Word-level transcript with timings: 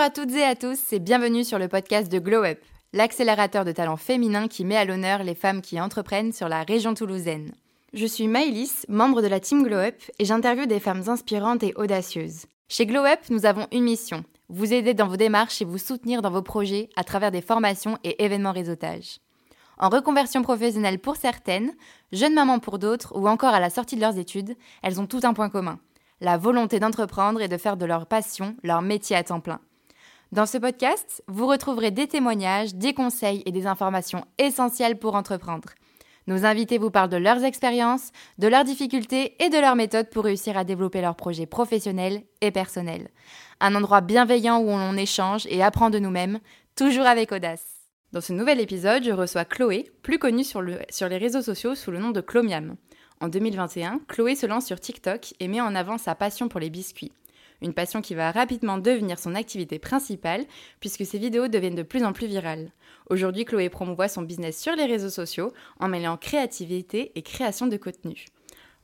Bonjour 0.00 0.12
à 0.22 0.24
toutes 0.24 0.34
et 0.34 0.44
à 0.44 0.56
tous 0.56 0.94
et 0.94 0.98
bienvenue 0.98 1.44
sur 1.44 1.58
le 1.58 1.68
podcast 1.68 2.10
de 2.10 2.18
Glow 2.18 2.42
Up, 2.42 2.58
l'accélérateur 2.94 3.66
de 3.66 3.72
talents 3.72 3.98
féminins 3.98 4.48
qui 4.48 4.64
met 4.64 4.78
à 4.78 4.86
l'honneur 4.86 5.22
les 5.24 5.34
femmes 5.34 5.60
qui 5.60 5.78
entreprennent 5.78 6.32
sur 6.32 6.48
la 6.48 6.62
région 6.62 6.94
toulousaine. 6.94 7.52
Je 7.92 8.06
suis 8.06 8.26
Maëlys, 8.26 8.86
membre 8.88 9.20
de 9.20 9.26
la 9.26 9.40
team 9.40 9.62
Glow 9.62 9.76
Up 9.76 9.96
et 10.18 10.24
j'interviewe 10.24 10.66
des 10.66 10.80
femmes 10.80 11.02
inspirantes 11.08 11.62
et 11.64 11.74
audacieuses. 11.76 12.46
Chez 12.70 12.86
Glow 12.86 13.04
Up, 13.04 13.18
nous 13.28 13.44
avons 13.44 13.66
une 13.72 13.82
mission, 13.82 14.24
vous 14.48 14.72
aider 14.72 14.94
dans 14.94 15.06
vos 15.06 15.18
démarches 15.18 15.60
et 15.60 15.66
vous 15.66 15.76
soutenir 15.76 16.22
dans 16.22 16.30
vos 16.30 16.40
projets 16.40 16.88
à 16.96 17.04
travers 17.04 17.30
des 17.30 17.42
formations 17.42 17.98
et 18.02 18.24
événements 18.24 18.52
réseautage. 18.52 19.18
En 19.76 19.90
reconversion 19.90 20.40
professionnelle 20.40 20.98
pour 20.98 21.16
certaines, 21.16 21.74
jeunes 22.10 22.32
mamans 22.32 22.58
pour 22.58 22.78
d'autres 22.78 23.14
ou 23.14 23.28
encore 23.28 23.52
à 23.52 23.60
la 23.60 23.68
sortie 23.68 23.96
de 23.96 24.00
leurs 24.00 24.16
études, 24.16 24.56
elles 24.82 24.98
ont 24.98 25.06
tout 25.06 25.20
un 25.24 25.34
point 25.34 25.50
commun 25.50 25.78
la 26.22 26.36
volonté 26.36 26.80
d'entreprendre 26.80 27.40
et 27.40 27.48
de 27.48 27.56
faire 27.56 27.76
de 27.76 27.86
leur 27.86 28.06
passion 28.06 28.54
leur 28.62 28.82
métier 28.82 29.16
à 29.16 29.24
temps 29.24 29.40
plein. 29.40 29.60
Dans 30.32 30.46
ce 30.46 30.58
podcast, 30.58 31.24
vous 31.26 31.48
retrouverez 31.48 31.90
des 31.90 32.06
témoignages, 32.06 32.76
des 32.76 32.94
conseils 32.94 33.42
et 33.46 33.50
des 33.50 33.66
informations 33.66 34.24
essentielles 34.38 34.96
pour 34.96 35.16
entreprendre. 35.16 35.70
Nos 36.28 36.44
invités 36.44 36.78
vous 36.78 36.92
parlent 36.92 37.10
de 37.10 37.16
leurs 37.16 37.42
expériences, 37.42 38.12
de 38.38 38.46
leurs 38.46 38.62
difficultés 38.62 39.34
et 39.42 39.48
de 39.48 39.58
leurs 39.58 39.74
méthodes 39.74 40.08
pour 40.08 40.22
réussir 40.22 40.56
à 40.56 40.62
développer 40.62 41.00
leurs 41.00 41.16
projets 41.16 41.46
professionnels 41.46 42.22
et 42.42 42.52
personnels. 42.52 43.08
Un 43.58 43.74
endroit 43.74 44.02
bienveillant 44.02 44.60
où 44.60 44.68
on 44.68 44.96
échange 44.96 45.48
et 45.50 45.64
apprend 45.64 45.90
de 45.90 45.98
nous-mêmes, 45.98 46.38
toujours 46.76 47.06
avec 47.06 47.32
audace. 47.32 47.66
Dans 48.12 48.20
ce 48.20 48.32
nouvel 48.32 48.60
épisode, 48.60 49.02
je 49.02 49.10
reçois 49.10 49.44
Chloé, 49.44 49.90
plus 50.04 50.20
connue 50.20 50.44
sur, 50.44 50.62
les 50.62 51.16
réseaux 51.18 51.42
sociaux 51.42 51.74
sous 51.74 51.90
le 51.90 51.98
nom 51.98 52.10
de 52.10 52.20
Chlomiam. 52.20 52.76
En 53.20 53.26
2021, 53.26 54.02
Chloé 54.06 54.36
se 54.36 54.46
lance 54.46 54.66
sur 54.66 54.78
TikTok 54.78 55.34
et 55.40 55.48
met 55.48 55.60
en 55.60 55.74
avant 55.74 55.98
sa 55.98 56.14
passion 56.14 56.48
pour 56.48 56.60
les 56.60 56.70
biscuits. 56.70 57.10
Une 57.62 57.74
passion 57.74 58.00
qui 58.00 58.14
va 58.14 58.30
rapidement 58.30 58.78
devenir 58.78 59.18
son 59.18 59.34
activité 59.34 59.78
principale 59.78 60.46
puisque 60.80 61.04
ses 61.04 61.18
vidéos 61.18 61.48
deviennent 61.48 61.74
de 61.74 61.82
plus 61.82 62.04
en 62.04 62.12
plus 62.12 62.26
virales. 62.26 62.72
Aujourd'hui, 63.10 63.44
Chloé 63.44 63.68
promouvoit 63.68 64.08
son 64.08 64.22
business 64.22 64.58
sur 64.58 64.74
les 64.76 64.86
réseaux 64.86 65.10
sociaux 65.10 65.52
en 65.78 65.88
mêlant 65.88 66.16
créativité 66.16 67.12
et 67.14 67.22
création 67.22 67.66
de 67.66 67.76
contenu. 67.76 68.26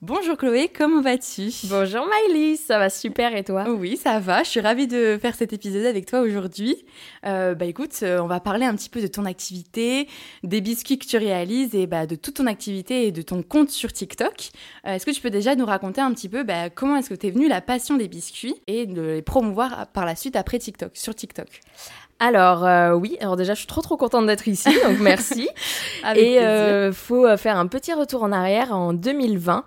Bonjour 0.07 0.37
Chloé, 0.37 0.69
comment 0.69 1.01
vas-tu? 1.01 1.51
Bonjour 1.65 2.07
Miley, 2.07 2.55
ça 2.55 2.79
va 2.79 2.91
super 2.91 3.35
et 3.35 3.43
toi? 3.43 3.69
Oui, 3.69 3.97
ça 3.97 4.21
va, 4.21 4.45
je 4.45 4.51
suis 4.51 4.61
ravie 4.61 4.87
de 4.87 5.19
faire 5.21 5.35
cet 5.35 5.53
épisode 5.53 5.85
avec 5.85 6.07
toi 6.07 6.21
aujourd'hui. 6.21 6.85
Euh, 7.25 7.57
bah 7.57 7.65
écoute, 7.65 7.91
euh, 8.05 8.21
on 8.21 8.29
va 8.29 8.39
parler 8.39 8.67
un 8.67 8.77
petit 8.77 8.89
peu 8.89 9.03
de 9.03 9.09
ton 9.09 9.25
activité, 9.25 10.07
des 10.45 10.61
biscuits 10.61 11.01
que 11.01 11.07
tu 11.07 11.17
réalises 11.17 11.75
et 11.75 11.89
bah, 11.89 12.07
de 12.07 12.15
toute 12.15 12.37
ton 12.37 12.47
activité 12.47 13.09
et 13.09 13.11
de 13.11 13.21
ton 13.21 13.43
compte 13.43 13.71
sur 13.71 13.93
TikTok. 13.93 14.51
Euh, 14.87 14.95
est-ce 14.95 15.07
que 15.07 15.11
tu 15.11 15.21
peux 15.21 15.31
déjà 15.31 15.57
nous 15.57 15.67
raconter 15.67 16.01
un 16.01 16.13
petit 16.13 16.29
peu 16.29 16.45
bah, 16.45 16.71
comment 16.71 16.95
est-ce 16.99 17.11
que 17.11 17.17
tu 17.17 17.27
es 17.27 17.31
venue 17.33 17.49
la 17.49 17.61
passion 17.61 17.97
des 17.97 18.07
biscuits 18.07 18.55
et 18.69 18.87
de 18.87 19.03
les 19.03 19.23
promouvoir 19.23 19.89
par 19.89 20.07
la 20.07 20.15
suite 20.15 20.37
après 20.37 20.61
TikTok, 20.61 20.93
sur 20.95 21.17
TikTok? 21.17 21.49
Alors 22.19 22.65
euh, 22.65 22.93
oui, 22.95 23.19
alors 23.21 23.37
déjà 23.37 23.53
je 23.53 23.59
suis 23.59 23.67
trop 23.67 23.83
trop 23.83 23.97
contente 23.97 24.27
d'être 24.27 24.49
ici, 24.49 24.71
donc 24.87 24.99
merci. 25.01 25.49
et 26.15 26.41
euh, 26.41 26.91
faut 26.93 27.27
euh, 27.27 27.37
faire 27.37 27.59
un 27.59 27.67
petit 27.67 27.93
retour 27.93 28.23
en 28.23 28.33
arrière 28.33 28.73
en 28.73 28.95
2020. 28.95 29.65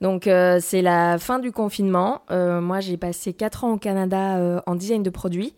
Donc 0.00 0.26
euh, 0.26 0.58
c'est 0.60 0.82
la 0.82 1.18
fin 1.18 1.38
du 1.38 1.52
confinement. 1.52 2.22
moi 2.30 2.80
j'ai 2.80 2.96
passé 2.96 3.32
4 3.32 3.64
ans 3.64 3.72
au 3.74 3.76
Canada 3.78 4.62
en 4.66 4.74
design 4.74 5.04
de 5.04 5.10
produits 5.10 5.54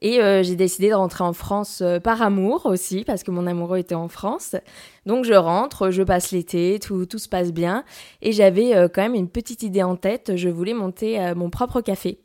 et 0.00 0.18
j'ai 0.42 0.56
décidé 0.56 0.88
de 0.88 0.94
rentrer 0.94 1.24
en 1.24 1.34
France 1.34 1.82
par 2.02 2.22
amour 2.22 2.64
aussi 2.64 3.04
parce 3.04 3.22
que 3.22 3.30
mon 3.30 3.46
amoureux 3.46 3.78
était 3.78 3.94
en 3.94 4.08
France. 4.08 4.56
Donc 5.04 5.26
je 5.26 5.34
rentre, 5.34 5.90
je 5.90 6.02
passe 6.02 6.32
l'été, 6.32 6.80
tout, 6.82 7.04
tout 7.04 7.18
se 7.18 7.28
passe 7.28 7.52
bien 7.52 7.84
et 8.22 8.32
j'avais 8.32 8.88
quand 8.88 9.02
même 9.02 9.14
une 9.14 9.28
petite 9.28 9.62
idée 9.62 9.82
en 9.82 9.96
tête. 9.96 10.36
Je 10.36 10.48
voulais 10.48 10.74
monter 10.74 11.34
mon 11.36 11.50
propre 11.50 11.82
café. 11.82 12.18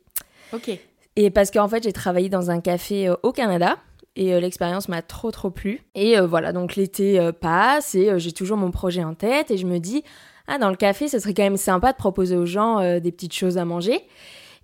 Ok. 0.54 0.70
Et 1.20 1.30
parce 1.30 1.50
qu'en 1.50 1.66
fait, 1.66 1.82
j'ai 1.82 1.92
travaillé 1.92 2.28
dans 2.28 2.52
un 2.52 2.60
café 2.60 3.08
euh, 3.08 3.16
au 3.24 3.32
Canada 3.32 3.76
et 4.14 4.32
euh, 4.32 4.38
l'expérience 4.38 4.88
m'a 4.88 5.02
trop 5.02 5.32
trop 5.32 5.50
plu. 5.50 5.80
Et 5.96 6.16
euh, 6.16 6.28
voilà, 6.28 6.52
donc 6.52 6.76
l'été 6.76 7.18
passe 7.40 7.96
et 7.96 8.16
j'ai 8.20 8.30
toujours 8.30 8.56
mon 8.56 8.70
projet 8.70 9.02
en 9.02 9.14
tête 9.14 9.50
et 9.50 9.56
je 9.56 9.66
me 9.66 9.78
dis, 9.78 10.04
ah, 10.46 10.58
dans 10.58 10.70
le 10.70 10.76
café, 10.76 11.08
ce 11.08 11.18
serait 11.18 11.34
quand 11.34 11.42
même 11.42 11.56
sympa 11.56 11.90
de 11.90 11.96
proposer 11.96 12.36
aux 12.36 12.46
gens 12.46 13.00
des 13.00 13.10
petites 13.10 13.34
choses 13.34 13.58
à 13.58 13.64
manger. 13.64 14.00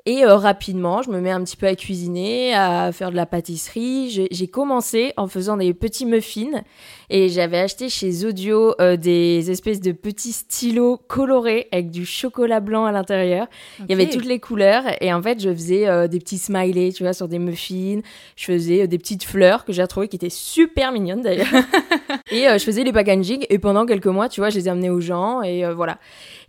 Et 0.06 0.22
euh, 0.22 0.36
rapidement, 0.36 1.00
je 1.00 1.08
me 1.08 1.18
mets 1.18 1.30
un 1.30 1.42
petit 1.42 1.56
peu 1.56 1.66
à 1.66 1.74
cuisiner, 1.74 2.52
à 2.52 2.92
faire 2.92 3.10
de 3.10 3.16
la 3.16 3.24
pâtisserie. 3.24 4.28
J'ai 4.30 4.48
commencé 4.48 5.14
en 5.16 5.28
faisant 5.28 5.56
des 5.56 5.72
petits 5.72 6.04
muffins 6.04 6.62
et 7.08 7.30
j'avais 7.30 7.58
acheté 7.58 7.88
chez 7.88 8.26
Audio 8.26 8.74
euh, 8.82 8.98
des 8.98 9.50
espèces 9.50 9.80
de 9.80 9.92
petits 9.92 10.32
stylos 10.32 10.98
colorés 11.08 11.68
avec 11.72 11.90
du 11.90 12.04
chocolat 12.04 12.60
blanc 12.60 12.84
à 12.84 12.92
l'intérieur. 12.92 13.46
Il 13.80 13.86
y 13.88 13.94
avait 13.94 14.10
toutes 14.10 14.26
les 14.26 14.40
couleurs 14.40 14.84
et 15.00 15.10
en 15.10 15.22
fait, 15.22 15.40
je 15.40 15.48
faisais 15.48 15.88
euh, 15.88 16.06
des 16.06 16.18
petits 16.18 16.36
smileys, 16.36 16.92
tu 16.92 17.02
vois, 17.02 17.14
sur 17.14 17.26
des 17.26 17.38
muffins. 17.38 18.00
Je 18.36 18.44
faisais 18.44 18.86
des 18.86 18.98
petites 18.98 19.24
fleurs 19.24 19.64
que 19.64 19.72
j'ai 19.72 19.86
trouvées 19.86 20.08
qui 20.08 20.16
étaient 20.16 20.28
super 20.28 20.92
mignonnes 20.92 21.22
d'ailleurs. 21.22 21.46
et 22.30 22.42
je 22.42 22.62
faisais 22.62 22.84
les 22.84 22.92
packaging 22.92 23.46
et 23.48 23.58
pendant 23.58 23.86
quelques 23.86 24.06
mois, 24.06 24.28
tu 24.28 24.42
vois, 24.42 24.50
je 24.50 24.56
les 24.56 24.66
ai 24.66 24.70
amenés 24.70 24.90
aux 24.90 25.00
gens 25.00 25.40
et 25.40 25.64
voilà. 25.72 25.98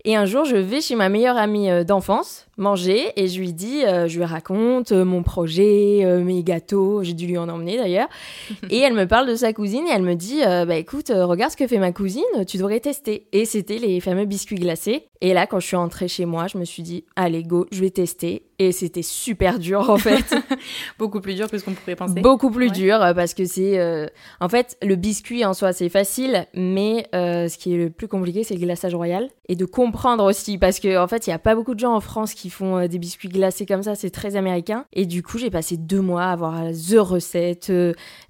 Et 0.07 0.15
un 0.15 0.25
jour, 0.25 0.45
je 0.45 0.55
vais 0.55 0.81
chez 0.81 0.93
ma 0.93 1.09
meilleure 1.09 1.35
amie 1.35 1.71
euh, 1.71 1.83
d'enfance 1.83 2.45
manger 2.57 3.11
et 3.17 3.27
je 3.27 3.37
lui 3.37 3.51
dis, 3.51 3.83
euh, 3.83 4.07
je 4.07 4.17
lui 4.17 4.23
raconte 4.23 4.93
euh, 4.93 5.03
mon 5.03 5.23
projet, 5.23 6.05
mes 6.23 6.41
gâteaux, 6.41 7.03
j'ai 7.03 7.11
dû 7.11 7.27
lui 7.27 7.37
en 7.37 7.49
emmener 7.49 7.75
d'ailleurs. 7.75 8.07
et 8.69 8.79
elle 8.79 8.93
me 8.93 9.07
parle 9.07 9.27
de 9.27 9.35
sa 9.35 9.51
cousine 9.51 9.85
et 9.87 9.91
elle 9.91 10.03
me 10.03 10.13
dit, 10.13 10.41
bah 10.43 10.75
écoute, 10.75 11.11
regarde 11.13 11.51
ce 11.51 11.57
que 11.57 11.67
fait 11.67 11.79
ma 11.79 11.91
cousine, 11.91 12.23
tu 12.47 12.57
devrais 12.57 12.79
tester. 12.79 13.27
Et 13.33 13.45
c'était 13.45 13.77
les 13.77 13.99
fameux 13.99 14.25
biscuits 14.25 14.55
glacés. 14.55 15.07
Et 15.21 15.33
là, 15.33 15.47
quand 15.47 15.59
je 15.59 15.67
suis 15.67 15.75
entrée 15.75 16.07
chez 16.07 16.25
moi, 16.25 16.47
je 16.47 16.57
me 16.57 16.65
suis 16.65 16.83
dit, 16.83 17.03
allez, 17.15 17.43
go, 17.43 17.65
je 17.71 17.81
vais 17.81 17.89
tester. 17.89 18.43
Et 18.59 18.71
c'était 18.71 19.01
super 19.01 19.59
dur, 19.59 19.89
en 19.89 19.97
fait. 19.97 20.35
Beaucoup 20.99 21.19
plus 21.19 21.35
dur 21.35 21.49
que 21.49 21.57
ce 21.57 21.65
qu'on 21.65 21.73
pourrait 21.73 21.95
penser. 21.95 22.21
Beaucoup 22.21 22.51
plus 22.51 22.71
dur, 22.71 22.99
parce 23.15 23.33
que 23.33 23.45
c'est... 23.45 24.09
En 24.39 24.49
fait, 24.49 24.77
le 24.81 24.95
biscuit 24.95 25.43
en 25.43 25.53
soi, 25.53 25.73
c'est 25.73 25.89
facile, 25.89 26.45
mais 26.53 27.07
ce 27.13 27.57
qui 27.57 27.73
est 27.73 27.77
le 27.77 27.89
plus 27.89 28.07
compliqué, 28.07 28.43
c'est 28.43 28.53
le 28.53 28.61
glaçage 28.61 28.95
royal. 28.95 29.29
Et 29.47 29.55
de 29.55 29.65
comprendre 29.65 29.94
aussi, 30.23 30.57
parce 30.57 30.79
qu'en 30.79 31.03
en 31.03 31.07
fait, 31.07 31.27
il 31.27 31.29
n'y 31.29 31.33
a 31.33 31.39
pas 31.39 31.55
beaucoup 31.55 31.73
de 31.73 31.79
gens 31.79 31.93
en 31.93 31.99
France 31.99 32.33
qui 32.33 32.49
font 32.49 32.87
des 32.87 32.99
biscuits 32.99 33.29
glacés 33.29 33.65
comme 33.65 33.83
ça, 33.83 33.95
c'est 33.95 34.09
très 34.09 34.35
américain. 34.35 34.85
Et 34.93 35.05
du 35.05 35.23
coup, 35.23 35.37
j'ai 35.37 35.49
passé 35.49 35.77
deux 35.77 36.01
mois 36.01 36.25
à 36.25 36.35
voir 36.35 36.63
the 36.71 36.97
recette, 36.97 37.71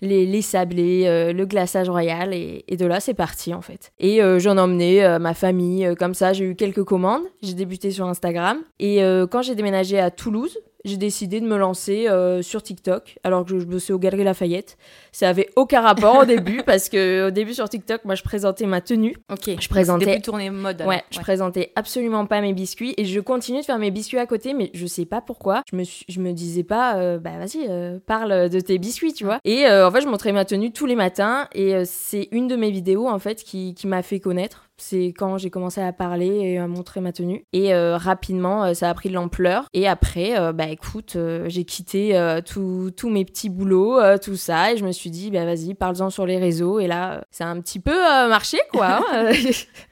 les, 0.02 0.25
les 0.25 0.42
sablés, 0.42 1.34
le 1.34 1.46
glaçage 1.46 1.90
royal, 1.90 2.34
et, 2.34 2.64
de 2.75 2.86
là, 2.86 3.00
c'est 3.00 3.14
parti, 3.14 3.54
en 3.54 3.62
fait. 3.62 3.92
Et 4.00 4.20
j'en 4.40 4.58
ai 4.58 4.62
emmené 4.62 5.18
ma 5.20 5.34
famille, 5.34 5.94
comme 5.98 6.14
ça, 6.14 6.34
j'ai 6.34 6.46
eu 6.46 6.56
quelques 6.56 6.84
commandes. 6.84 7.24
J'ai 7.42 7.54
débuté 7.54 7.92
sur 7.92 8.08
Instagram. 8.08 8.59
Et 8.80 9.04
euh, 9.04 9.28
quand 9.28 9.42
j'ai 9.42 9.56
déménagé 9.56 10.00
à 10.00 10.12
Toulouse, 10.12 10.58
j'ai 10.85 10.97
décidé 10.97 11.41
de 11.41 11.47
me 11.47 11.57
lancer 11.57 12.07
euh, 12.07 12.41
sur 12.41 12.62
TikTok 12.63 13.18
alors 13.23 13.44
que 13.44 13.59
je 13.59 13.66
bossais 13.66 13.91
au 13.91 14.00
Galeries 14.00 14.23
Lafayette. 14.23 14.78
Ça 15.12 15.28
avait 15.28 15.50
aucun 15.56 15.81
rapport 15.81 16.19
au 16.19 16.25
début 16.25 16.62
parce 16.66 16.90
que 16.90 17.28
au 17.28 17.31
début 17.31 17.53
sur 17.53 17.68
TikTok, 17.68 18.06
moi 18.06 18.16
je 18.16 18.23
présentais 18.23 18.68
ma 18.68 18.81
tenue. 18.81 19.18
Ok. 19.31 19.50
Je 19.59 19.68
présentais. 19.68 20.13
plus 20.13 20.22
tourné 20.22 20.50
mode. 20.51 20.84
Ouais, 20.84 21.03
je 21.09 21.19
présentais 21.19 21.72
absolument 21.75 22.25
pas 22.28 22.40
mes 22.40 22.53
biscuits 22.53 22.94
et 22.97 23.06
je 23.06 23.19
continue 23.19 23.59
de 23.62 23.66
faire 23.66 23.79
mes 23.79 23.91
biscuits 23.91 24.19
à 24.19 24.28
côté, 24.28 24.53
mais 24.53 24.69
je 24.74 24.85
sais 24.85 25.06
pas 25.06 25.22
pourquoi. 25.22 25.63
Je 25.72 25.75
me 25.75 25.84
je 25.84 26.19
me 26.19 26.31
disais 26.31 26.63
pas, 26.63 26.97
euh, 26.97 27.18
bah 27.18 27.31
vas-y, 27.40 27.66
euh, 27.68 27.97
parle 28.06 28.50
de 28.50 28.59
tes 28.59 28.78
biscuits, 28.78 29.13
tu 29.13 29.25
vois. 29.25 29.40
Et 29.44 29.68
en 29.68 29.91
fait, 29.91 30.01
je 30.01 30.07
montrais 30.07 30.31
ma 30.31 30.45
tenue 30.45 30.72
tous 30.72 30.85
les 30.85 30.95
matins 30.95 31.47
et 31.53 31.84
c'est 31.85 32.28
une 32.31 32.47
de 32.47 32.56
mes 32.56 32.69
vidéos 32.69 33.07
en 33.07 33.19
fait 33.19 33.44
qui, 33.44 33.74
qui 33.74 33.88
m'a 33.88 34.03
fait 34.03 34.19
connaître 34.19 34.65
c'est 34.78 35.08
quand 35.08 35.38
j'ai 35.38 35.50
commencé 35.50 35.81
à 35.81 35.94
parler 35.94 36.28
et 36.28 36.58
à 36.58 36.68
montrer 36.68 37.02
ma 37.02 37.12
tenue. 37.12 37.46
Et 37.53 37.74
euh, 37.74 37.97
rapidement, 37.97 38.66
euh, 38.66 38.74
ça 38.74 38.90
a 38.90 38.94
pris 38.94 39.09
de 39.09 39.13
l'ampleur. 39.13 39.68
Et 39.74 39.88
après, 39.88 40.38
euh, 40.40 40.53
bah 40.53 40.68
écoute, 40.68 41.18
j'ai 41.46 41.66
quitté 41.66 42.19
tous 42.46 43.09
mes 43.09 43.25
petits 43.25 43.50
boulots, 43.50 44.00
tout 44.19 44.36
ça, 44.36 44.74
et 44.74 44.77
je 44.77 44.86
me 44.86 44.92
suis 44.92 45.10
dit, 45.10 45.31
bah 45.31 45.45
vas-y, 45.45 45.74
parle-en 45.74 46.10
sur 46.10 46.25
les 46.25 46.38
réseaux. 46.38 46.80
Et 46.80 46.88
là, 46.88 47.24
ça 47.31 47.45
a 47.45 47.48
un 47.48 47.60
petit 47.62 47.80
peu 47.80 47.95
marché, 48.27 48.57
quoi. 48.72 49.00
Hein. 49.12 49.31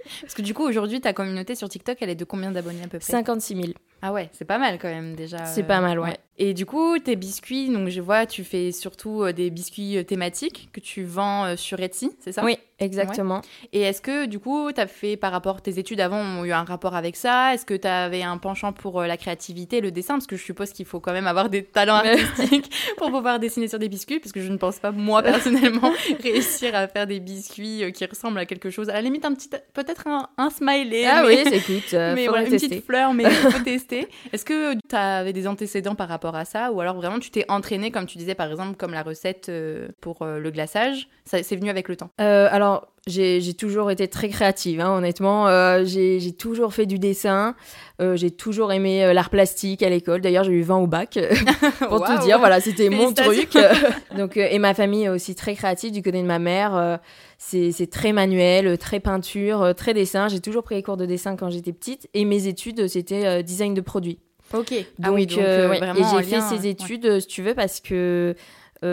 Parce 0.22 0.34
que 0.34 0.42
du 0.42 0.54
coup, 0.54 0.64
aujourd'hui, 0.64 1.02
ta 1.02 1.14
communauté 1.14 1.56
sur 1.56 1.70
TikTok, 1.70 1.98
elle 2.02 2.10
est 2.10 2.16
de 2.16 2.26
combien 2.26 2.52
d'abonnés 2.52 2.84
à 2.84 2.88
peu 2.88 3.00
près? 3.00 3.12
56 3.12 3.56
000. 3.56 3.68
Ah 4.02 4.12
ouais, 4.12 4.30
c'est 4.34 4.46
pas 4.46 4.58
mal 4.58 4.78
quand 4.80 4.90
même 4.90 5.16
déjà. 5.16 5.46
C'est 5.46 5.64
pas 5.64 5.80
mal, 5.80 6.00
ouais. 6.00 6.18
Et 6.38 6.54
du 6.54 6.66
coup, 6.66 6.98
tes 6.98 7.16
biscuits, 7.16 7.70
donc 7.70 7.90
je 7.90 8.02
vois, 8.02 8.26
tu 8.26 8.44
fais 8.44 8.72
surtout 8.72 9.32
des 9.34 9.52
biscuits 9.52 10.04
thématiques 10.06 10.70
que 10.74 10.80
tu 10.80 11.04
vends 11.04 11.56
sur 11.56 11.80
Etsy, 11.80 12.12
c'est 12.20 12.32
ça? 12.32 12.44
Oui, 12.44 12.58
exactement. 12.80 13.42
Et 13.72 13.82
est-ce 13.82 14.02
que 14.02 14.26
du 14.26 14.40
coup, 14.40 14.72
tu 14.72 14.82
as 14.82 14.88
fait 14.88 15.16
par 15.16 15.32
rapport 15.32 15.62
tes 15.62 15.78
études 15.78 16.00
avant 16.00 16.20
ont 16.20 16.44
eu 16.44 16.52
un 16.52 16.64
rapport 16.64 16.96
avec 16.96 17.16
ça? 17.16 17.54
Est-ce 17.54 17.66
que 17.66 17.76
tu 17.76 17.88
avais 17.88 18.24
un 18.24 18.40
penchant 18.40 18.74
pour 18.74 19.02
la 19.04 19.16
créativité, 19.16 19.80
le 19.80 19.92
dessin? 19.92 20.16
Parce 20.16 20.26
que 20.26 20.36
je 20.36 20.44
suppose 20.44 20.72
qu'il 20.72 20.88
faut 20.88 21.00
quand 21.00 21.14
même 21.14 21.28
avoir 21.28 21.50
des 21.50 21.64
talents 21.64 21.96
artistiques 22.04 22.72
pour 22.98 23.12
pouvoir 23.12 23.40
dessiner 23.40 23.68
sur 23.68 23.78
des 23.78 23.90
biscuits, 23.90 24.20
parce 24.20 24.32
que 24.32 24.42
je 24.42 24.52
ne 24.52 24.58
pense 24.58 24.80
pas, 24.80 24.92
moi 24.92 25.22
personnellement, 25.24 25.92
réussir 26.20 26.74
à 26.74 26.88
faire 26.88 27.06
des 27.06 27.20
biscuits 27.20 27.92
qui 27.94 28.06
ressemblent 28.06 28.40
à 28.40 28.48
quelque 28.48 28.72
chose. 28.72 28.90
À 28.90 28.94
la 28.94 29.02
limite, 29.02 29.24
un 29.26 29.36
petit, 29.36 29.50
peut-être 29.74 30.08
un, 30.08 30.50
smiley. 30.50 31.06
Ah 31.06 31.24
oui, 31.28 31.44
écoute, 31.46 31.94
mais 31.94 32.28
voilà, 32.28 32.48
une 32.48 32.52
petite 32.52 32.84
fleur, 32.84 33.14
mais 33.14 33.24
il 33.24 33.30
faut 33.30 33.64
tester. 33.64 34.08
Est-ce 34.32 34.46
que 34.46 34.74
tu 34.74 34.96
avais 34.96 35.34
des 35.34 35.48
antécédents 35.48 35.94
par 35.96 36.10
rapport 36.10 36.23
rapport 36.24 36.40
à 36.40 36.46
ça 36.46 36.72
Ou 36.72 36.82
alors 36.82 36.96
vraiment 36.96 37.20
tu 37.20 37.32
t'es 37.32 37.46
entraîné, 37.50 37.92
comme 37.92 38.06
tu 38.06 38.18
disais 38.18 38.36
par 38.36 38.50
exemple, 38.50 38.76
comme 38.78 38.92
la 38.92 39.04
recette 39.04 39.50
euh, 39.50 39.88
pour 40.02 40.22
euh, 40.22 40.40
le 40.40 40.52
glaçage 40.52 41.08
Ça 41.26 41.44
c'est 41.44 41.56
venu 41.56 41.70
avec 41.70 41.90
le 41.90 41.96
temps 41.96 42.10
euh, 42.22 42.48
Alors 42.52 42.88
j'ai 43.06 43.54
toujours 43.54 43.92
été 43.92 44.08
très 44.08 44.30
créative, 44.30 44.80
hein, 44.80 44.96
honnêtement. 44.96 45.48
j'ai 45.84 46.36
toujours 46.40 46.74
fait 46.74 46.86
du 46.86 47.00
dessin. 47.00 47.54
j'ai 48.00 48.32
toujours 48.32 48.72
aimé 48.72 49.14
l'art 49.14 49.30
plastique 49.30 49.84
à 49.84 49.90
l'école. 49.90 50.22
D'ailleurs, 50.22 50.46
j'ai 50.46 50.54
eu 50.54 50.62
20 50.62 50.78
au 50.78 50.88
bac, 50.88 51.20
pour 51.80 52.02
tout 52.06 52.18
dire. 52.20 52.40
Voilà, 52.40 52.62
c'était 52.62 52.90
mon 52.90 53.12
truc. 53.12 53.58
Donc, 54.18 54.38
et 54.38 54.58
ma 54.58 54.74
famille 54.74 55.04
est 55.04 55.10
aussi 55.10 55.36
très 55.36 55.54
créative 55.54 55.92
du 55.92 56.02
côté 56.02 56.22
de 56.22 56.28
ma 56.28 56.40
mère. 56.40 57.02
c'est 57.40 57.90
très 57.92 58.14
manuel, 58.14 58.78
très 58.78 59.02
peinture, 59.02 59.74
très 59.76 59.94
dessin. 59.94 60.30
J'ai 60.30 60.40
toujours 60.40 60.64
pris 60.64 60.76
les 60.76 60.84
cours 60.84 60.96
de 60.96 61.06
dessin 61.06 61.36
quand 61.36 61.50
j'étais 61.50 61.74
petite. 61.74 62.08
Et 62.14 62.24
mes 62.24 62.48
études, 62.48 62.88
c'était 62.88 63.44
design 63.44 63.74
de 63.74 63.82
produits. 63.82 64.20
Ok. 64.54 64.74
ah 65.02 65.12
oui, 65.12 65.26
donc 65.26 65.40
euh, 65.40 65.74
euh, 65.74 65.94
et 65.96 66.04
j'ai 66.04 66.24
fait 66.24 66.42
ces 66.42 66.68
études, 66.68 67.06
euh, 67.06 67.20
si 67.20 67.28
tu 67.28 67.42
veux, 67.42 67.56
parce 67.56 67.80
que 67.80 68.36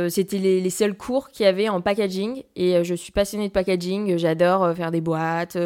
c'était 0.08 0.38
les, 0.38 0.70
seuls 0.70 0.96
cours 0.96 1.30
qu'il 1.30 1.44
y 1.44 1.48
avait 1.48 1.68
en 1.68 1.80
packaging 1.80 2.44
et 2.54 2.84
je 2.84 2.94
suis 2.94 3.10
passionnée 3.10 3.48
de 3.48 3.52
packaging. 3.52 4.18
J'adore 4.18 4.72
faire 4.76 4.92
des 4.92 5.00
boîtes, 5.00 5.58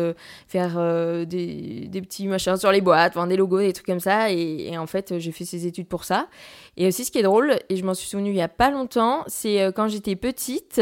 faire 0.49 1.27
des, 1.27 1.89
des, 1.89 2.01
petits 2.01 2.27
machins 2.27 2.57
sur 2.57 2.73
les 2.73 2.81
boîtes, 2.81 3.17
vendre 3.17 3.29
des 3.29 3.37
logos, 3.37 3.61
des 3.61 3.75
trucs 3.75 3.85
comme 3.85 4.01
ça. 4.01 4.31
Et, 4.31 4.79
en 4.79 4.87
fait, 4.87 5.19
j'ai 5.19 5.31
fait 5.31 5.45
ces 5.45 5.67
études 5.67 5.89
pour 5.89 6.05
ça. 6.05 6.29
Et 6.79 6.87
aussi, 6.87 7.05
ce 7.05 7.11
qui 7.11 7.19
est 7.19 7.23
drôle, 7.23 7.59
et 7.69 7.77
je 7.77 7.85
m'en 7.85 7.93
suis 7.93 8.09
souvenue 8.09 8.31
il 8.31 8.37
y 8.37 8.41
a 8.41 8.49
pas 8.49 8.71
longtemps, 8.71 9.25
c'est 9.27 9.71
quand 9.77 9.89
j'étais 9.89 10.17
petite. 10.17 10.81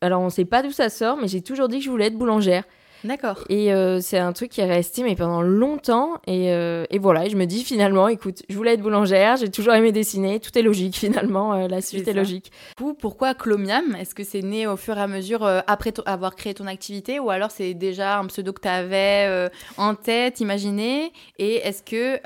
Alors, 0.00 0.20
on 0.20 0.30
sait 0.30 0.44
pas 0.44 0.62
d'où 0.62 0.70
ça 0.70 0.88
sort, 0.88 1.16
mais 1.16 1.26
j'ai 1.26 1.42
toujours 1.42 1.66
dit 1.66 1.78
que 1.78 1.84
je 1.84 1.90
voulais 1.90 2.06
être 2.06 2.16
boulangère. 2.16 2.62
D'accord. 3.04 3.44
Et 3.48 3.72
euh, 3.72 4.00
c'est 4.00 4.18
un 4.18 4.32
truc 4.32 4.50
qui 4.50 4.60
est 4.60 4.66
resté 4.66 5.02
mais 5.02 5.14
pendant 5.14 5.42
longtemps. 5.42 6.14
Et, 6.26 6.52
euh, 6.52 6.84
et, 6.90 6.98
voilà, 6.98 7.28
je 7.28 7.36
me 7.36 7.44
dis 7.44 7.64
finalement, 7.64 8.08
écoute, 8.08 8.42
je 8.48 8.56
voulais 8.56 8.74
être 8.74 8.80
boulangère, 8.80 9.36
j'ai 9.36 9.50
toujours 9.50 9.74
aimé 9.74 9.92
dessiner, 9.92 10.40
tout 10.40 10.56
est 10.58 10.62
logique 10.62 10.96
finalement, 10.96 11.54
euh, 11.54 11.68
la 11.68 11.80
suite 11.80 12.08
est, 12.08 12.12
logique. 12.12 12.50
pourquoi 12.98 13.34
Clomiam? 13.34 13.94
Est-ce 13.96 14.14
que 14.14 14.24
c'est 14.24 14.42
né 14.42 14.66
au 14.66 14.76
fur 14.76 14.96
et 14.96 15.00
à 15.00 15.06
mesure 15.06 15.44
après 15.66 15.92
avoir 16.06 16.34
créé 16.34 16.54
ton 16.54 16.66
activité 16.66 17.18
ou 17.20 17.30
alors 17.30 17.50
c'est 17.50 17.74
déjà 17.74 18.18
un 18.18 18.26
pseudo 18.26 18.52
que 18.52 18.60
tu 18.60 18.68
avais 18.68 19.48
en 19.76 19.94
tête, 19.94 20.40
imaginé? 20.40 21.12
Et 21.38 21.56
est-ce 21.56 21.82
que, 21.82 22.20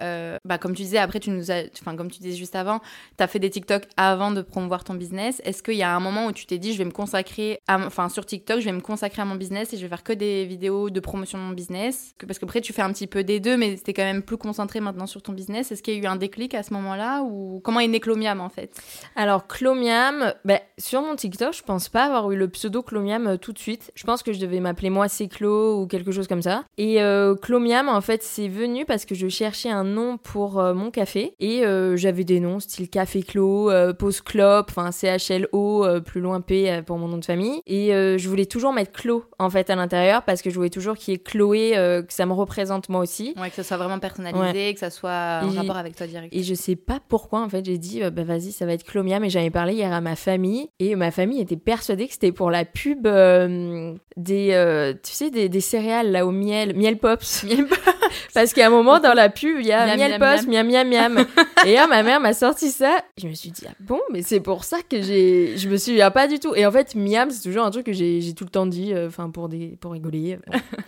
bah, 0.45 0.59
comme 0.59 0.75
tu 0.75 0.83
disais, 0.83 0.99
après 0.99 1.21
tu 1.21 1.31
nous 1.31 1.51
as, 1.51 1.65
enfin 1.81 1.97
comme 1.97 2.11
tu 2.11 2.21
disais 2.21 2.37
juste 2.37 2.57
avant, 2.57 2.81
tu 3.19 3.25
as 3.25 3.27
fait 3.27 3.39
des 3.39 3.51
TikTok 3.51 3.85
avant 3.97 4.31
de 4.31 4.43
promouvoir 4.43 4.85
ton 4.85 4.95
business. 4.95 5.41
Est-ce 5.45 5.63
qu'il 5.63 5.75
y 5.75 5.83
a 5.83 5.95
un 5.95 6.01
moment 6.01 6.27
où 6.27 6.33
tu 6.33 6.47
t'es 6.47 6.59
dit, 6.59 6.73
je 6.73 6.79
vais 6.79 6.85
me 6.85 6.91
consacrer, 6.91 7.59
enfin 7.69 8.09
sur 8.09 8.25
TikTok, 8.25 8.61
je 8.61 8.65
vais 8.67 8.73
me 8.73 8.81
consacrer 8.81 9.23
à 9.23 9.25
mon 9.25 9.37
business 9.37 9.73
et 9.73 9.77
je 9.77 9.83
vais 9.83 9.89
faire 9.89 10.05
que 10.05 10.13
des 10.13 10.45
vidéos? 10.45 10.60
De 10.61 11.01
promotion 11.01 11.39
de 11.39 11.45
mon 11.45 11.53
business 11.53 12.15
Parce 12.27 12.39
qu'après, 12.39 12.61
tu 12.61 12.73
fais 12.73 12.83
un 12.83 12.93
petit 12.93 13.07
peu 13.07 13.25
des 13.25 13.41
deux, 13.41 13.57
mais 13.57 13.77
c'était 13.77 13.95
quand 13.95 14.05
même 14.05 14.23
plus 14.23 14.37
concentré 14.37 14.81
maintenant 14.81 15.07
sur 15.07 15.23
ton 15.23 15.33
business. 15.33 15.73
Est-ce 15.73 15.83
qu'il 15.83 15.95
y 15.95 15.97
a 15.97 16.01
eu 16.01 16.07
un 16.07 16.17
déclic 16.17 16.55
à 16.55 16.62
ce 16.62 16.73
moment-là 16.75 17.23
ou 17.23 17.61
comment 17.65 17.81
est 17.81 17.89
né 17.89 18.01
Clomiam 18.01 18.41
en 18.41 18.49
fait? 18.49 18.81
Alors, 19.17 19.47
Clomiam, 19.47 20.35
ben, 20.45 20.61
sur 20.79 21.03
mon 21.03 21.17
TikTok, 21.17 21.55
je 21.55 21.62
pense 21.62 21.89
pas 21.89 22.05
avoir 22.05 22.31
eu 22.31 22.37
le 22.37 22.49
pseudo 22.49 22.83
Clomiam 22.83 23.27
euh, 23.27 23.37
tout 23.37 23.53
de 23.53 23.59
suite. 23.59 23.91
Je 23.95 24.05
pense 24.05 24.23
que 24.23 24.33
je 24.33 24.41
devais 24.41 24.61
m'appeler 24.61 24.91
moi 24.91 25.09
c'est 25.09 25.31
ou 25.43 25.87
quelque 25.87 26.12
chose 26.12 26.27
comme 26.27 26.43
ça. 26.43 26.65
Et 26.77 27.01
euh, 27.01 27.35
Clomiam, 27.35 27.89
en 27.89 28.01
fait, 28.01 28.23
c'est 28.23 28.49
venu 28.49 28.85
parce 28.85 29.05
que 29.05 29.15
je 29.15 29.29
cherchais 29.29 29.71
un 29.71 29.85
nom 29.85 30.19
pour 30.19 30.59
euh, 30.59 30.75
mon 30.75 30.91
café 30.91 31.35
et 31.41 31.62
j'avais 31.95 32.25
des 32.25 32.41
noms 32.41 32.61
style 32.61 32.89
Café 32.89 33.23
Clo, 33.23 33.71
Pause 33.99 34.21
Clop, 34.21 34.67
enfin 34.69 34.91
CHLO, 34.91 36.01
plus 36.03 36.21
loin 36.21 36.41
P 36.41 36.83
pour 36.85 36.99
mon 36.99 37.09
nom 37.09 37.19
de 37.19 37.25
famille. 37.25 37.61
Et 37.67 37.91
je 37.91 38.29
voulais 38.29 38.47
toujours 38.47 38.73
mettre 38.73 38.93
Clo 38.93 39.25
en 39.39 39.51
fait 39.51 39.71
à 39.71 39.77
l'intérieur 39.77 40.23
parce 40.23 40.43
que 40.43 40.50
je 40.50 40.55
voulais 40.55 40.70
toujours 40.70 40.97
qu'il 40.97 41.12
y 41.12 41.14
ait 41.14 41.19
Chloé, 41.19 41.76
euh, 41.76 42.02
que 42.02 42.12
ça 42.12 42.26
me 42.26 42.32
représente 42.32 42.88
moi 42.88 43.00
aussi. 43.00 43.35
Ouais, 43.41 43.50
que 43.50 43.56
ça 43.56 43.62
soit 43.62 43.76
vraiment 43.76 43.99
personnalisé, 43.99 44.75
que 44.75 44.81
ça 44.81 44.91
soit 44.91 45.41
en 45.43 45.50
rapport 45.50 45.76
avec 45.76 45.97
toi 45.97 46.06
direct. 46.06 46.35
Et 46.35 46.43
je 46.43 46.55
sais 46.55 46.76
pas 46.76 47.00
pourquoi, 47.08 47.41
en 47.41 47.49
fait, 47.49 47.64
j'ai 47.64 47.79
dit, 47.79 48.02
euh, 48.02 48.11
bah 48.11 48.25
vas-y, 48.25 48.52
ça 48.52 48.67
va 48.67 48.73
être 48.73 48.85
Clomia, 48.85 49.20
mais 49.20 49.31
j'avais 49.31 49.50
parlé 49.50 49.75
hier 49.75 49.93
à 49.93 50.00
ma 50.00 50.17
famille, 50.17 50.69
et 50.79 50.94
ma 50.97 51.11
famille 51.11 51.41
était 51.41 51.56
persuadée 51.56 52.06
que 52.06 52.12
c'était 52.12 52.32
pour 52.32 52.50
la 52.50 52.64
pub 52.64 53.06
euh, 53.06 53.94
des, 54.17 54.94
tu 55.02 55.12
sais, 55.12 55.31
des, 55.31 55.49
des, 55.49 55.61
céréales 55.61 56.11
là 56.11 56.26
au 56.26 56.31
miel, 56.31 56.75
miel 56.76 56.99
pops. 56.99 57.44
Miel 57.50 57.67
pops. 57.67 57.81
Parce 58.35 58.52
qu'à 58.52 58.67
un 58.67 58.70
moment 58.70 59.00
dans 59.00 59.14
la 59.14 59.29
pub, 59.29 59.58
il 59.61 59.67
y 59.67 59.73
a 59.73 59.97
miel 59.97 60.19
pops, 60.19 60.47
miam 60.47 60.67
miam 60.67 60.88
miam. 60.88 61.26
et 61.67 61.75
là, 61.75 61.87
ma 61.87 62.02
mère 62.02 62.20
m'a 62.20 62.32
sorti 62.32 62.70
ça. 62.70 62.99
Je 63.19 63.26
me 63.26 63.35
suis 63.35 63.50
dit, 63.50 63.62
ah 63.69 63.73
bon, 63.81 64.00
mais 64.11 64.23
c'est 64.23 64.41
pour 64.41 64.64
ça 64.64 64.79
que 64.88 65.00
j'ai. 65.02 65.56
Je 65.56 65.69
me 65.69 65.76
suis 65.76 65.94
dit, 65.94 66.02
ah, 66.02 66.11
pas 66.11 66.26
du 66.26 66.38
tout. 66.38 66.55
Et 66.55 66.67
en 66.67 66.73
fait, 66.73 66.94
miam, 66.94 67.31
c'est 67.31 67.43
toujours 67.43 67.64
un 67.64 67.70
truc 67.70 67.87
que 67.87 67.93
j'ai 67.93 68.35
tout 68.35 68.44
le 68.44 68.50
temps 68.50 68.67
dit, 68.67 68.93
enfin, 68.97 69.31
pour, 69.31 69.49
des... 69.49 69.76
pour 69.81 69.93
rigoler 69.93 70.38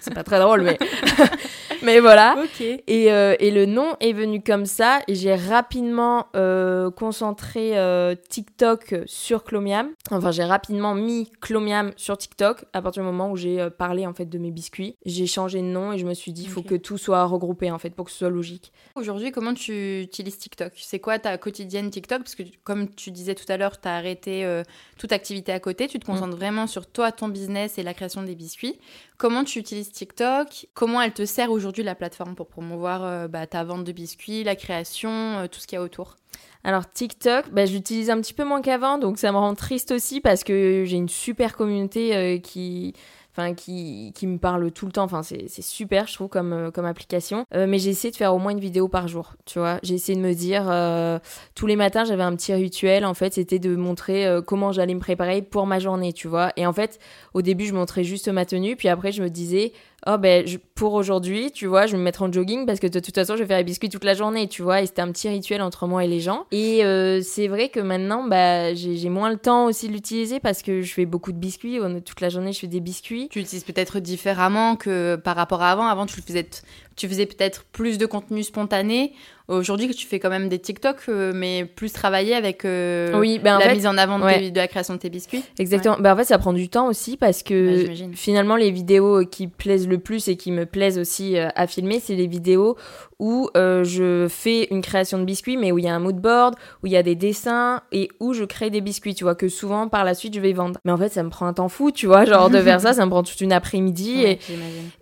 c'est 0.00 0.14
pas 0.14 0.24
très 0.24 0.40
drôle, 0.40 0.62
mais, 0.62 0.78
mais 1.82 2.00
voilà. 2.00 2.36
Et, 2.86 3.12
euh, 3.12 3.36
et, 3.38 3.50
le 3.50 3.66
nom 3.66 3.94
est 4.00 4.12
venu 4.12 4.42
comme 4.42 4.66
ça. 4.66 5.00
Et 5.08 5.14
j'ai 5.14 5.34
rapidement 5.34 6.26
euh, 6.36 6.90
concentré 6.90 7.78
euh, 7.78 8.14
TikTok 8.28 8.94
sur 9.06 9.44
Clomiam. 9.44 9.90
Enfin, 10.10 10.30
j'ai 10.30 10.44
rapidement 10.44 10.94
mis 10.94 11.30
Clomiam 11.40 11.92
sur 11.96 12.16
TikTok 12.18 12.64
à 12.72 12.82
partir 12.82 13.02
du 13.02 13.06
moment 13.06 13.30
où 13.30 13.36
j'ai 13.36 13.68
parlé 13.70 14.06
en 14.06 14.14
fait 14.14 14.26
de 14.26 14.38
mes 14.38 14.50
biscuits. 14.50 14.96
J'ai 15.04 15.26
changé 15.26 15.60
de 15.60 15.66
nom 15.66 15.92
et 15.92 15.98
je 15.98 16.06
me 16.06 16.14
suis 16.14 16.32
dit, 16.32 16.42
il 16.42 16.48
faut 16.48 16.62
que 16.62 16.74
tout 16.74 16.98
soit 16.98 17.24
regroupé 17.24 17.70
en 17.70 17.78
fait 17.78 17.90
pour 17.90 18.06
que 18.06 18.10
ce 18.10 18.18
soit 18.18 18.30
logique. 18.30 18.72
Aujourd'hui, 18.94 19.32
comment 19.32 19.54
tu 19.54 20.00
utilises 20.02 20.38
TikTok? 20.38 20.72
C'est 20.76 21.00
quoi 21.00 21.18
ta 21.18 21.38
quotidienne 21.38 21.90
TikTok? 21.90 22.22
Parce 22.22 22.34
que 22.34 22.42
comme 22.64 22.88
tu 22.94 23.10
disais 23.10 23.34
tout 23.34 23.50
à 23.50 23.56
l'heure, 23.56 23.80
tu 23.80 23.88
as 23.88 23.94
arrêté 23.94 24.62
toute 24.98 25.12
activité 25.12 25.52
à 25.52 25.60
côté. 25.60 25.88
Tu 25.88 25.98
te 25.98 26.04
mm. 26.04 26.14
concentres 26.14 26.36
vraiment 26.36 26.66
sur 26.66 26.86
toi, 26.86 27.12
ton 27.12 27.28
business 27.28 27.78
et 27.78 27.82
la 27.82 27.94
création 27.94 28.22
des 28.22 28.34
biscuits. 28.34 28.78
Comment 29.22 29.44
tu 29.44 29.60
utilises 29.60 29.92
TikTok? 29.92 30.66
Comment 30.74 31.00
elle 31.00 31.12
te 31.12 31.24
sert 31.24 31.52
aujourd'hui 31.52 31.84
la 31.84 31.94
plateforme 31.94 32.34
pour 32.34 32.48
promouvoir 32.48 33.04
euh, 33.04 33.28
bah, 33.28 33.46
ta 33.46 33.62
vente 33.62 33.84
de 33.84 33.92
biscuits, 33.92 34.42
la 34.42 34.56
création, 34.56 35.10
euh, 35.12 35.46
tout 35.46 35.60
ce 35.60 35.68
qu'il 35.68 35.76
y 35.76 35.78
a 35.78 35.82
autour? 35.84 36.16
Alors 36.64 36.90
TikTok, 36.90 37.50
bah, 37.52 37.64
je 37.64 37.72
l'utilise 37.72 38.10
un 38.10 38.20
petit 38.20 38.34
peu 38.34 38.42
moins 38.42 38.60
qu'avant, 38.60 38.98
donc 38.98 39.18
ça 39.18 39.30
me 39.30 39.36
rend 39.36 39.54
triste 39.54 39.92
aussi 39.92 40.20
parce 40.20 40.42
que 40.42 40.82
j'ai 40.84 40.96
une 40.96 41.08
super 41.08 41.56
communauté 41.56 42.16
euh, 42.16 42.38
qui, 42.38 42.94
enfin 43.34 43.54
qui, 43.54 44.12
qui 44.14 44.26
me 44.26 44.38
parle 44.38 44.70
tout 44.72 44.86
le 44.86 44.92
temps. 44.92 45.04
Enfin, 45.04 45.22
c'est 45.22 45.48
super, 45.62 46.06
je 46.06 46.14
trouve, 46.14 46.28
comme, 46.28 46.52
euh, 46.52 46.70
comme 46.70 46.84
application. 46.84 47.46
Euh, 47.54 47.66
mais 47.66 47.78
j'ai 47.78 47.90
essayé 47.90 48.10
de 48.10 48.16
faire 48.16 48.34
au 48.34 48.38
moins 48.38 48.52
une 48.52 48.60
vidéo 48.60 48.88
par 48.88 49.08
jour, 49.08 49.34
tu 49.44 49.58
vois. 49.58 49.78
J'ai 49.82 49.94
essayé 49.94 50.16
de 50.16 50.24
me 50.24 50.34
dire, 50.34 50.66
euh, 50.68 51.18
tous 51.54 51.66
les 51.66 51.76
matins, 51.76 52.04
j'avais 52.04 52.22
un 52.22 52.34
petit 52.36 52.52
rituel, 52.52 53.04
en 53.04 53.14
fait, 53.14 53.34
c'était 53.34 53.58
de 53.58 53.74
montrer 53.74 54.26
comment 54.46 54.72
j'allais 54.72 54.94
me 54.94 55.00
préparer 55.00 55.42
pour 55.42 55.66
ma 55.66 55.78
journée, 55.78 56.12
tu 56.12 56.28
vois. 56.28 56.52
Et 56.56 56.66
en 56.66 56.72
fait, 56.72 56.98
au 57.34 57.42
début, 57.42 57.66
je 57.66 57.74
montrais 57.74 58.04
juste 58.04 58.28
ma 58.28 58.44
tenue, 58.44 58.76
puis 58.76 58.88
après, 58.88 59.12
je 59.12 59.22
me 59.22 59.30
disais, 59.30 59.72
oh 60.06 60.18
ben 60.18 60.44
pour 60.74 60.94
aujourd'hui, 60.94 61.52
tu 61.52 61.66
vois, 61.66 61.86
je 61.86 61.92
vais 61.92 61.98
me 61.98 62.02
mettre 62.02 62.22
en 62.22 62.32
jogging 62.32 62.66
parce 62.66 62.80
que 62.80 62.86
de 62.86 62.98
toute 62.98 63.14
façon, 63.14 63.34
je 63.36 63.42
vais 63.42 63.46
faire 63.46 63.58
les 63.58 63.64
biscuits 63.64 63.88
toute 63.88 64.04
la 64.04 64.14
journée, 64.14 64.48
tu 64.48 64.62
vois, 64.62 64.82
et 64.82 64.86
c'était 64.86 65.02
un 65.02 65.12
petit 65.12 65.28
rituel 65.28 65.62
entre 65.62 65.86
moi 65.86 66.04
et 66.04 66.08
les 66.08 66.20
gens. 66.20 66.46
Et 66.50 66.84
euh, 66.84 67.20
c'est 67.22 67.48
vrai 67.48 67.68
que 67.68 67.80
maintenant, 67.80 68.26
bah, 68.26 68.74
j'ai 68.74 69.08
moins 69.08 69.30
le 69.30 69.36
temps 69.36 69.66
aussi 69.66 69.88
de 69.88 69.92
l'utiliser 69.92 70.40
parce 70.40 70.62
que 70.62 70.82
je 70.82 70.92
fais 70.92 71.06
beaucoup 71.06 71.32
de 71.32 71.38
biscuits, 71.38 71.78
toute 72.04 72.20
la 72.20 72.28
journée, 72.28 72.52
je 72.52 72.60
fais 72.60 72.66
des 72.66 72.80
biscuits. 72.80 73.28
Tu 73.30 73.38
l'utilises 73.38 73.64
peut-être 73.64 74.00
différemment 74.00 74.76
que 74.76 75.16
par 75.16 75.36
rapport 75.36 75.62
à 75.62 75.70
avant. 75.70 75.86
Avant, 75.86 76.06
tu 76.06 76.16
le 76.16 76.22
faisais 76.22 76.48
tu 76.96 77.08
faisais 77.08 77.26
peut-être 77.26 77.64
plus 77.64 77.98
de 77.98 78.06
contenu 78.06 78.42
spontané. 78.42 79.12
Aujourd'hui, 79.48 79.88
tu 79.90 80.06
fais 80.06 80.18
quand 80.18 80.30
même 80.30 80.48
des 80.48 80.58
TikTok, 80.58 80.96
euh, 81.08 81.32
mais 81.34 81.64
plus 81.64 81.92
travailler 81.92 82.34
avec 82.34 82.64
euh, 82.64 83.18
oui, 83.18 83.38
ben 83.38 83.58
la 83.58 83.74
mise 83.74 83.86
en 83.86 83.98
avant 83.98 84.18
de, 84.18 84.54
la 84.54 84.68
création 84.68 84.94
de 84.94 84.98
tes 85.00 85.10
biscuits. 85.10 85.42
Exactement. 85.58 85.96
Ben, 85.98 86.14
en 86.14 86.16
fait, 86.16 86.24
ça 86.24 86.38
prend 86.38 86.52
du 86.52 86.68
temps 86.68 86.86
aussi 86.86 87.16
parce 87.16 87.42
que 87.42 87.86
finalement, 88.14 88.56
les 88.56 88.70
vidéos 88.70 89.26
qui 89.26 89.48
plaisent 89.48 89.88
le 89.88 89.98
plus 89.98 90.28
et 90.28 90.36
qui 90.36 90.52
me 90.52 90.64
plaisent 90.64 90.98
aussi 90.98 91.36
euh, 91.36 91.48
à 91.54 91.66
filmer, 91.66 92.00
c'est 92.00 92.14
les 92.14 92.28
vidéos 92.28 92.76
où 93.22 93.48
je 93.54 94.26
fais 94.28 94.66
une 94.72 94.82
création 94.82 95.18
de 95.18 95.24
biscuits, 95.24 95.56
mais 95.56 95.70
où 95.70 95.78
il 95.78 95.84
y 95.84 95.88
a 95.88 95.94
un 95.94 96.00
mood 96.00 96.16
board, 96.16 96.56
où 96.82 96.86
il 96.86 96.92
y 96.92 96.96
a 96.96 97.02
des 97.04 97.14
dessins 97.14 97.82
et 97.92 98.08
où 98.18 98.32
je 98.32 98.44
crée 98.44 98.68
des 98.68 98.80
biscuits, 98.80 99.14
tu 99.14 99.22
vois, 99.22 99.36
que 99.36 99.48
souvent 99.48 99.86
par 99.88 100.04
la 100.04 100.14
suite 100.14 100.34
je 100.34 100.40
vais 100.40 100.52
vendre. 100.52 100.78
Mais 100.84 100.92
en 100.92 100.96
fait, 100.96 101.10
ça 101.10 101.22
me 101.22 101.30
prend 101.30 101.46
un 101.46 101.52
temps 101.52 101.68
fou, 101.68 101.92
tu 101.92 102.06
vois, 102.06 102.24
genre 102.24 102.50
de 102.50 102.60
faire 102.60 102.80
ça, 102.80 102.92
ça 102.94 103.06
me 103.06 103.10
prend 103.10 103.22
toute 103.22 103.40
une 103.40 103.52
après-midi 103.52 104.24
et, 104.24 104.38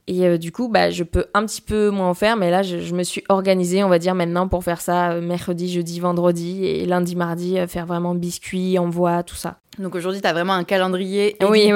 et 0.07 0.39
du 0.39 0.53
coup, 0.53 0.69
bah, 0.69 0.91
je 0.91 1.03
peux 1.03 1.27
un 1.35 1.47
petit 1.47 1.63
peu 1.63 1.91
moins 1.91 2.11
en 2.11 2.15
faire, 2.15 2.37
mais 2.37 2.51
là, 2.51 2.63
je, 2.63 2.95
me 2.95 3.03
suis 3.03 3.23
organisée, 3.29 3.83
on 3.85 3.89
va 3.89 3.99
dire 3.99 4.15
maintenant, 4.15 4.49
pour 4.49 4.65
faire 4.65 4.81
ça 4.81 5.13
euh, 5.13 5.21
mercredi, 5.21 5.73
jeudi, 5.73 6.01
vendredi 6.01 6.67
et 6.67 6.85
lundi, 6.85 7.17
mardi, 7.17 7.59
euh, 7.59 7.67
faire 7.67 7.87
vraiment 7.87 8.15
biscuits, 8.15 8.79
envoi, 8.79 9.23
tout 9.23 9.37
ça. 9.37 9.59
Donc 9.79 9.95
aujourd'hui, 9.95 10.21
tu 10.21 10.27
as 10.27 10.33
vraiment 10.33 10.53
un 10.53 10.65
calendrier 10.65 11.37
oui, 11.49 11.73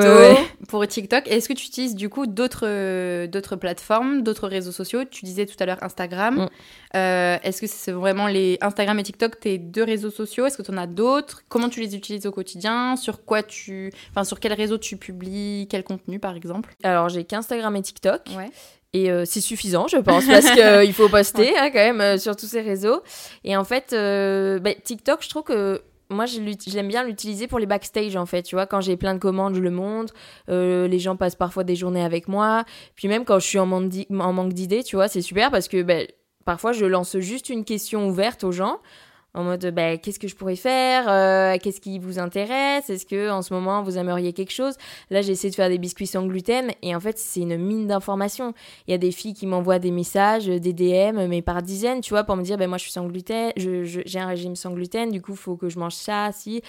pour 0.69 0.87
TikTok. 0.87 1.29
Est-ce 1.29 1.49
que 1.49 1.55
tu 1.55 1.67
utilises 1.67 1.95
du 1.95 2.09
coup 2.09 2.27
euh, 2.63 3.27
d'autres 3.27 3.57
plateformes, 3.57 4.23
d'autres 4.23 4.49
réseaux 4.49 4.73
sociaux? 4.73 5.05
Tu 5.09 5.25
disais 5.25 5.47
tout 5.47 5.57
à 5.61 5.67
l'heure 5.67 5.83
Instagram. 5.83 6.34
Mm. 6.35 6.49
Est-ce 6.95 7.61
que 7.61 7.67
c'est 7.67 7.93
vraiment 7.93 8.29
les 8.29 8.57
Instagram 8.61 8.99
et 8.99 9.03
TikTok 9.03 9.41
tes 9.41 9.59
deux 9.59 9.83
réseaux 9.83 10.11
sociaux? 10.11 10.47
Est-ce 10.47 10.57
que 10.57 10.63
tu 10.63 10.71
en 10.71 10.77
as 10.77 10.87
d'autres? 10.87 11.43
Comment 11.49 11.69
tu 11.69 11.81
les 11.81 11.97
utilises 11.97 12.25
au 12.27 12.31
quotidien? 12.31 12.97
Sur 12.97 13.25
quoi 13.25 13.43
tu 13.43 13.93
enfin 14.11 14.23
sur 14.23 14.39
quel 14.39 14.53
réseau 14.53 14.79
tu 14.79 14.97
publies? 14.97 15.67
Quel 15.69 15.83
contenu 15.83 16.21
par 16.21 16.37
exemple? 16.37 16.75
Alors, 16.85 17.09
j'ai 17.09 17.25
qu'Instagram 17.25 17.75
et 17.75 17.83
TikTok. 17.83 18.23
Ouais. 18.37 18.51
Et 18.95 19.11
euh, 19.11 19.25
c'est 19.27 19.41
suffisant, 19.41 19.89
je 19.89 19.97
pense, 19.97 20.25
parce 20.25 20.49
qu'il 20.53 20.63
euh, 20.63 20.93
faut 20.93 21.09
poster 21.09 21.53
hein, 21.59 21.71
quand 21.71 21.81
même 21.81 22.01
euh, 22.01 22.17
sur 22.17 22.37
tous 22.37 22.47
ces 22.47 22.61
réseaux. 22.61 23.03
Et 23.43 23.57
en 23.57 23.65
fait, 23.65 23.91
bah, 23.91 24.71
TikTok, 24.83 25.23
je 25.23 25.29
trouve 25.29 25.43
que 25.43 25.83
moi, 26.11 26.27
j'aime 26.27 26.87
bien 26.87 27.03
l'utiliser 27.03 27.49
pour 27.49 27.59
les 27.59 27.67
backstage, 27.67 28.15
en 28.15 28.25
fait. 28.25 28.45
Tu 28.45 28.55
vois, 28.55 28.67
quand 28.67 28.81
j'ai 28.81 28.97
plein 28.97 29.15
de 29.15 29.19
commandes, 29.19 29.57
je 29.57 29.61
le 29.61 29.71
montre. 29.73 30.15
les 30.49 30.99
gens 31.01 31.17
passent 31.17 31.35
parfois 31.35 31.65
des 31.65 31.75
journées 31.75 32.05
avec 32.05 32.29
moi. 32.29 32.65
Puis 32.95 33.09
même 33.09 33.25
quand 33.25 33.41
je 33.41 33.47
suis 33.47 33.59
en 33.59 33.67
manque 33.67 34.53
d'idées, 34.53 34.85
tu 34.85 34.95
vois, 34.95 35.09
c'est 35.09 35.23
super 35.23 35.51
parce 35.51 35.67
que 35.67 35.83
bah, 35.83 36.03
parfois, 36.45 36.73
je 36.73 36.87
lance 36.87 37.19
juste 37.19 37.49
une 37.49 37.65
question 37.65 38.09
ouverte 38.09 38.45
aux 38.45 38.53
gens 38.53 38.79
en 39.35 39.43
mode 39.43 39.67
bah, 39.75 39.97
qu'est-ce 39.97 40.21
que 40.21 40.29
je 40.29 40.37
pourrais 40.37 40.57
faire 40.57 41.09
euh, 41.09 41.57
Qu'est-ce 41.61 41.81
qui 41.81 41.99
vous 41.99 42.19
intéresse? 42.19 42.89
Est-ce 42.89 43.05
que 43.05 43.31
en 43.31 43.43
ce 43.43 43.53
moment 43.53 43.83
vous 43.83 43.99
aimeriez 43.99 44.33
quelque 44.33 44.53
chose? 44.53 44.75
Là, 45.11 45.23
j'ai 45.23 45.33
essayé 45.33 45.51
de 45.51 45.57
faire 45.57 45.69
des 45.69 45.79
biscuits 45.79 46.07
sans 46.07 46.25
gluten 46.25 46.71
et 46.83 46.95
en 46.95 47.01
fait, 47.01 47.19
c'est 47.19 47.41
une 47.41 47.57
mine 47.57 47.89
d'informations. 47.89 48.55
Il 48.87 48.93
y 48.93 48.95
a 48.95 48.99
des 48.99 49.11
filles 49.11 49.35
qui 49.35 49.47
m'envoient 49.47 49.81
des 49.81 49.91
messages, 49.91 50.47
des 50.47 50.73
DM, 50.73 51.27
mais 51.27 51.43
par 51.43 51.63
dizaines, 51.63 52.01
tu 52.01 52.11
vois, 52.11 52.23
pour 52.23 52.37
me 52.37 52.43
dire 52.43 52.57
ben 52.57 52.69
moi 52.69 52.79
je 52.79 52.85
suis 52.85 52.93
sans 52.93 53.07
gluten, 53.07 53.53
j'ai 53.57 54.19
un 54.19 54.27
régime 54.27 54.55
sans 54.55 54.71
gluten, 54.73 55.11
du 55.11 55.21
coup, 55.21 55.35
faut 55.35 55.57
que 55.57 55.69
je 55.69 55.79
mange 55.79 55.95
ça, 55.95 56.31
si. 56.33 56.63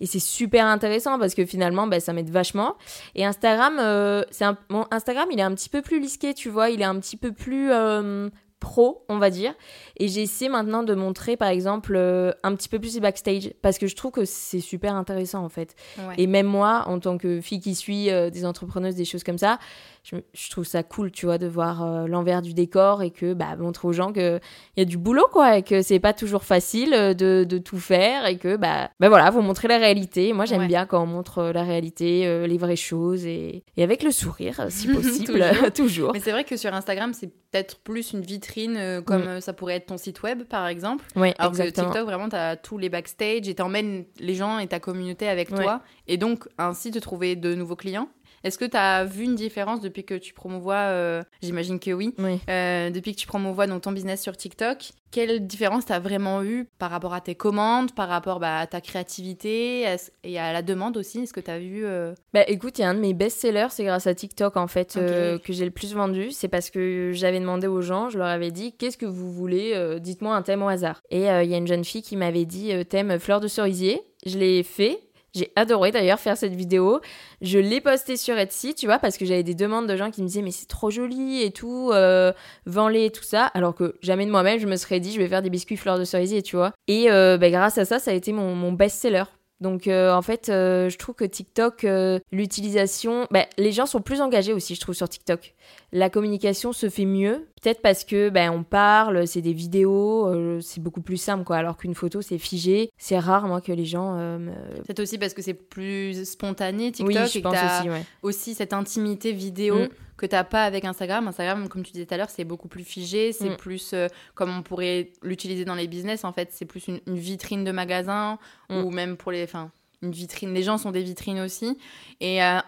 Et 0.00 0.06
c'est 0.06 0.20
super 0.20 0.66
intéressant 0.66 1.18
parce 1.18 1.34
que 1.34 1.46
finalement, 1.46 1.86
ben, 1.86 2.00
ça 2.00 2.12
m'aide 2.12 2.30
vachement. 2.30 2.74
Et 3.14 3.24
Instagram, 3.24 3.78
euh, 3.78 4.24
c'est 4.30 4.44
un... 4.44 4.56
mon 4.68 4.86
Instagram, 4.90 5.28
il 5.30 5.38
est 5.38 5.44
un 5.44 5.54
petit 5.54 5.68
peu 5.68 5.82
plus 5.82 6.00
lisqué, 6.00 6.34
tu 6.34 6.48
vois, 6.48 6.70
il 6.70 6.80
est 6.80 6.86
un 6.86 6.98
petit 6.98 7.16
peu 7.16 7.32
plus 7.32 7.70
euh, 7.70 8.28
pro, 8.64 9.04
on 9.10 9.18
va 9.18 9.28
dire. 9.28 9.54
Et 9.98 10.08
j'ai 10.08 10.22
essayé 10.22 10.48
maintenant 10.48 10.82
de 10.82 10.94
montrer, 10.94 11.36
par 11.36 11.48
exemple, 11.48 11.94
euh, 11.94 12.32
un 12.42 12.54
petit 12.56 12.70
peu 12.70 12.78
plus 12.78 12.94
les 12.94 13.00
backstage, 13.00 13.52
parce 13.60 13.76
que 13.76 13.86
je 13.86 13.94
trouve 13.94 14.10
que 14.10 14.24
c'est 14.24 14.60
super 14.60 14.94
intéressant, 14.94 15.44
en 15.44 15.50
fait. 15.50 15.76
Et 16.16 16.26
même 16.26 16.46
moi, 16.46 16.84
en 16.86 16.98
tant 16.98 17.18
que 17.18 17.42
fille 17.42 17.60
qui 17.60 17.74
suit 17.74 18.10
euh, 18.10 18.30
des 18.30 18.46
entrepreneuses, 18.46 18.94
des 18.94 19.04
choses 19.04 19.22
comme 19.22 19.38
ça, 19.38 19.58
je, 20.04 20.50
trouve 20.50 20.64
ça 20.64 20.82
cool, 20.82 21.10
tu 21.10 21.24
vois, 21.24 21.38
de 21.38 21.46
voir 21.46 21.82
euh, 21.82 22.06
l'envers 22.06 22.42
du 22.42 22.52
décor 22.52 23.02
et 23.02 23.10
que, 23.10 23.32
bah, 23.32 23.56
montrer 23.56 23.88
aux 23.88 23.92
gens 23.92 24.12
qu'il 24.12 24.40
y 24.76 24.80
a 24.82 24.84
du 24.84 24.98
boulot, 24.98 25.26
quoi, 25.32 25.56
et 25.56 25.62
que 25.62 25.80
c'est 25.80 25.98
pas 25.98 26.12
toujours 26.12 26.44
facile 26.44 26.90
de, 26.90 27.44
de, 27.44 27.58
tout 27.58 27.78
faire, 27.78 28.26
et 28.26 28.36
que, 28.36 28.56
bah, 28.56 28.90
bah 29.00 29.08
voilà, 29.08 29.30
vous 29.30 29.40
montrer 29.40 29.66
la 29.66 29.78
réalité. 29.78 30.34
Moi, 30.34 30.44
j'aime 30.44 30.66
bien 30.66 30.84
quand 30.84 31.02
on 31.02 31.06
montre 31.06 31.44
la 31.44 31.62
réalité, 31.62 32.46
les 32.46 32.58
vraies 32.58 32.76
choses, 32.76 33.24
et, 33.24 33.64
et 33.78 33.82
avec 33.82 34.02
le 34.02 34.10
sourire, 34.10 34.66
si 34.68 34.88
possible, 34.92 35.42
toujours. 35.74 36.12
Mais 36.12 36.20
c'est 36.20 36.32
vrai 36.32 36.44
que 36.44 36.58
sur 36.58 36.74
Instagram, 36.74 37.14
c'est 37.14 37.28
peut-être 37.50 37.78
plus 37.78 38.12
une 38.12 38.20
vitrine, 38.20 39.02
comme 39.06 39.36
mm. 39.36 39.40
ça 39.40 39.54
pourrait 39.54 39.76
être 39.76 39.86
ton 39.86 39.96
site 39.96 40.22
web, 40.22 40.42
par 40.42 40.66
exemple. 40.66 41.06
Oui, 41.16 41.32
Alors 41.38 41.52
que 41.52 41.62
TikTok, 41.62 42.04
vraiment, 42.04 42.28
tu 42.28 42.36
as 42.36 42.56
tous 42.56 42.76
les 42.76 42.90
backstage 42.90 43.48
et 43.48 43.54
t'emmènes 43.54 44.04
les 44.20 44.34
gens 44.34 44.58
et 44.58 44.66
ta 44.66 44.80
communauté 44.80 45.28
avec 45.28 45.48
toi. 45.48 45.80
Et 46.06 46.18
donc, 46.18 46.46
ainsi, 46.58 46.90
te 46.90 46.98
trouver 46.98 47.36
de 47.36 47.54
nouveaux 47.54 47.76
clients. 47.76 48.08
Est-ce 48.44 48.58
que 48.58 48.66
tu 48.66 48.76
as 48.76 49.04
vu 49.04 49.24
une 49.24 49.36
différence 49.36 49.80
depuis 49.80 50.04
que 50.04 50.14
tu 50.14 50.34
promouvois, 50.34 50.74
euh, 50.74 51.22
j'imagine 51.40 51.80
que 51.80 51.90
oui, 51.92 52.14
euh, 52.50 52.90
depuis 52.90 53.14
que 53.14 53.18
tu 53.18 53.26
promouvois 53.26 53.66
donc, 53.66 53.80
ton 53.80 53.92
business 53.92 54.20
sur 54.20 54.36
TikTok 54.36 54.90
Quelle 55.10 55.46
différence 55.46 55.86
tu 55.86 55.94
as 55.94 55.98
vraiment 55.98 56.42
eu 56.42 56.68
par 56.78 56.90
rapport 56.90 57.14
à 57.14 57.22
tes 57.22 57.34
commandes, 57.34 57.94
par 57.94 58.06
rapport 58.06 58.40
bah, 58.40 58.58
à 58.58 58.66
ta 58.66 58.82
créativité? 58.82 59.86
Et 60.24 60.38
à 60.38 60.52
la 60.52 60.60
demande 60.60 60.98
aussi 60.98 61.20
Est-ce 61.20 61.32
que 61.32 61.40
tu 61.40 61.50
as 61.50 61.58
vu 61.58 61.86
euh, 61.86 62.12
Bah 62.34 62.44
écoute, 62.46 62.78
il 62.78 62.82
y 62.82 62.84
a 62.84 62.90
un 62.90 62.94
de 62.94 63.00
mes 63.00 63.14
best-sellers, 63.14 63.68
c'est 63.70 63.84
grâce 63.84 64.06
à 64.06 64.14
TikTok 64.14 64.58
en 64.58 64.66
fait 64.66 64.92
que 64.94 65.52
j'ai 65.52 65.64
le 65.64 65.70
plus 65.70 65.94
vendu. 65.94 66.30
C'est 66.30 66.48
parce 66.48 66.68
que 66.68 67.12
j'avais 67.14 67.40
demandé 67.40 67.66
aux 67.66 67.80
gens, 67.80 68.10
je 68.10 68.18
leur 68.18 68.26
avais 68.26 68.50
dit 68.50 68.74
qu'est-ce 68.76 68.98
que 68.98 69.06
vous 69.06 69.32
voulez 69.32 69.98
Dites-moi 70.00 70.36
un 70.36 70.42
thème 70.42 70.62
au 70.62 70.68
hasard. 70.68 71.00
Et 71.10 71.20
il 71.20 71.50
y 71.50 71.54
a 71.54 71.56
une 71.56 71.66
jeune 71.66 71.84
fille 71.84 72.02
qui 72.02 72.16
m'avait 72.16 72.44
dit 72.44 72.72
thème 72.90 73.18
fleur 73.18 73.40
de 73.40 73.48
cerisier. 73.48 74.02
Je 74.26 74.38
l'ai 74.38 74.62
fait 74.62 75.00
j'ai 75.34 75.52
adoré 75.56 75.90
d'ailleurs 75.90 76.20
faire 76.20 76.36
cette 76.36 76.54
vidéo. 76.54 77.00
Je 77.40 77.58
l'ai 77.58 77.80
postée 77.80 78.16
sur 78.16 78.38
Etsy, 78.38 78.74
tu 78.74 78.86
vois, 78.86 78.98
parce 78.98 79.16
que 79.16 79.24
j'avais 79.24 79.42
des 79.42 79.54
demandes 79.54 79.88
de 79.88 79.96
gens 79.96 80.10
qui 80.10 80.22
me 80.22 80.26
disaient 80.26 80.42
mais 80.42 80.50
c'est 80.50 80.66
trop 80.68 80.90
joli 80.90 81.42
et 81.42 81.50
tout, 81.50 81.90
euh, 81.92 82.32
vends-les 82.66 83.06
et 83.06 83.10
tout 83.10 83.24
ça. 83.24 83.46
Alors 83.46 83.74
que 83.74 83.96
jamais 84.00 84.26
de 84.26 84.30
moi-même 84.30 84.58
je 84.58 84.66
me 84.66 84.76
serais 84.76 85.00
dit 85.00 85.12
je 85.12 85.18
vais 85.18 85.28
faire 85.28 85.42
des 85.42 85.50
biscuits 85.50 85.76
fleurs 85.76 85.98
de 85.98 86.04
cerisier, 86.04 86.42
tu 86.42 86.56
vois. 86.56 86.72
Et 86.88 87.10
euh, 87.10 87.38
bah, 87.38 87.50
grâce 87.50 87.78
à 87.78 87.84
ça, 87.84 87.98
ça 87.98 88.10
a 88.10 88.14
été 88.14 88.32
mon, 88.32 88.72
best-seller. 88.72 89.24
Donc 89.60 89.86
euh, 89.88 90.12
en 90.12 90.22
fait, 90.22 90.48
euh, 90.48 90.88
je 90.88 90.98
trouve 90.98 91.14
que 91.14 91.24
TikTok, 91.24 91.86
l'utilisation, 92.32 93.26
bah, 93.30 93.46
les 93.56 93.72
gens 93.72 93.86
sont 93.86 94.00
plus 94.00 94.20
engagés 94.20 94.52
aussi, 94.52 94.74
je 94.74 94.80
trouve, 94.80 94.94
sur 94.94 95.08
TikTok. 95.08 95.54
La 95.96 96.10
communication 96.10 96.72
se 96.72 96.90
fait 96.90 97.04
mieux, 97.04 97.46
peut-être 97.62 97.80
parce 97.80 98.04
que 98.04 98.28
ben 98.28 98.50
on 98.50 98.64
parle, 98.64 99.26
c'est 99.26 99.40
des 99.40 99.52
vidéos, 99.52 100.60
c'est 100.60 100.82
beaucoup 100.82 101.00
plus 101.00 101.16
simple 101.16 101.44
quoi. 101.44 101.56
Alors 101.56 101.76
qu'une 101.76 101.94
photo, 101.94 102.20
c'est 102.20 102.38
figé. 102.38 102.90
C'est 102.98 103.18
rare 103.18 103.46
moi 103.46 103.60
que 103.60 103.72
les 103.72 103.84
gens. 103.84 104.38
C'est 104.86 104.98
aussi 104.98 105.18
parce 105.18 105.34
que 105.34 105.40
c'est 105.40 105.54
plus 105.54 106.28
spontané 106.28 106.90
TikTok 106.90 107.16
oui, 107.16 107.30
je 107.32 107.38
pense 107.38 107.54
aussi, 107.54 107.88
aussi 108.22 108.54
cette 108.54 108.72
intimité 108.72 109.32
vidéo. 109.32 109.76
Mm 109.76 109.88
que 110.16 110.26
t'as 110.26 110.44
pas 110.44 110.64
avec 110.64 110.84
Instagram. 110.84 111.28
Instagram, 111.28 111.68
comme 111.68 111.82
tu 111.82 111.92
disais 111.92 112.06
tout 112.06 112.14
à 112.14 112.16
l'heure, 112.16 112.30
c'est 112.30 112.44
beaucoup 112.44 112.68
plus 112.68 112.84
figé, 112.84 113.32
c'est 113.32 113.50
mm. 113.50 113.56
plus 113.56 113.92
euh, 113.92 114.08
comme 114.34 114.56
on 114.56 114.62
pourrait 114.62 115.12
l'utiliser 115.22 115.64
dans 115.64 115.74
les 115.74 115.88
business. 115.88 116.24
En 116.24 116.32
fait, 116.32 116.50
c'est 116.52 116.64
plus 116.64 116.86
une, 116.88 117.00
vitrine 117.06 117.64
de 117.64 117.72
magasin 117.72 118.38
mm. 118.70 118.76
ou 118.76 118.90
même 118.90 119.16
pour 119.16 119.32
les, 119.32 119.44
enfin, 119.44 119.70
une 120.02 120.12
vitrine. 120.12 120.54
Les 120.54 120.62
gens 120.62 120.78
sont 120.78 120.92
des 120.92 121.02
vitrines 121.02 121.40
aussi. 121.40 121.78
Et 122.20 122.42
euh, 122.42 122.60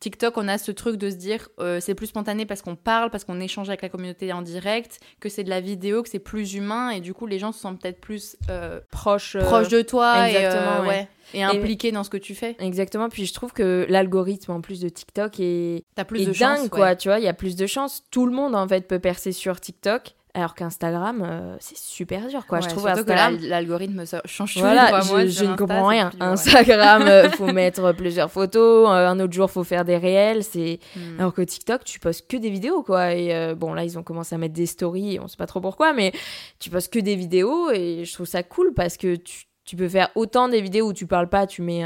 TikTok, 0.00 0.38
on 0.38 0.48
a 0.48 0.56
ce 0.56 0.72
truc 0.72 0.96
de 0.96 1.10
se 1.10 1.16
dire 1.16 1.48
euh, 1.60 1.78
c'est 1.78 1.94
plus 1.94 2.06
spontané 2.06 2.46
parce 2.46 2.62
qu'on 2.62 2.74
parle, 2.74 3.10
parce 3.10 3.24
qu'on 3.24 3.38
échange 3.38 3.68
avec 3.68 3.82
la 3.82 3.90
communauté 3.90 4.32
en 4.32 4.40
direct, 4.40 4.98
que 5.20 5.28
c'est 5.28 5.44
de 5.44 5.50
la 5.50 5.60
vidéo, 5.60 6.02
que 6.02 6.08
c'est 6.08 6.18
plus 6.18 6.54
humain 6.54 6.88
et 6.88 7.00
du 7.00 7.12
coup 7.12 7.26
les 7.26 7.38
gens 7.38 7.52
se 7.52 7.60
sentent 7.60 7.82
peut-être 7.82 8.00
plus 8.00 8.36
euh, 8.48 8.80
proches 8.90 9.36
euh, 9.36 9.64
de 9.68 9.82
toi 9.82 10.26
exactement, 10.26 10.84
et, 10.84 10.88
ouais. 10.88 11.08
et 11.34 11.42
impliqués 11.42 11.92
dans 11.92 12.02
ce 12.02 12.08
que 12.08 12.16
tu 12.16 12.34
fais. 12.34 12.56
Exactement. 12.60 13.10
Puis 13.10 13.26
je 13.26 13.34
trouve 13.34 13.52
que 13.52 13.84
l'algorithme 13.90 14.52
en 14.52 14.62
plus 14.62 14.80
de 14.80 14.88
TikTok 14.88 15.38
est, 15.38 15.84
As 15.98 16.06
plus 16.06 16.20
de 16.20 16.32
dingue 16.32 16.34
chance, 16.34 16.68
quoi. 16.70 16.96
Tu 16.96 17.08
vois, 17.08 17.18
il 17.18 17.24
y 17.24 17.28
a 17.28 17.34
plus 17.34 17.54
de 17.54 17.66
chances. 17.66 18.02
Tout 18.10 18.24
le 18.24 18.32
monde 18.32 18.56
en 18.56 18.66
fait 18.66 18.88
peut 18.88 19.00
percer 19.00 19.32
sur 19.32 19.60
TikTok. 19.60 20.14
Alors 20.32 20.54
qu'Instagram, 20.54 21.22
euh, 21.22 21.56
c'est 21.58 21.76
super 21.76 22.28
dur, 22.28 22.46
quoi. 22.46 22.60
je 22.60 22.68
trouve 22.68 22.86
Instagram... 22.86 23.36
que 23.36 23.46
l'algorithme 23.46 24.04
change 24.26 24.54
tout. 24.54 24.60
Voilà, 24.60 25.00
je, 25.00 25.44
ne 25.44 25.56
comprends 25.56 25.88
rien. 25.88 26.10
Instagram, 26.20 27.02
euh, 27.02 27.30
faut 27.36 27.52
mettre 27.52 27.92
plusieurs 27.92 28.30
photos. 28.30 28.88
Euh, 28.88 29.08
un 29.08 29.18
autre 29.18 29.32
jour, 29.32 29.50
faut 29.50 29.64
faire 29.64 29.84
des 29.84 29.96
réels. 29.96 30.44
C'est 30.44 30.78
hmm. 30.94 31.18
alors 31.18 31.34
que 31.34 31.42
TikTok, 31.42 31.82
tu 31.84 31.98
postes 31.98 32.28
que 32.28 32.36
des 32.36 32.50
vidéos, 32.50 32.82
quoi. 32.82 33.12
Et 33.14 33.54
bon, 33.56 33.74
là, 33.74 33.82
ils 33.82 33.98
ont 33.98 34.04
commencé 34.04 34.34
à 34.34 34.38
mettre 34.38 34.54
des 34.54 34.66
stories. 34.66 35.18
On 35.20 35.26
sait 35.26 35.36
pas 35.36 35.46
trop 35.46 35.60
pourquoi, 35.60 35.92
mais 35.92 36.12
tu 36.60 36.70
postes 36.70 36.92
que 36.92 37.00
des 37.00 37.16
vidéos 37.16 37.70
et 37.70 38.04
je 38.04 38.12
trouve 38.12 38.26
ça 38.26 38.44
cool 38.44 38.72
parce 38.72 38.96
que 38.96 39.16
tu, 39.16 39.46
tu 39.64 39.74
peux 39.74 39.88
faire 39.88 40.10
autant 40.14 40.48
des 40.48 40.60
vidéos 40.60 40.88
où 40.88 40.92
tu 40.92 41.06
parles 41.06 41.28
pas, 41.28 41.46
tu 41.46 41.62
mets 41.62 41.84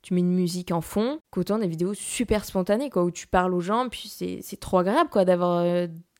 tu 0.00 0.14
mets 0.14 0.20
une 0.20 0.34
musique 0.34 0.70
en 0.70 0.80
fond, 0.80 1.20
qu'autant 1.30 1.58
des 1.58 1.66
vidéos 1.66 1.92
super 1.92 2.44
spontanées, 2.44 2.88
quoi, 2.88 3.02
où 3.02 3.10
tu 3.10 3.26
parles 3.26 3.52
aux 3.52 3.60
gens, 3.60 3.88
puis 3.88 4.08
c'est 4.08 4.60
trop 4.60 4.78
agréable, 4.78 5.10
quoi, 5.10 5.24
d'avoir 5.24 5.64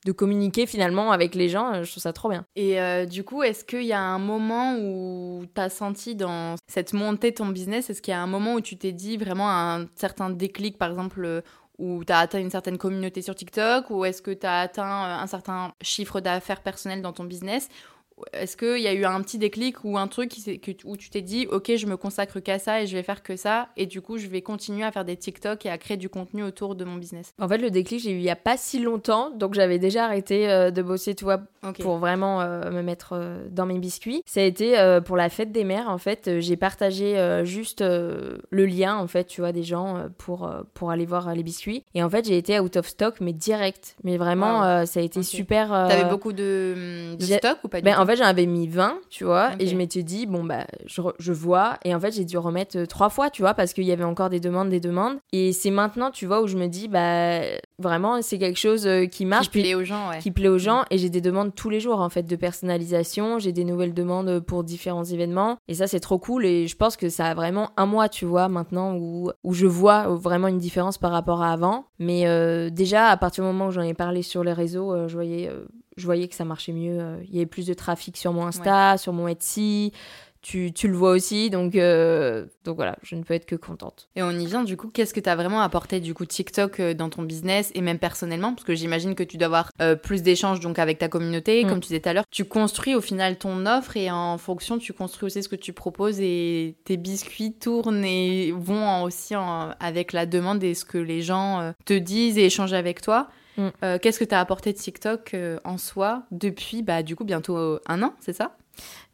de 0.05 0.11
communiquer 0.11 0.65
finalement 0.65 1.11
avec 1.11 1.35
les 1.35 1.49
gens. 1.49 1.73
Euh, 1.73 1.83
je 1.83 1.91
trouve 1.91 2.03
ça 2.03 2.13
trop 2.13 2.29
bien. 2.29 2.45
Et 2.55 2.79
euh, 2.79 3.05
du 3.05 3.23
coup, 3.23 3.43
est-ce 3.43 3.63
qu'il 3.63 3.83
y 3.83 3.93
a 3.93 4.01
un 4.01 4.19
moment 4.19 4.75
où 4.77 5.45
tu 5.53 5.61
as 5.61 5.69
senti 5.69 6.15
dans 6.15 6.55
cette 6.67 6.93
montée 6.93 7.31
de 7.31 7.35
ton 7.35 7.47
business, 7.47 7.89
est-ce 7.89 8.01
qu'il 8.01 8.11
y 8.11 8.15
a 8.15 8.21
un 8.21 8.27
moment 8.27 8.53
où 8.53 8.61
tu 8.61 8.77
t'es 8.77 8.91
dit 8.91 9.17
vraiment 9.17 9.49
un 9.49 9.87
certain 9.95 10.29
déclic, 10.29 10.77
par 10.77 10.89
exemple, 10.89 11.23
euh, 11.25 11.41
où 11.77 12.03
tu 12.03 12.11
as 12.11 12.19
atteint 12.19 12.39
une 12.39 12.49
certaine 12.49 12.77
communauté 12.77 13.21
sur 13.21 13.35
TikTok, 13.35 13.89
ou 13.89 14.05
est-ce 14.05 14.21
que 14.21 14.31
tu 14.31 14.45
as 14.45 14.61
atteint 14.61 14.85
un 14.85 15.27
certain 15.27 15.73
chiffre 15.81 16.19
d'affaires 16.19 16.61
personnel 16.61 17.01
dans 17.01 17.13
ton 17.13 17.23
business 17.23 17.69
est-ce 18.33 18.57
qu'il 18.57 18.81
y 18.81 18.87
a 18.87 18.93
eu 18.93 19.05
un 19.05 19.21
petit 19.21 19.37
déclic 19.37 19.83
ou 19.83 19.97
un 19.97 20.07
truc 20.07 20.33
où 20.85 20.97
tu 20.97 21.09
t'es 21.09 21.21
dit, 21.21 21.47
ok, 21.51 21.75
je 21.75 21.85
me 21.85 21.97
consacre 21.97 22.39
qu'à 22.39 22.59
ça 22.59 22.81
et 22.81 22.87
je 22.87 22.95
vais 22.95 23.03
faire 23.03 23.23
que 23.23 23.35
ça, 23.35 23.69
et 23.77 23.85
du 23.85 24.01
coup, 24.01 24.17
je 24.17 24.27
vais 24.27 24.41
continuer 24.41 24.83
à 24.83 24.91
faire 24.91 25.05
des 25.05 25.15
TikTok 25.15 25.65
et 25.65 25.69
à 25.69 25.77
créer 25.77 25.97
du 25.97 26.09
contenu 26.09 26.43
autour 26.43 26.75
de 26.75 26.85
mon 26.85 26.95
business? 26.95 27.33
En 27.39 27.47
fait, 27.47 27.57
le 27.57 27.71
déclic, 27.71 28.01
j'ai 28.01 28.11
eu 28.11 28.19
il 28.19 28.23
n'y 28.23 28.29
a 28.29 28.35
pas 28.35 28.57
si 28.57 28.79
longtemps, 28.79 29.31
donc 29.31 29.53
j'avais 29.53 29.79
déjà 29.79 30.05
arrêté 30.05 30.49
euh, 30.49 30.71
de 30.71 30.81
bosser, 30.81 31.15
tu 31.15 31.23
vois, 31.23 31.41
pour 31.79 31.97
vraiment 31.97 32.41
euh, 32.41 32.69
me 32.71 32.81
mettre 32.81 33.13
euh, 33.13 33.47
dans 33.49 33.65
mes 33.65 33.79
biscuits. 33.79 34.21
Ça 34.25 34.41
a 34.41 34.43
été 34.43 34.99
pour 35.05 35.17
la 35.17 35.29
fête 35.29 35.51
des 35.51 35.63
mères, 35.63 35.89
en 35.89 35.97
fait, 35.97 36.39
j'ai 36.39 36.57
partagé 36.57 37.41
juste 37.43 37.81
le 37.81 38.65
lien, 38.65 38.97
en 38.97 39.07
fait, 39.07 39.25
tu 39.25 39.41
vois, 39.41 39.51
des 39.51 39.63
gens 39.63 40.07
pour, 40.17 40.51
pour 40.73 40.91
aller 40.91 41.05
voir 41.05 41.33
les 41.33 41.43
biscuits. 41.43 41.83
Et 41.95 42.03
en 42.03 42.09
fait, 42.09 42.25
j'ai 42.27 42.37
été 42.37 42.59
out 42.59 42.75
of 42.77 42.87
stock, 42.87 43.15
mais 43.21 43.33
direct. 43.33 43.95
Mais 44.03 44.17
vraiment, 44.17 44.85
ça 44.85 44.99
a 44.99 45.03
été 45.03 45.23
super. 45.23 45.69
T'avais 45.69 46.09
beaucoup 46.09 46.33
de, 46.33 47.15
de 47.15 47.25
stock 47.25 47.59
ou 47.63 47.67
pas 47.67 47.81
du 47.81 47.85
ben, 47.85 47.97
En 47.97 48.05
fait, 48.09 48.17
j'en 48.17 48.25
avais 48.25 48.45
mis 48.45 48.67
20, 48.67 48.97
tu 49.09 49.23
vois, 49.23 49.51
et 49.59 49.67
je 49.67 49.75
m'étais 49.75 50.03
dit, 50.03 50.25
bon, 50.25 50.43
bah, 50.43 50.65
je, 50.85 51.01
je 51.17 51.33
vois. 51.33 51.77
Et 51.85 51.93
en 51.93 51.99
fait, 51.99 52.11
j'ai 52.11 52.25
dû 52.25 52.37
remettre 52.37 52.83
trois 52.85 53.09
fois, 53.09 53.29
tu 53.29 53.41
vois, 53.41 53.53
parce 53.53 53.73
qu'il 53.73 53.85
y 53.85 53.91
avait 53.91 54.03
encore 54.03 54.29
des 54.29 54.39
demandes, 54.39 54.69
des 54.69 54.79
demandes. 54.79 55.17
Et 55.31 55.53
c'est 55.53 55.71
maintenant, 55.71 56.11
tu 56.11 56.25
vois, 56.25 56.41
où 56.41 56.47
je 56.47 56.57
me 56.57 56.67
dis, 56.67 56.87
bah, 56.87 57.41
vraiment, 57.77 58.21
c'est 58.21 58.37
quelque 58.37 58.59
chose 58.59 58.87
qui 59.11 59.25
marche. 59.25 59.49
Qui 59.49 59.61
plaît 59.61 59.75
aux 59.75 59.83
gens, 59.83 60.09
ouais. 60.09 60.19
Qui 60.19 60.31
plaît 60.31 60.47
aux 60.47 60.57
gens. 60.57 60.83
Et 60.91 60.97
j'ai 60.97 61.09
des 61.09 61.21
demandes 61.21 61.53
tous 61.55 61.69
les 61.69 61.79
jours 61.79 61.99
en 62.01 62.09
fait 62.09 62.23
de 62.23 62.35
personnalisation. 62.35 63.39
J'ai 63.39 63.51
des 63.51 63.63
nouvelles 63.63 63.93
demandes 63.93 64.39
pour 64.39 64.63
différents 64.63 65.03
événements 65.03 65.57
et 65.67 65.73
ça 65.73 65.87
c'est 65.87 65.99
trop 65.99 66.19
cool 66.19 66.45
et 66.45 66.67
je 66.67 66.75
pense 66.75 66.97
que 66.97 67.09
ça 67.09 67.25
a 67.25 67.33
vraiment 67.33 67.69
un 67.77 67.85
mois 67.85 68.09
tu 68.09 68.25
vois 68.25 68.49
maintenant 68.49 68.95
où, 68.95 69.31
où 69.43 69.53
je 69.53 69.67
vois 69.67 70.07
vraiment 70.07 70.47
une 70.47 70.57
différence 70.57 70.97
par 70.97 71.11
rapport 71.11 71.41
à 71.41 71.51
avant. 71.51 71.85
Mais 71.99 72.27
euh, 72.27 72.69
déjà 72.69 73.07
à 73.07 73.17
partir 73.17 73.43
du 73.43 73.47
moment 73.47 73.67
où 73.67 73.71
j'en 73.71 73.81
ai 73.81 73.93
parlé 73.93 74.21
sur 74.21 74.43
les 74.43 74.53
réseaux, 74.53 74.93
euh, 74.93 75.07
je 75.07 75.15
voyais 75.15 75.49
euh, 75.49 75.65
je 75.99 76.05
voyais 76.05 76.27
que 76.27 76.35
ça 76.35 76.45
marchait 76.45 76.71
mieux. 76.71 77.17
Il 77.25 77.35
y 77.35 77.37
avait 77.37 77.45
plus 77.45 77.67
de 77.67 77.73
trafic 77.73 78.17
sur 78.17 78.33
mon 78.33 78.47
Insta, 78.47 78.97
sur 78.97 79.13
mon 79.13 79.27
Etsy 79.27 79.91
tu, 80.41 80.71
tu, 80.71 80.87
le 80.87 80.95
vois 80.95 81.11
aussi, 81.11 81.49
donc, 81.49 81.75
euh, 81.75 82.45
donc 82.63 82.77
voilà, 82.77 82.95
je 83.03 83.15
ne 83.15 83.23
peux 83.23 83.33
être 83.33 83.45
que 83.45 83.55
contente. 83.55 84.07
Et 84.15 84.23
on 84.23 84.31
y 84.31 84.45
vient, 84.45 84.63
du 84.63 84.77
coup, 84.77 84.87
qu'est-ce 84.87 85.13
que 85.13 85.19
tu 85.19 85.29
as 85.29 85.35
vraiment 85.35 85.61
apporté 85.61 85.99
du 85.99 86.13
coup 86.13 86.25
TikTok 86.25 86.79
euh, 86.79 86.93
dans 86.93 87.09
ton 87.09 87.23
business 87.23 87.71
et 87.75 87.81
même 87.81 87.99
personnellement? 87.99 88.53
Parce 88.53 88.63
que 88.63 88.73
j'imagine 88.73 89.15
que 89.15 89.23
tu 89.23 89.37
dois 89.37 89.47
avoir 89.47 89.71
euh, 89.81 89.95
plus 89.95 90.23
d'échanges 90.23 90.61
donc 90.61 90.79
avec 90.79 90.97
ta 90.97 91.09
communauté, 91.09 91.63
mm. 91.63 91.67
comme 91.67 91.79
tu 91.81 91.87
disais 91.87 91.99
tout 91.99 92.09
à 92.09 92.13
l'heure. 92.13 92.25
Tu 92.31 92.45
construis 92.45 92.95
au 92.95 93.01
final 93.01 93.37
ton 93.37 93.65
offre 93.65 93.97
et 93.97 94.09
en 94.11 94.37
fonction, 94.37 94.77
tu 94.77 94.93
construis 94.93 95.27
aussi 95.27 95.43
ce 95.43 95.49
que 95.49 95.57
tu 95.57 95.73
proposes 95.73 96.21
et 96.21 96.75
tes 96.85 96.95
biscuits 96.95 97.53
tournent 97.53 98.05
et 98.05 98.53
vont 98.53 99.03
aussi 99.03 99.33
avec 99.79 100.13
la 100.13 100.25
demande 100.25 100.63
et 100.63 100.73
ce 100.73 100.85
que 100.85 100.97
les 100.97 101.21
gens 101.21 101.73
te 101.85 101.93
disent 101.93 102.37
et 102.37 102.45
échangent 102.45 102.73
avec 102.73 103.01
toi. 103.01 103.29
Mm. 103.59 103.99
qu'est-ce 103.99 104.19
que 104.19 104.25
tu 104.25 104.33
as 104.35 104.39
apporté 104.39 104.73
de 104.73 104.77
TikTok 104.77 105.35
en 105.63 105.77
soi 105.77 106.23
depuis, 106.31 106.81
bah, 106.81 107.03
du 107.03 107.15
coup, 107.15 107.25
bientôt 107.25 107.79
un 107.87 108.03
an, 108.03 108.13
c'est 108.19 108.33
ça? 108.33 108.55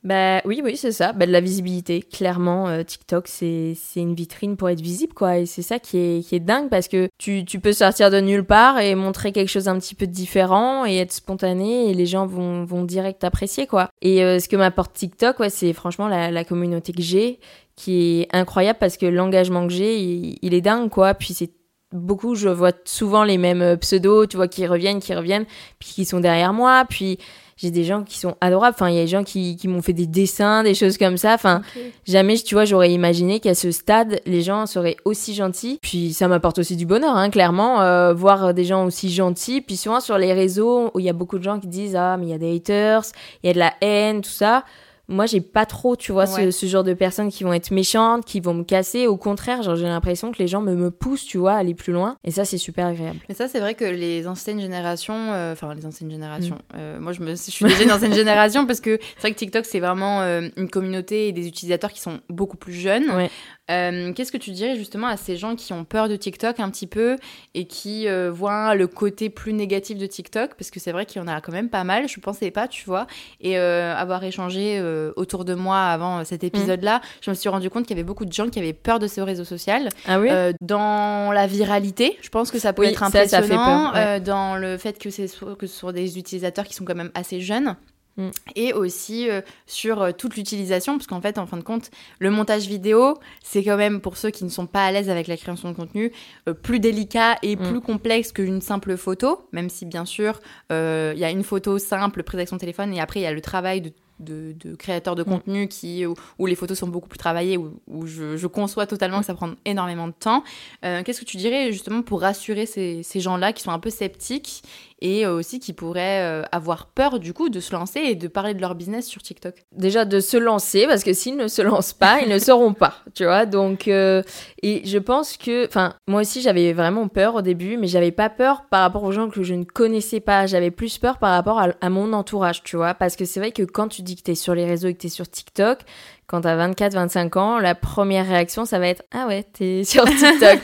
Bah 0.03 0.41
oui, 0.45 0.61
oui, 0.63 0.77
c'est 0.77 0.91
ça. 0.91 1.13
Bah, 1.13 1.25
de 1.25 1.31
la 1.31 1.41
visibilité. 1.41 2.01
Clairement, 2.01 2.67
euh, 2.67 2.83
TikTok, 2.83 3.27
c'est 3.27 3.75
une 3.95 4.13
vitrine 4.13 4.55
pour 4.55 4.69
être 4.69 4.81
visible, 4.81 5.13
quoi. 5.13 5.39
Et 5.39 5.47
c'est 5.47 5.63
ça 5.63 5.79
qui 5.79 5.97
est, 5.97 6.27
qui 6.27 6.35
est 6.35 6.39
dingue 6.39 6.69
parce 6.69 6.87
que 6.87 7.09
tu, 7.17 7.43
tu 7.43 7.59
peux 7.59 7.73
sortir 7.73 8.11
de 8.11 8.19
nulle 8.19 8.43
part 8.43 8.77
et 8.79 8.93
montrer 8.93 9.31
quelque 9.31 9.49
chose 9.49 9.67
un 9.67 9.79
petit 9.79 9.95
peu 9.95 10.05
différent 10.05 10.85
et 10.85 10.97
être 10.97 11.11
spontané 11.11 11.89
et 11.89 11.95
les 11.95 12.05
gens 12.05 12.27
vont, 12.27 12.65
vont 12.65 12.83
direct 12.83 13.23
apprécier, 13.23 13.65
quoi. 13.65 13.89
Et 14.03 14.23
euh, 14.23 14.37
ce 14.37 14.47
que 14.47 14.55
m'apporte 14.55 14.93
TikTok, 14.93 15.39
ouais, 15.39 15.49
c'est 15.49 15.73
franchement 15.73 16.07
la, 16.07 16.29
la 16.29 16.43
communauté 16.43 16.93
que 16.93 17.01
j'ai 17.01 17.39
qui 17.75 18.21
est 18.21 18.27
incroyable 18.31 18.77
parce 18.79 18.95
que 18.95 19.05
l'engagement 19.07 19.67
que 19.67 19.73
j'ai, 19.73 19.99
il, 19.99 20.37
il 20.43 20.53
est 20.53 20.61
dingue, 20.61 20.89
quoi. 20.89 21.15
Puis 21.15 21.33
c'est 21.33 21.51
beaucoup, 21.91 22.35
je 22.35 22.49
vois 22.49 22.71
souvent 22.85 23.23
les 23.23 23.37
mêmes 23.37 23.61
euh, 23.61 23.75
pseudos, 23.77 24.27
tu 24.27 24.37
vois, 24.37 24.47
qui 24.47 24.65
reviennent, 24.67 24.99
qui 24.99 25.13
reviennent, 25.13 25.45
puis 25.79 25.89
qui 25.89 26.05
sont 26.05 26.19
derrière 26.19 26.53
moi, 26.53 26.85
puis 26.89 27.19
j'ai 27.57 27.71
des 27.71 27.85
gens 27.85 28.03
qui 28.03 28.19
sont 28.19 28.35
adorables. 28.41 28.75
Enfin, 28.77 28.89
il 28.89 28.95
y 28.95 28.99
a 28.99 29.03
des 29.03 29.07
gens 29.07 29.23
qui, 29.23 29.55
qui 29.55 29.69
m'ont 29.69 29.81
fait 29.81 29.93
des 29.93 30.07
dessins, 30.07 30.63
des 30.63 30.73
choses 30.73 30.97
comme 30.97 31.15
ça. 31.15 31.33
Enfin, 31.33 31.61
jamais, 32.05 32.37
tu 32.37 32.53
vois, 32.53 32.65
j'aurais 32.65 32.91
imaginé 32.91 33.39
qu'à 33.39 33.55
ce 33.55 33.71
stade, 33.71 34.19
les 34.25 34.41
gens 34.41 34.65
seraient 34.65 34.97
aussi 35.05 35.33
gentils. 35.33 35.79
Puis 35.81 36.11
ça 36.11 36.27
m'apporte 36.27 36.59
aussi 36.59 36.75
du 36.75 36.85
bonheur, 36.85 37.15
hein, 37.15 37.29
clairement, 37.29 37.81
euh, 37.81 38.13
voir 38.13 38.53
des 38.53 38.65
gens 38.65 38.85
aussi 38.85 39.09
gentils. 39.09 39.61
Puis 39.61 39.77
souvent 39.77 40.01
sur 40.01 40.17
les 40.17 40.33
réseaux, 40.33 40.91
où 40.93 40.99
il 40.99 41.05
y 41.05 41.09
a 41.09 41.13
beaucoup 41.13 41.37
de 41.37 41.43
gens 41.43 41.59
qui 41.59 41.67
disent 41.67 41.95
ah 41.95 42.17
mais 42.17 42.25
il 42.25 42.29
y 42.31 42.33
a 42.33 42.37
des 42.37 42.53
haters, 42.53 43.03
il 43.41 43.47
y 43.47 43.49
a 43.49 43.53
de 43.53 43.59
la 43.59 43.73
haine, 43.79 44.21
tout 44.21 44.29
ça 44.29 44.65
moi 45.07 45.25
j'ai 45.25 45.41
pas 45.41 45.65
trop 45.65 45.95
tu 45.95 46.11
vois 46.11 46.25
ce, 46.25 46.51
ce, 46.51 46.65
genre 46.65 46.83
de 46.83 46.93
personnes 46.93 47.29
qui 47.29 47.43
vont 47.43 47.53
être 47.53 47.71
méchantes 47.71 48.25
qui 48.25 48.39
vont 48.39 48.53
me 48.53 48.63
casser. 48.63 49.07
Au 49.07 49.17
contraire 49.17 49.61
genre 49.61 49.75
j'ai 49.75 49.85
l'impression 49.85 50.31
que 50.31 50.39
les 50.39 50.47
gens 50.47 50.61
me, 50.61 50.75
me 50.75 50.91
poussent 50.91 51.25
tu 51.25 51.37
vois 51.37 51.53
à 51.53 51.57
aller 51.57 51.73
plus 51.73 51.93
loin. 51.93 52.17
Et 52.23 52.31
ça 52.31 52.45
c'est 52.45 52.57
super 52.57 52.87
agréable. 52.87 53.19
Mais 53.29 53.35
ça 53.35 53.47
c'est 53.47 53.59
vrai 53.59 53.75
que 53.75 53.85
les 53.85 54.27
anciennes 54.27 54.59
générations 54.59 55.33
euh, 55.33 55.53
enfin 55.53 55.73
les 55.73 55.85
anciennes 55.85 56.11
générations 56.11 56.55
mm. 56.55 56.77
euh, 56.77 56.99
moi 56.99 57.13
je 57.13 57.21
me 57.21 57.35
je 57.35 57.51
suis 57.51 57.65
déjà 57.65 57.83
une 57.83 57.91
ancienne 57.91 58.13
génération 58.15 58.65
parce 58.65 58.81
que 58.81 58.99
c'est 59.15 59.21
vrai 59.21 59.31
que 59.31 59.37
TikTok 59.37 59.65
c'est 59.65 59.79
vraiment 59.79 60.21
euh, 60.21 60.47
une 60.57 60.69
communauté 60.69 61.27
et 61.27 61.31
des 61.31 61.47
utilisateurs 61.47 61.91
qui 61.91 62.01
sont 62.01 62.19
beaucoup 62.29 62.57
plus 62.57 62.73
jeunes. 62.73 63.09
Ouais. 63.11 63.29
Euh, 63.71 64.13
Qu'est-ce 64.13 64.31
que 64.31 64.37
tu 64.37 64.51
dirais 64.51 64.75
justement 64.75 65.07
à 65.07 65.17
ces 65.17 65.37
gens 65.37 65.55
qui 65.55 65.73
ont 65.73 65.85
peur 65.85 66.07
de 66.07 66.15
TikTok 66.15 66.59
un 66.59 66.69
petit 66.69 66.87
peu 66.87 67.17
et 67.55 67.65
qui 67.65 68.07
euh, 68.07 68.31
voient 68.31 68.75
le 68.75 68.87
côté 68.87 69.29
plus 69.29 69.53
négatif 69.53 69.97
de 69.97 70.05
TikTok? 70.05 70.53
Parce 70.55 70.69
que 70.69 70.79
c'est 70.79 70.91
vrai 70.91 71.05
qu'il 71.05 71.21
y 71.21 71.25
en 71.25 71.27
a 71.27 71.41
quand 71.41 71.51
même 71.51 71.69
pas 71.69 71.83
mal, 71.83 72.07
je 72.07 72.19
pensais 72.19 72.51
pas, 72.51 72.67
tu 72.67 72.85
vois. 72.85 73.07
Et 73.41 73.57
euh, 73.57 73.95
avoir 73.95 74.23
échangé 74.23 74.81
autour 75.15 75.45
de 75.45 75.55
moi 75.55 75.79
avant 75.79 76.23
cet 76.23 76.43
mm. 76.43 76.47
épisode-là, 76.47 77.01
je 77.21 77.29
me 77.31 77.35
suis 77.35 77.49
rendu 77.49 77.69
compte 77.69 77.85
qu'il 77.85 77.95
y 77.95 77.99
avait 77.99 78.07
beaucoup 78.07 78.25
de 78.25 78.33
gens 78.33 78.49
qui 78.49 78.59
avaient 78.59 78.73
peur 78.73 78.99
de 78.99 79.07
ce 79.07 79.21
réseau 79.21 79.43
social. 79.43 79.89
Ah 80.07 80.19
oui? 80.19 80.29
Dans 80.61 81.31
la 81.31 81.47
viralité, 81.47 82.17
je 82.21 82.29
pense 82.29 82.51
que 82.51 82.59
ça 82.59 82.73
peut 82.73 82.83
oui, 82.83 82.89
être 82.89 83.03
impressionnant. 83.03 83.43
Ça, 83.43 83.47
ça 83.47 83.47
fait 83.47 83.55
peur, 83.55 83.93
ouais. 83.93 84.19
dans 84.19 84.57
le 84.57 84.77
fait 84.77 84.99
que, 84.99 85.09
que 85.55 85.67
ce 85.67 85.79
sont 85.79 85.91
des 85.91 86.17
utilisateurs 86.17 86.65
qui 86.65 86.73
sont 86.73 86.85
quand 86.85 86.95
même 86.95 87.11
assez 87.15 87.41
jeunes. 87.41 87.75
Mm. 88.17 88.29
Et 88.55 88.73
aussi 88.73 89.29
euh, 89.29 89.41
sur 89.67 90.01
euh, 90.01 90.11
toute 90.11 90.35
l'utilisation, 90.35 90.97
parce 90.97 91.07
qu'en 91.07 91.21
fait, 91.21 91.37
en 91.37 91.45
fin 91.45 91.57
de 91.57 91.63
compte, 91.63 91.91
le 92.19 92.31
montage 92.31 92.67
vidéo, 92.67 93.17
c'est 93.43 93.63
quand 93.63 93.77
même 93.77 93.99
pour 93.99 94.17
ceux 94.17 94.29
qui 94.29 94.45
ne 94.45 94.49
sont 94.49 94.67
pas 94.67 94.85
à 94.85 94.91
l'aise 94.91 95.09
avec 95.09 95.27
la 95.27 95.37
création 95.37 95.69
de 95.69 95.75
contenu, 95.75 96.11
euh, 96.47 96.53
plus 96.53 96.79
délicat 96.79 97.37
et 97.41 97.55
mm. 97.55 97.59
plus 97.59 97.81
complexe 97.81 98.31
qu'une 98.31 98.61
simple 98.61 98.95
photo, 98.97 99.47
même 99.51 99.69
si 99.69 99.85
bien 99.85 100.05
sûr, 100.05 100.39
il 100.69 101.17
y 101.17 101.23
a 101.23 101.29
une 101.29 101.43
photo 101.43 101.77
simple 101.77 102.23
prise 102.23 102.39
avec 102.39 102.49
son 102.49 102.57
téléphone 102.57 102.93
et 102.93 102.99
après 102.99 103.19
il 103.19 103.23
y 103.23 103.27
a 103.27 103.33
le 103.33 103.41
travail 103.41 103.81
de 103.81 103.91
de, 104.19 104.55
de, 104.63 104.75
créateurs 104.75 105.15
de 105.15 105.23
mm. 105.23 105.25
contenu 105.25 105.67
qui, 105.67 106.05
où, 106.05 106.13
où, 106.39 106.45
les 106.45 106.55
photos 106.55 106.77
sont 106.77 106.87
beaucoup 106.87 107.09
plus 107.09 107.17
travaillées, 107.17 107.57
où, 107.57 107.79
où 107.87 108.05
je, 108.05 108.37
je, 108.37 108.47
conçois 108.47 108.87
totalement 108.87 109.19
que 109.19 109.25
ça 109.25 109.33
prend 109.33 109.51
énormément 109.65 110.07
de 110.07 110.13
temps. 110.13 110.43
Euh, 110.83 111.03
Qu'est-ce 111.03 111.19
que 111.19 111.25
tu 111.25 111.37
dirais 111.37 111.71
justement 111.71 112.01
pour 112.01 112.21
rassurer 112.21 112.65
ces, 112.65 113.03
ces 113.03 113.19
gens-là 113.19 113.53
qui 113.53 113.63
sont 113.63 113.71
un 113.71 113.79
peu 113.79 113.89
sceptiques 113.89 114.63
et 115.01 115.27
aussi 115.27 115.59
qui 115.59 115.73
pourraient 115.73 116.21
euh, 116.23 116.43
avoir 116.51 116.87
peur 116.87 117.19
du 117.19 117.33
coup 117.33 117.49
de 117.49 117.59
se 117.59 117.73
lancer 117.73 117.99
et 117.99 118.15
de 118.15 118.27
parler 118.27 118.53
de 118.53 118.61
leur 118.61 118.75
business 118.75 119.05
sur 119.05 119.21
TikTok 119.21 119.55
Déjà 119.75 120.05
de 120.05 120.19
se 120.19 120.37
lancer 120.37 120.87
parce 120.87 121.03
que 121.03 121.13
s'ils 121.13 121.35
ne 121.35 121.47
se 121.47 121.61
lancent 121.61 121.93
pas, 121.93 122.21
ils 122.21 122.29
ne 122.29 122.39
sauront 122.39 122.73
pas, 122.73 122.95
tu 123.13 123.25
vois. 123.25 123.45
Donc 123.45 123.87
euh, 123.87 124.23
et 124.63 124.81
je 124.85 124.97
pense 124.97 125.37
que, 125.37 125.67
enfin 125.67 125.93
moi 126.07 126.21
aussi 126.21 126.41
j'avais 126.41 126.73
vraiment 126.73 127.07
peur 127.07 127.35
au 127.35 127.41
début, 127.41 127.77
mais 127.77 127.87
j'avais 127.87 128.11
pas 128.11 128.29
peur 128.29 128.65
par 128.69 128.81
rapport 128.81 129.03
aux 129.03 129.11
gens 129.11 129.29
que 129.29 129.43
je 129.43 129.53
ne 129.53 129.65
connaissais 129.65 130.21
pas. 130.21 130.45
J'avais 130.45 130.71
plus 130.71 130.97
peur 130.97 131.17
par 131.17 131.31
rapport 131.31 131.59
à, 131.59 131.69
à 131.81 131.89
mon 131.89 132.13
entourage, 132.13 132.63
tu 132.63 132.77
vois, 132.77 132.93
parce 132.93 133.15
que 133.15 133.25
c'est 133.25 133.39
vrai 133.39 133.51
que 133.51 133.63
quand 133.63 133.89
tu 133.89 134.01
dis 134.01 134.15
que 134.15 134.23
tu 134.23 134.31
es 134.31 134.35
sur 134.35 134.55
les 134.55 134.65
réseaux 134.65 134.87
et 134.87 134.93
que 134.93 134.99
tu 134.99 135.07
es 135.07 135.09
sur 135.09 135.27
TikTok, 135.27 135.79
quand 136.27 136.41
tu 136.41 136.47
as 136.47 136.67
24-25 136.67 137.37
ans, 137.37 137.59
la 137.59 137.75
première 137.75 138.27
réaction, 138.27 138.65
ça 138.65 138.79
va 138.79 138.87
être 138.87 139.03
Ah 139.13 139.27
ouais, 139.27 139.43
t'es 139.43 139.83
sur 139.85 140.05
TikTok. 140.05 140.59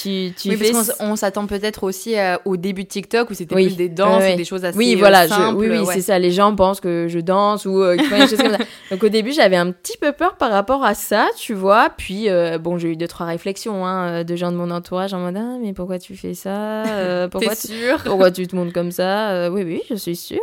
tu, 0.00 0.32
tu 0.36 0.48
oui, 0.48 0.56
fais... 0.56 0.72
parce 0.72 0.92
on 1.00 1.16
s'attend 1.16 1.46
peut-être 1.46 1.84
aussi 1.84 2.16
à, 2.16 2.40
au 2.46 2.56
début 2.56 2.84
de 2.84 2.88
TikTok 2.88 3.28
où 3.28 3.34
c'était 3.34 3.54
oui. 3.54 3.66
plus 3.66 3.76
des 3.76 3.90
danses 3.90 4.22
ouais, 4.22 4.34
ou 4.34 4.36
des 4.36 4.44
choses 4.44 4.64
assez 4.64 4.78
Oui, 4.78 4.94
voilà, 4.94 5.28
simples, 5.28 5.62
je, 5.62 5.68
oui, 5.68 5.68
oui 5.68 5.78
ouais. 5.80 5.94
c'est 5.94 6.00
ça. 6.00 6.18
Les 6.18 6.30
gens 6.30 6.54
pensent 6.56 6.80
que 6.80 7.08
je 7.08 7.18
danse 7.18 7.66
ou 7.66 7.82
euh, 7.82 7.96
des 7.96 8.26
choses 8.26 8.36
comme 8.36 8.52
ça. 8.52 8.58
Donc 8.90 9.04
au 9.04 9.10
début, 9.10 9.32
j'avais 9.32 9.56
un 9.56 9.70
petit 9.70 9.98
peu 9.98 10.12
peur 10.12 10.36
par 10.36 10.50
rapport 10.50 10.82
à 10.82 10.94
ça, 10.94 11.28
tu 11.36 11.52
vois. 11.52 11.90
Puis, 11.94 12.30
euh, 12.30 12.56
bon, 12.56 12.78
j'ai 12.78 12.88
eu 12.88 12.96
deux, 12.96 13.08
trois 13.08 13.26
réflexions 13.26 13.84
hein, 13.84 14.24
de 14.24 14.36
gens 14.36 14.50
de 14.50 14.56
mon 14.56 14.70
entourage 14.70 15.12
en 15.12 15.18
mode 15.18 15.36
Ah, 15.36 15.58
mais 15.60 15.74
pourquoi 15.74 15.98
tu 15.98 16.16
fais 16.16 16.32
ça 16.32 16.84
euh, 16.86 17.28
pourquoi, 17.30 17.54
tu... 17.54 17.68
sûr 17.68 18.02
pourquoi 18.02 18.30
tu 18.30 18.46
te 18.46 18.56
montres 18.56 18.72
comme 18.72 18.92
ça 18.92 19.50
Oui, 19.50 19.62
oui, 19.62 19.82
je 19.90 19.96
suis 19.96 20.16
sûre. 20.16 20.40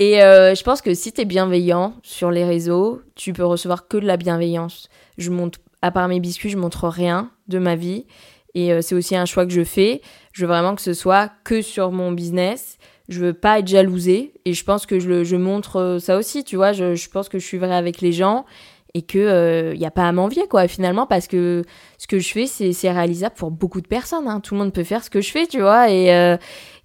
Et 0.00 0.22
euh, 0.22 0.54
je 0.54 0.64
pense 0.64 0.80
que 0.80 0.94
si 0.94 1.12
tu 1.12 1.20
es 1.20 1.24
bienveillant 1.26 1.92
sur 2.02 2.30
les 2.30 2.44
réseaux, 2.44 3.02
tu 3.16 3.34
peux 3.34 3.44
recevoir 3.44 3.86
que 3.86 3.98
de 3.98 4.06
la 4.06 4.16
bienveillance. 4.16 4.88
Je 5.18 5.30
montre, 5.30 5.58
à 5.82 5.90
part 5.90 6.08
mes 6.08 6.20
biscuits, 6.20 6.48
je 6.48 6.56
montre 6.56 6.88
rien 6.88 7.30
de 7.48 7.58
ma 7.58 7.76
vie. 7.76 8.06
Et 8.54 8.72
euh, 8.72 8.80
c'est 8.80 8.94
aussi 8.94 9.14
un 9.14 9.26
choix 9.26 9.44
que 9.44 9.52
je 9.52 9.62
fais. 9.62 10.00
Je 10.32 10.46
veux 10.46 10.48
vraiment 10.48 10.74
que 10.74 10.80
ce 10.80 10.94
soit 10.94 11.30
que 11.44 11.60
sur 11.60 11.92
mon 11.92 12.12
business. 12.12 12.78
Je 13.10 13.20
veux 13.20 13.34
pas 13.34 13.58
être 13.58 13.68
jalousée. 13.68 14.32
Et 14.46 14.54
je 14.54 14.64
pense 14.64 14.86
que 14.86 14.98
je, 14.98 15.36
montre 15.36 15.76
euh, 15.76 15.98
ça 15.98 16.16
aussi, 16.16 16.44
tu 16.44 16.56
vois. 16.56 16.72
Je, 16.72 17.08
pense 17.10 17.28
que 17.28 17.38
je 17.38 17.46
suis 17.46 17.58
vraie 17.58 17.76
avec 17.76 18.00
les 18.00 18.12
gens 18.12 18.46
et 18.94 19.02
que 19.02 19.18
il 19.18 19.26
euh, 19.26 19.74
y 19.76 19.84
a 19.86 19.90
pas 19.92 20.08
à 20.08 20.10
m'envier 20.10 20.48
quoi 20.48 20.66
finalement 20.66 21.06
parce 21.06 21.28
que 21.28 21.62
ce 21.96 22.08
que 22.08 22.18
je 22.18 22.32
fais 22.32 22.46
c'est 22.46 22.90
réalisable 22.90 23.36
pour 23.36 23.52
beaucoup 23.52 23.80
de 23.80 23.86
personnes 23.86 24.26
hein. 24.26 24.40
tout 24.40 24.54
le 24.54 24.60
monde 24.60 24.72
peut 24.72 24.82
faire 24.82 25.04
ce 25.04 25.10
que 25.10 25.20
je 25.20 25.30
fais 25.30 25.46
tu 25.46 25.60
vois 25.60 25.88
et 25.92 26.36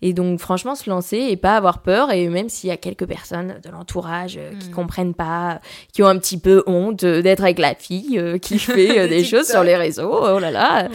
et 0.02 0.14
donc 0.14 0.40
franchement 0.40 0.76
se 0.76 0.90
lancer 0.90 1.18
et 1.18 1.38
pas 1.38 1.56
avoir 1.56 1.82
peur 1.82 2.12
et 2.12 2.28
même 2.30 2.50
s'il 2.50 2.70
y 2.70 2.74
a 2.74 2.78
quelques 2.78 3.06
personnes 3.06 3.60
de 3.64 3.70
l'entourage 3.70 4.38
euh, 4.38 4.52
qui 4.60 4.70
mmh. 4.70 4.74
comprennent 4.74 5.14
pas 5.14 5.60
qui 5.94 6.04
ont 6.04 6.08
un 6.08 6.18
petit 6.18 6.38
peu 6.38 6.64
honte 6.68 7.06
d'être 7.06 7.44
avec 7.44 7.60
la 7.60 7.76
fille 7.76 8.20
euh, 8.20 8.38
qui 8.38 8.60
fait 8.60 9.08
des 9.08 9.24
choses 9.24 9.48
sur 9.48 9.64
les 9.64 9.76
réseaux 9.76 10.12
oh 10.12 10.40
là 10.40 10.52
là 10.52 10.90
mmh. 10.90 10.94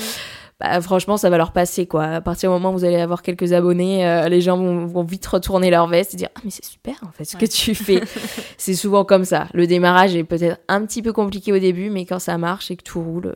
Bah, 0.61 0.79
franchement, 0.83 1.17
ça 1.17 1.31
va 1.31 1.39
leur 1.39 1.53
passer, 1.53 1.87
quoi. 1.87 2.05
À 2.05 2.21
partir 2.21 2.51
du 2.51 2.53
moment 2.53 2.69
où 2.69 2.75
vous 2.75 2.85
allez 2.85 3.01
avoir 3.01 3.23
quelques 3.23 3.55
abonnés, 3.55 4.07
euh, 4.07 4.29
les 4.29 4.43
gens 4.43 4.59
vont, 4.59 4.85
vont, 4.85 5.05
vite 5.05 5.27
retourner 5.27 5.71
leur 5.71 5.87
veste 5.87 6.13
et 6.13 6.19
dire 6.19 6.29
Ah, 6.35 6.41
mais 6.45 6.51
c'est 6.51 6.67
super, 6.67 6.97
en 7.03 7.11
fait, 7.13 7.25
ce 7.25 7.39
ouais. 7.39 7.47
que 7.47 7.51
tu 7.51 7.75
fais. 7.75 8.03
c'est 8.59 8.75
souvent 8.75 9.07
comme 9.07 9.25
ça. 9.25 9.49
Le 9.55 9.67
démarrage 9.67 10.15
est 10.15 10.25
peut-être 10.25 10.61
un 10.69 10.85
petit 10.85 11.01
peu 11.01 11.15
compliqué 11.15 11.51
au 11.51 11.59
début, 11.59 11.89
mais 11.89 12.05
quand 12.05 12.19
ça 12.19 12.37
marche 12.37 12.71
et 12.71 12.77
que 12.77 12.83
tout 12.83 13.03
roule. 13.03 13.35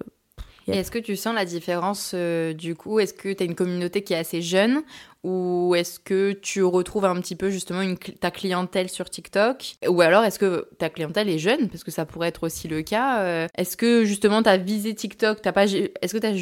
Est-ce 0.69 0.91
que 0.91 0.99
tu 0.99 1.17
sens 1.17 1.35
la 1.35 1.45
différence 1.45 2.13
euh, 2.15 2.53
du 2.53 2.75
coup? 2.75 2.99
Est-ce 2.99 3.15
que 3.15 3.33
tu 3.33 3.43
as 3.43 3.47
une 3.47 3.55
communauté 3.55 4.03
qui 4.03 4.13
est 4.13 4.19
assez 4.19 4.43
jeune 4.43 4.83
ou 5.25 5.75
est-ce 5.75 5.99
que 5.99 6.33
tu 6.33 6.63
retrouves 6.63 7.07
un 7.07 7.19
petit 7.21 7.35
peu 7.35 7.49
justement 7.49 7.81
une, 7.81 7.97
ta 7.97 8.31
clientèle 8.31 8.91
sur 8.91 9.09
TikTok? 9.09 9.77
Ou 9.89 10.03
alors 10.03 10.23
est-ce 10.23 10.39
que 10.39 10.69
ta 10.79 10.91
clientèle 10.91 11.31
est 11.31 11.39
jeune? 11.39 11.69
Parce 11.71 11.83
que 11.83 11.91
ça 11.91 12.05
pourrait 12.05 12.29
être 12.29 12.45
aussi 12.45 12.69
le 12.69 12.83
cas. 12.83 13.21
Euh, 13.21 13.47
est-ce 13.57 13.79
que 13.79 14.05
justement 14.05 14.43
tu 14.43 14.51
as 14.51 14.59
visé 14.59 14.95
TikTok? 14.95 15.41
Pas, 15.41 15.65
Est-ce 15.65 16.13
que 16.13 16.19
tu 16.19 16.27
as 16.27 16.35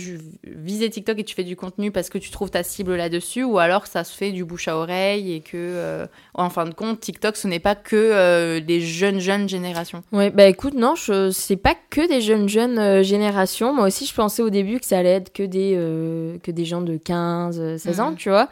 visé 0.44 0.90
TikTok 0.90 1.16
et 1.20 1.24
tu 1.24 1.36
fais 1.36 1.44
du 1.44 1.54
contenu 1.54 1.92
parce 1.92 2.10
que 2.10 2.18
tu 2.18 2.30
trouves 2.30 2.50
ta 2.50 2.64
cible 2.64 2.96
là-dessus? 2.96 3.44
Ou 3.44 3.60
alors 3.60 3.86
ça 3.86 4.02
se 4.02 4.16
fait 4.16 4.32
du 4.32 4.44
bouche 4.44 4.66
à 4.66 4.76
oreille 4.76 5.32
et 5.32 5.40
que, 5.40 5.50
euh, 5.54 6.06
en 6.34 6.50
fin 6.50 6.64
de 6.64 6.74
compte, 6.74 6.98
TikTok 6.98 7.36
ce 7.36 7.46
n'est 7.46 7.60
pas 7.60 7.76
que 7.76 7.94
euh, 7.94 8.58
des 8.58 8.80
jeunes, 8.80 9.20
jeunes 9.20 9.48
générations? 9.48 10.02
Ouais, 10.10 10.30
bah 10.30 10.46
écoute, 10.46 10.74
non, 10.74 10.96
je... 10.96 11.30
c'est 11.30 11.56
pas 11.56 11.76
que 11.90 12.08
des 12.08 12.20
jeunes, 12.20 12.48
jeunes 12.48 12.80
euh, 12.80 13.04
générations. 13.04 13.72
Moi 13.72 13.86
aussi, 13.86 14.06
je 14.06 14.14
pensais 14.14 14.42
au 14.42 14.50
début 14.50 14.80
que 14.80 14.86
ça 14.86 14.98
allait 14.98 15.10
être 15.10 15.32
que 15.32 15.44
des, 15.44 15.74
que 16.42 16.50
des 16.50 16.64
gens 16.64 16.80
de 16.80 16.96
15, 16.96 17.76
16 17.76 17.96
mmh. 17.96 18.00
ans, 18.00 18.14
tu 18.14 18.28
vois. 18.28 18.48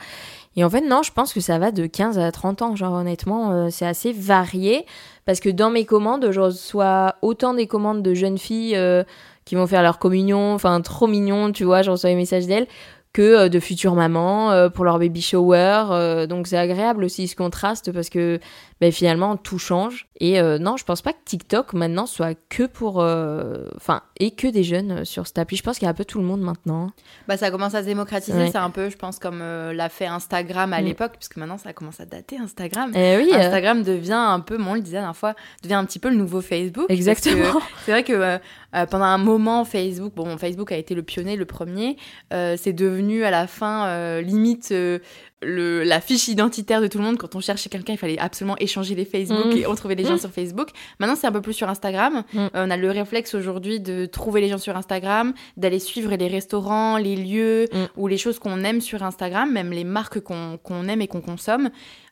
Et 0.56 0.64
en 0.64 0.70
fait, 0.70 0.80
non, 0.80 1.02
je 1.02 1.12
pense 1.12 1.32
que 1.32 1.40
ça 1.40 1.58
va 1.58 1.70
de 1.70 1.86
15 1.86 2.18
à 2.18 2.30
30 2.32 2.62
ans. 2.62 2.76
Genre, 2.76 2.92
honnêtement, 2.92 3.52
euh, 3.52 3.68
c'est 3.70 3.86
assez 3.86 4.12
varié. 4.12 4.84
Parce 5.24 5.40
que 5.40 5.48
dans 5.48 5.70
mes 5.70 5.84
commandes, 5.84 6.30
je 6.32 6.40
reçois 6.40 7.14
autant 7.22 7.54
des 7.54 7.66
commandes 7.66 8.02
de 8.02 8.14
jeunes 8.14 8.38
filles 8.38 8.74
euh, 8.76 9.04
qui 9.44 9.54
vont 9.54 9.66
faire 9.66 9.82
leur 9.82 9.98
communion, 9.98 10.52
enfin, 10.54 10.80
trop 10.80 11.06
mignon, 11.06 11.52
tu 11.52 11.64
vois, 11.64 11.82
je 11.82 11.90
reçois 11.90 12.10
des 12.10 12.16
messages 12.16 12.46
d'elles, 12.46 12.66
que 13.12 13.22
euh, 13.22 13.48
de 13.48 13.60
futures 13.60 13.94
mamans 13.94 14.50
euh, 14.52 14.68
pour 14.68 14.84
leur 14.84 14.98
baby 14.98 15.22
shower. 15.22 15.86
euh, 15.90 16.26
donc, 16.26 16.46
c'est 16.46 16.58
agréable 16.58 17.04
aussi 17.04 17.28
ce 17.28 17.36
contraste 17.36 17.92
parce 17.92 18.08
que 18.08 18.38
ben, 18.80 18.92
finalement, 18.92 19.36
tout 19.36 19.58
change. 19.58 20.06
Et 20.20 20.40
euh, 20.40 20.58
non, 20.58 20.76
je 20.76 20.84
pense 20.84 21.02
pas 21.02 21.12
que 21.12 21.18
TikTok 21.24 21.72
maintenant 21.72 22.06
soit 22.06 22.34
que 22.48 22.64
pour. 22.64 23.00
euh, 23.00 23.66
Enfin, 23.76 24.02
et 24.18 24.30
que 24.32 24.46
des 24.46 24.62
jeunes 24.62 25.04
sur 25.04 25.26
cette 25.26 25.38
appli. 25.38 25.56
Je 25.56 25.62
pense 25.62 25.78
qu'il 25.78 25.86
y 25.86 25.88
a 25.88 25.90
un 25.90 25.94
peu 25.94 26.04
tout 26.04 26.18
le 26.18 26.24
monde 26.24 26.40
maintenant. 26.42 26.90
Bah, 27.26 27.36
ça 27.36 27.50
commence 27.50 27.74
à 27.74 27.80
se 27.80 27.86
démocratiser. 27.86 28.36
Ouais. 28.36 28.50
C'est 28.50 28.58
un 28.58 28.70
peu, 28.70 28.90
je 28.90 28.96
pense, 28.96 29.18
comme 29.18 29.40
euh, 29.42 29.72
l'a 29.72 29.88
fait 29.88 30.06
Instagram 30.06 30.72
à 30.72 30.80
mm. 30.80 30.84
l'époque, 30.84 31.12
puisque 31.18 31.36
maintenant 31.36 31.58
ça 31.58 31.72
commence 31.72 32.00
à 32.00 32.04
dater 32.06 32.38
Instagram. 32.38 32.92
Eh 32.94 33.16
oui, 33.16 33.30
Instagram 33.34 33.80
euh... 33.80 33.84
devient 33.84 34.12
un 34.12 34.40
peu, 34.40 34.58
moi 34.58 34.72
on 34.72 34.74
le 34.74 34.80
disait 34.82 34.96
la 34.96 35.02
dernière 35.02 35.16
fois, 35.16 35.34
devient 35.62 35.74
un 35.74 35.84
petit 35.84 35.98
peu 35.98 36.10
le 36.10 36.16
nouveau 36.16 36.40
Facebook. 36.40 36.86
Exactement. 36.88 37.60
C'est 37.84 37.92
vrai 37.92 38.04
que 38.04 38.12
euh, 38.12 38.38
pendant 38.86 39.04
un 39.06 39.18
moment, 39.18 39.64
Facebook, 39.64 40.14
bon, 40.14 40.36
Facebook 40.38 40.70
a 40.72 40.76
été 40.76 40.94
le 40.94 41.02
pionnier, 41.02 41.36
le 41.36 41.44
premier. 41.44 41.96
euh, 42.32 42.56
c'est 42.56 42.72
devenu 42.72 43.24
à 43.24 43.30
la 43.30 43.46
fin 43.46 43.86
euh, 43.86 44.20
limite 44.20 44.70
euh, 44.72 44.98
le, 45.42 45.82
la 45.84 46.00
fiche 46.00 46.28
identitaire 46.28 46.80
de 46.80 46.86
tout 46.86 46.98
le 46.98 47.04
monde. 47.04 47.16
Quand 47.16 47.34
on 47.34 47.40
cherchait 47.40 47.68
quelqu'un, 47.70 47.94
il 47.94 47.98
fallait 47.98 48.18
absolument 48.18 48.56
échanger 48.58 48.94
les 48.94 49.04
Facebook 49.04 49.46
Mm. 49.54 49.56
et 49.56 49.66
on 49.66 49.74
trouvait 49.74 49.94
les 49.94 50.04
gens 50.04 50.18
sur 50.18 50.30
Facebook. 50.30 50.68
Maintenant, 50.98 51.16
c'est 51.16 51.26
un 51.26 51.32
peu 51.32 51.40
plus 51.40 51.54
sur 51.54 51.68
Instagram. 51.68 52.22
Mm. 52.32 52.38
Euh, 52.38 52.48
on 52.54 52.70
a 52.70 52.76
le 52.76 52.90
réflexe 52.90 53.34
aujourd'hui 53.34 53.80
de 53.80 54.04
trouver 54.06 54.40
les 54.42 54.48
gens 54.48 54.58
sur 54.58 54.76
Instagram, 54.76 55.32
d'aller 55.56 55.78
suivre 55.78 56.14
les 56.14 56.28
restaurants, 56.28 56.98
les 56.98 57.16
lieux 57.16 57.64
Mm. 57.72 57.76
ou 57.96 58.06
les 58.06 58.18
choses 58.18 58.38
qu'on 58.38 58.62
aime 58.64 58.80
sur 58.80 59.02
Instagram, 59.02 59.50
même 59.50 59.70
les 59.70 59.84
marques 59.84 60.20
qu'on 60.20 60.58
qu'on 60.62 60.88
aime 60.88 61.00
et 61.00 61.08
qu'on 61.08 61.20
consomme. 61.22 61.70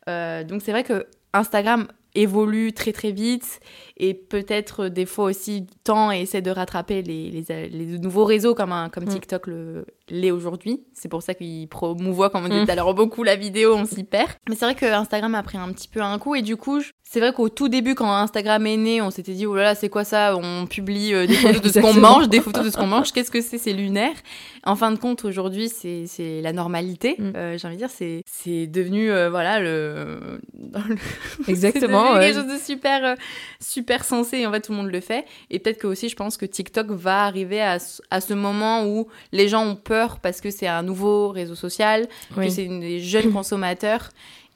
Euh, 0.08 0.42
donc 0.44 0.62
c'est 0.62 0.72
vrai 0.72 0.84
que 0.84 1.06
Instagram 1.34 1.88
évolue 2.14 2.72
très 2.72 2.92
très 2.92 3.12
vite 3.12 3.60
et 3.96 4.14
peut-être 4.14 4.84
euh, 4.84 4.88
des 4.90 5.06
fois 5.06 5.26
aussi 5.26 5.66
tend 5.84 6.10
et 6.10 6.20
essaie 6.22 6.40
de 6.42 6.50
rattraper 6.50 7.02
les, 7.02 7.30
les, 7.30 7.68
les 7.68 7.98
nouveaux 7.98 8.24
réseaux 8.24 8.54
comme, 8.54 8.72
un, 8.72 8.88
comme 8.88 9.04
Mm. 9.04 9.08
TikTok 9.08 9.46
le- 9.46 9.86
l'est 10.08 10.30
aujourd'hui. 10.30 10.84
C'est 10.94 11.08
pour 11.08 11.22
ça 11.22 11.34
qu'il 11.34 11.68
promouvoit, 11.68 12.30
comme 12.30 12.44
on 12.44 12.48
disait 12.48 12.62
Mm. 12.62 12.66
tout 12.66 12.72
à 12.72 12.74
l'heure, 12.74 12.94
beaucoup 12.94 13.22
la 13.22 13.36
vidéo, 13.36 13.74
on 13.74 13.84
s'y 13.84 14.04
perd. 14.04 14.30
Mais 14.48 14.54
c'est 14.56 14.64
vrai 14.64 14.74
que 14.74 14.86
Instagram 14.86 15.34
a 15.34 15.42
pris 15.42 15.58
un 15.58 15.70
petit 15.72 15.88
peu 15.88 16.00
un 16.00 16.18
coup 16.18 16.34
et 16.34 16.42
du 16.42 16.56
coup, 16.56 16.80
je- 16.80 16.90
c'est 17.10 17.20
vrai 17.20 17.32
qu'au 17.32 17.48
tout 17.48 17.70
début, 17.70 17.94
quand 17.94 18.12
Instagram 18.12 18.66
est 18.66 18.76
né, 18.76 19.00
on 19.00 19.10
s'était 19.10 19.32
dit, 19.32 19.46
oh 19.46 19.54
là 19.56 19.62
là, 19.62 19.74
c'est 19.74 19.88
quoi 19.88 20.04
ça? 20.04 20.36
On 20.36 20.66
publie 20.66 21.14
euh, 21.14 21.26
des 21.26 21.32
photos 21.34 21.62
de 21.62 21.68
ce 21.70 21.80
qu'on 21.80 21.94
mange, 21.94 22.28
des 22.28 22.40
photos 22.42 22.62
de 22.66 22.68
ce 22.70 22.76
qu'on 22.76 22.86
mange, 22.86 23.12
qu'est-ce 23.12 23.30
que 23.30 23.40
c'est? 23.40 23.56
C'est 23.56 23.72
lunaire. 23.72 24.12
En 24.64 24.76
fin 24.76 24.90
de 24.92 24.98
compte, 24.98 25.24
aujourd'hui, 25.24 25.70
c'est 25.70 26.04
c'est 26.06 26.42
la 26.42 26.52
normalité. 26.52 27.14
Mm. 27.18 27.32
Euh, 27.34 27.56
J'ai 27.56 27.66
envie 27.66 27.76
de 27.76 27.80
dire, 27.80 27.88
c'est 27.90 28.22
c'est 28.26 28.66
devenu, 28.66 29.10
euh, 29.10 29.30
voilà, 29.30 29.58
le... 29.58 30.38
Exactement. 31.48 32.02
c'est 32.02 32.08
devenu 32.08 32.18
ouais. 32.18 32.32
quelque 32.32 32.42
chose 32.50 32.60
de 32.60 32.62
super, 32.62 33.16
super 33.58 34.04
sensé. 34.04 34.38
Et 34.40 34.46
en 34.46 34.52
fait, 34.52 34.60
tout 34.60 34.72
le 34.72 34.78
monde 34.78 34.90
le 34.92 35.00
fait. 35.00 35.24
Et 35.50 35.58
peut-être 35.60 35.78
que 35.78 35.86
aussi, 35.86 36.10
je 36.10 36.16
pense 36.16 36.36
que 36.36 36.44
TikTok 36.44 36.88
va 36.90 37.24
arriver 37.24 37.62
à, 37.62 37.78
ce- 37.78 38.02
à 38.10 38.20
ce 38.20 38.34
moment 38.34 38.84
où 38.86 39.08
les 39.32 39.48
gens 39.48 39.64
ont 39.66 39.76
peur 39.76 40.18
parce 40.20 40.42
que 40.42 40.50
c'est 40.50 40.66
un 40.66 40.82
nouveau 40.82 41.30
réseau 41.30 41.54
social, 41.54 42.06
que 42.36 42.48
c'est 42.50 42.66
des 42.66 43.00
jeunes 43.00 43.32
consommateurs 43.32 44.10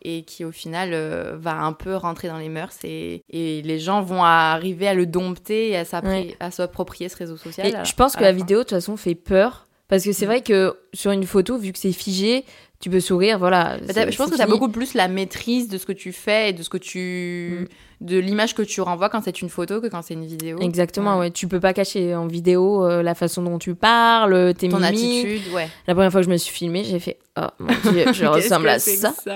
et 0.05 0.23
qui 0.23 0.45
au 0.45 0.53
final 0.53 0.91
euh, 0.93 1.37
va 1.38 1.61
un 1.62 1.73
peu 1.73 1.95
rentrer 1.97 2.29
dans 2.29 2.38
les 2.38 2.49
mœurs 2.49 2.77
et, 2.85 3.23
et 3.31 3.62
les 3.62 3.79
gens 3.79 4.03
vont 4.03 4.23
arriver 4.25 4.88
à 4.88 4.95
le 4.95 5.07
dompter 5.07 5.71
et 5.71 5.77
à 5.79 5.85
Ouais. 6.03 6.37
s'approprier 6.51 7.09
ce 7.09 7.17
réseau 7.17 7.37
social. 7.37 7.67
Et 7.67 7.75
à- 7.75 7.85
je 7.85 7.95
pense 7.95 8.17
que 8.17 8.23
la 8.23 8.33
vidéo, 8.33 8.59
de 8.59 8.62
toute 8.65 8.71
façon, 8.71 8.97
fait 8.97 9.15
peur. 9.15 9.67
Parce 9.88 10.05
que 10.05 10.12
c'est 10.12 10.25
Mm. 10.25 10.29
vrai 10.29 10.41
que 10.43 10.75
sur 10.95 11.11
une 11.11 11.25
photo, 11.25 11.59
vu 11.59 11.71
que 11.73 11.79
c'est 11.79 11.93
figé, 11.93 12.45
tu 12.81 12.88
peux 12.88 12.99
sourire, 13.01 13.38
voilà. 13.38 13.77
Bah, 13.95 14.11
je 14.11 14.17
pense 14.17 14.31
que 14.31 14.37
tu 14.37 14.41
as 14.41 14.47
beaucoup 14.47 14.71
plus 14.71 14.95
la 14.95 15.07
maîtrise 15.07 15.69
de 15.69 15.77
ce 15.77 15.85
que 15.85 15.93
tu 15.93 16.12
fais 16.12 16.49
et 16.49 16.53
de 16.55 16.62
ce 16.62 16.71
que 16.71 16.79
tu 16.79 17.69
de 18.03 18.19
l'image 18.19 18.55
que 18.55 18.62
tu 18.62 18.81
renvoies 18.83 19.09
quand 19.09 19.23
c'est 19.23 19.41
une 19.41 19.49
photo 19.49 19.81
que 19.81 19.87
quand 19.87 20.03
c'est 20.03 20.15
une 20.15 20.27
vidéo. 20.27 20.59
Exactement, 20.61 21.15
Ouais. 21.15 21.21
ouais. 21.27 21.31
Tu 21.31 21.49
peux 21.49 21.61
pas 21.61 21.73
cacher 21.73 22.15
en 22.15 22.27
vidéo 22.27 22.85
euh, 22.85 23.03
la 23.03 23.15
façon 23.15 23.43
dont 23.43 23.59
tu 23.59 23.75
parles, 23.75 24.53
tes 24.55 24.69
Ton 24.69 24.79
mimiques. 24.81 25.25
attitude, 25.27 25.53
ouais. 25.55 25.69
La 25.87 25.95
première 25.95 26.12
fois 26.12 26.21
que 26.21 26.27
je 26.27 26.31
me 26.33 26.37
suis 26.37 26.53
filmée, 26.53 26.85
j'ai 26.85 26.99
fait 26.99 27.19
Oh 27.41 27.47
mon 27.59 27.69
dieu, 27.93 28.05
je 28.12 28.27
ressemble 28.27 28.69
à 28.69 28.79
ça. 28.79 29.15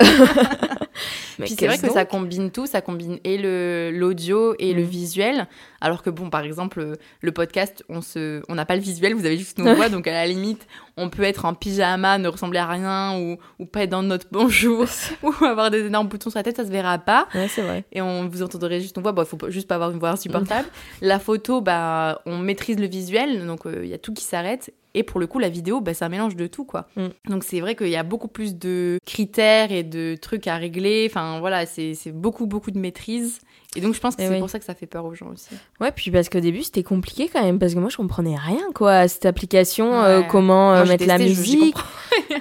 Mais 1.39 1.45
Puis 1.45 1.55
c'est 1.59 1.67
vrai 1.67 1.77
que 1.77 1.91
ça 1.91 2.05
combine 2.05 2.49
tout, 2.49 2.65
ça 2.65 2.81
combine 2.81 3.19
et 3.23 3.37
le 3.37 3.91
l'audio 3.93 4.55
et 4.57 4.73
le 4.73 4.81
Mm. 4.81 4.85
visuel. 4.85 5.47
Alors 5.81 6.01
que 6.01 6.09
bon, 6.09 6.31
par 6.31 6.41
exemple, 6.43 6.79
euh, 6.79 6.95
le 7.21 7.31
podcast, 7.31 7.83
on 7.89 8.01
se, 8.01 8.41
on 8.49 8.55
n'a 8.55 8.65
pas 8.65 8.75
le 8.75 8.81
visuel, 8.81 9.13
vous 9.13 9.25
avez 9.27 9.37
juste 9.37 9.59
nos 9.59 9.75
voix, 9.75 9.89
donc 9.89 10.07
à 10.07 10.11
la 10.11 10.25
limite, 10.25 10.65
on 10.97 11.09
peut 11.11 11.21
être 11.21 11.45
en 11.45 11.53
pyjama, 11.53 12.17
ne 12.17 12.27
ressembler 12.27 12.57
à 12.57 12.65
rien 12.65 13.19
ou, 13.19 13.37
ou 13.59 13.65
pas 13.67 13.83
être 13.83 13.91
dans 13.91 14.01
notre 14.01 14.25
bonjour 14.31 14.87
ou 15.21 15.45
avoir 15.45 15.69
des 15.69 15.85
énormes 15.85 16.07
boutons 16.07 16.31
sur 16.31 16.39
la 16.39 16.43
tête, 16.43 16.57
ça 16.57 16.65
se 16.65 16.71
verra 16.71 16.97
pas. 16.97 17.27
Ouais, 17.35 17.47
c'est 17.47 17.61
vrai. 17.61 17.83
et 17.91 18.01
on 18.01 18.27
vous 18.27 18.41
entendrait 18.57 18.81
juste 18.81 18.95
nos 18.97 19.01
voix. 19.03 19.11
Bon, 19.13 19.23
il 19.23 19.27
faut 19.27 19.37
juste 19.49 19.67
pas 19.67 19.75
avoir 19.75 19.91
une 19.91 19.99
voix 19.99 20.09
insupportable. 20.11 20.67
la 21.01 21.19
photo, 21.19 21.61
bah, 21.61 22.21
on 22.25 22.37
maîtrise 22.37 22.77
le 22.79 22.87
visuel, 22.87 23.45
donc 23.47 23.61
il 23.65 23.87
y 23.87 23.93
a 23.93 23.97
tout 23.97 24.13
qui 24.13 24.23
s'arrête. 24.23 24.73
Et 24.93 25.03
pour 25.03 25.19
le 25.19 25.27
coup, 25.27 25.37
la 25.37 25.49
vidéo, 25.49 25.79
bah, 25.79 25.93
c'est 25.93 26.05
un 26.05 26.09
mélange 26.09 26.35
de 26.35 26.47
tout, 26.47 26.65
quoi. 26.65 26.87
Mm. 26.95 27.07
Donc 27.29 27.43
c'est 27.43 27.59
vrai 27.59 27.75
qu'il 27.75 27.89
y 27.89 27.95
a 27.95 28.01
beaucoup 28.03 28.27
plus 28.29 28.55
de 28.55 28.97
critères 29.05 29.71
et 29.71 29.83
de 29.83 30.15
trucs 30.19 30.47
à 30.47 30.55
régler. 30.57 31.05
Enfin 31.09 31.39
voilà, 31.39 31.65
c'est 31.67 31.93
beaucoup, 32.11 32.47
beaucoup 32.47 32.71
de 32.71 32.79
maîtrise. 32.79 33.39
Et 33.75 33.81
donc 33.81 33.93
je 33.93 33.99
pense 33.99 34.15
que 34.15 34.23
c'est 34.23 34.29
oui. 34.29 34.39
pour 34.39 34.49
ça 34.49 34.57
que 34.57 34.65
ça 34.65 34.73
fait 34.73 34.87
peur 34.87 35.05
aux 35.05 35.13
gens 35.13 35.27
aussi. 35.31 35.49
Ouais, 35.79 35.91
puis 35.91 36.09
parce 36.09 36.29
qu'au 36.29 36.39
début, 36.39 36.63
c'était 36.63 36.81
compliqué 36.83 37.29
quand 37.31 37.43
même, 37.43 37.59
parce 37.59 37.75
que 37.75 37.79
moi, 37.79 37.89
je 37.89 37.97
comprenais 37.97 38.35
rien, 38.37 38.63
quoi, 38.73 38.93
à 38.93 39.07
cette 39.07 39.27
application, 39.27 39.93
euh, 40.01 40.21
comment 40.23 40.73
euh, 40.73 40.85
mettre 40.85 41.05
la 41.05 41.17
je- 41.19 41.23
musique. 41.25 41.75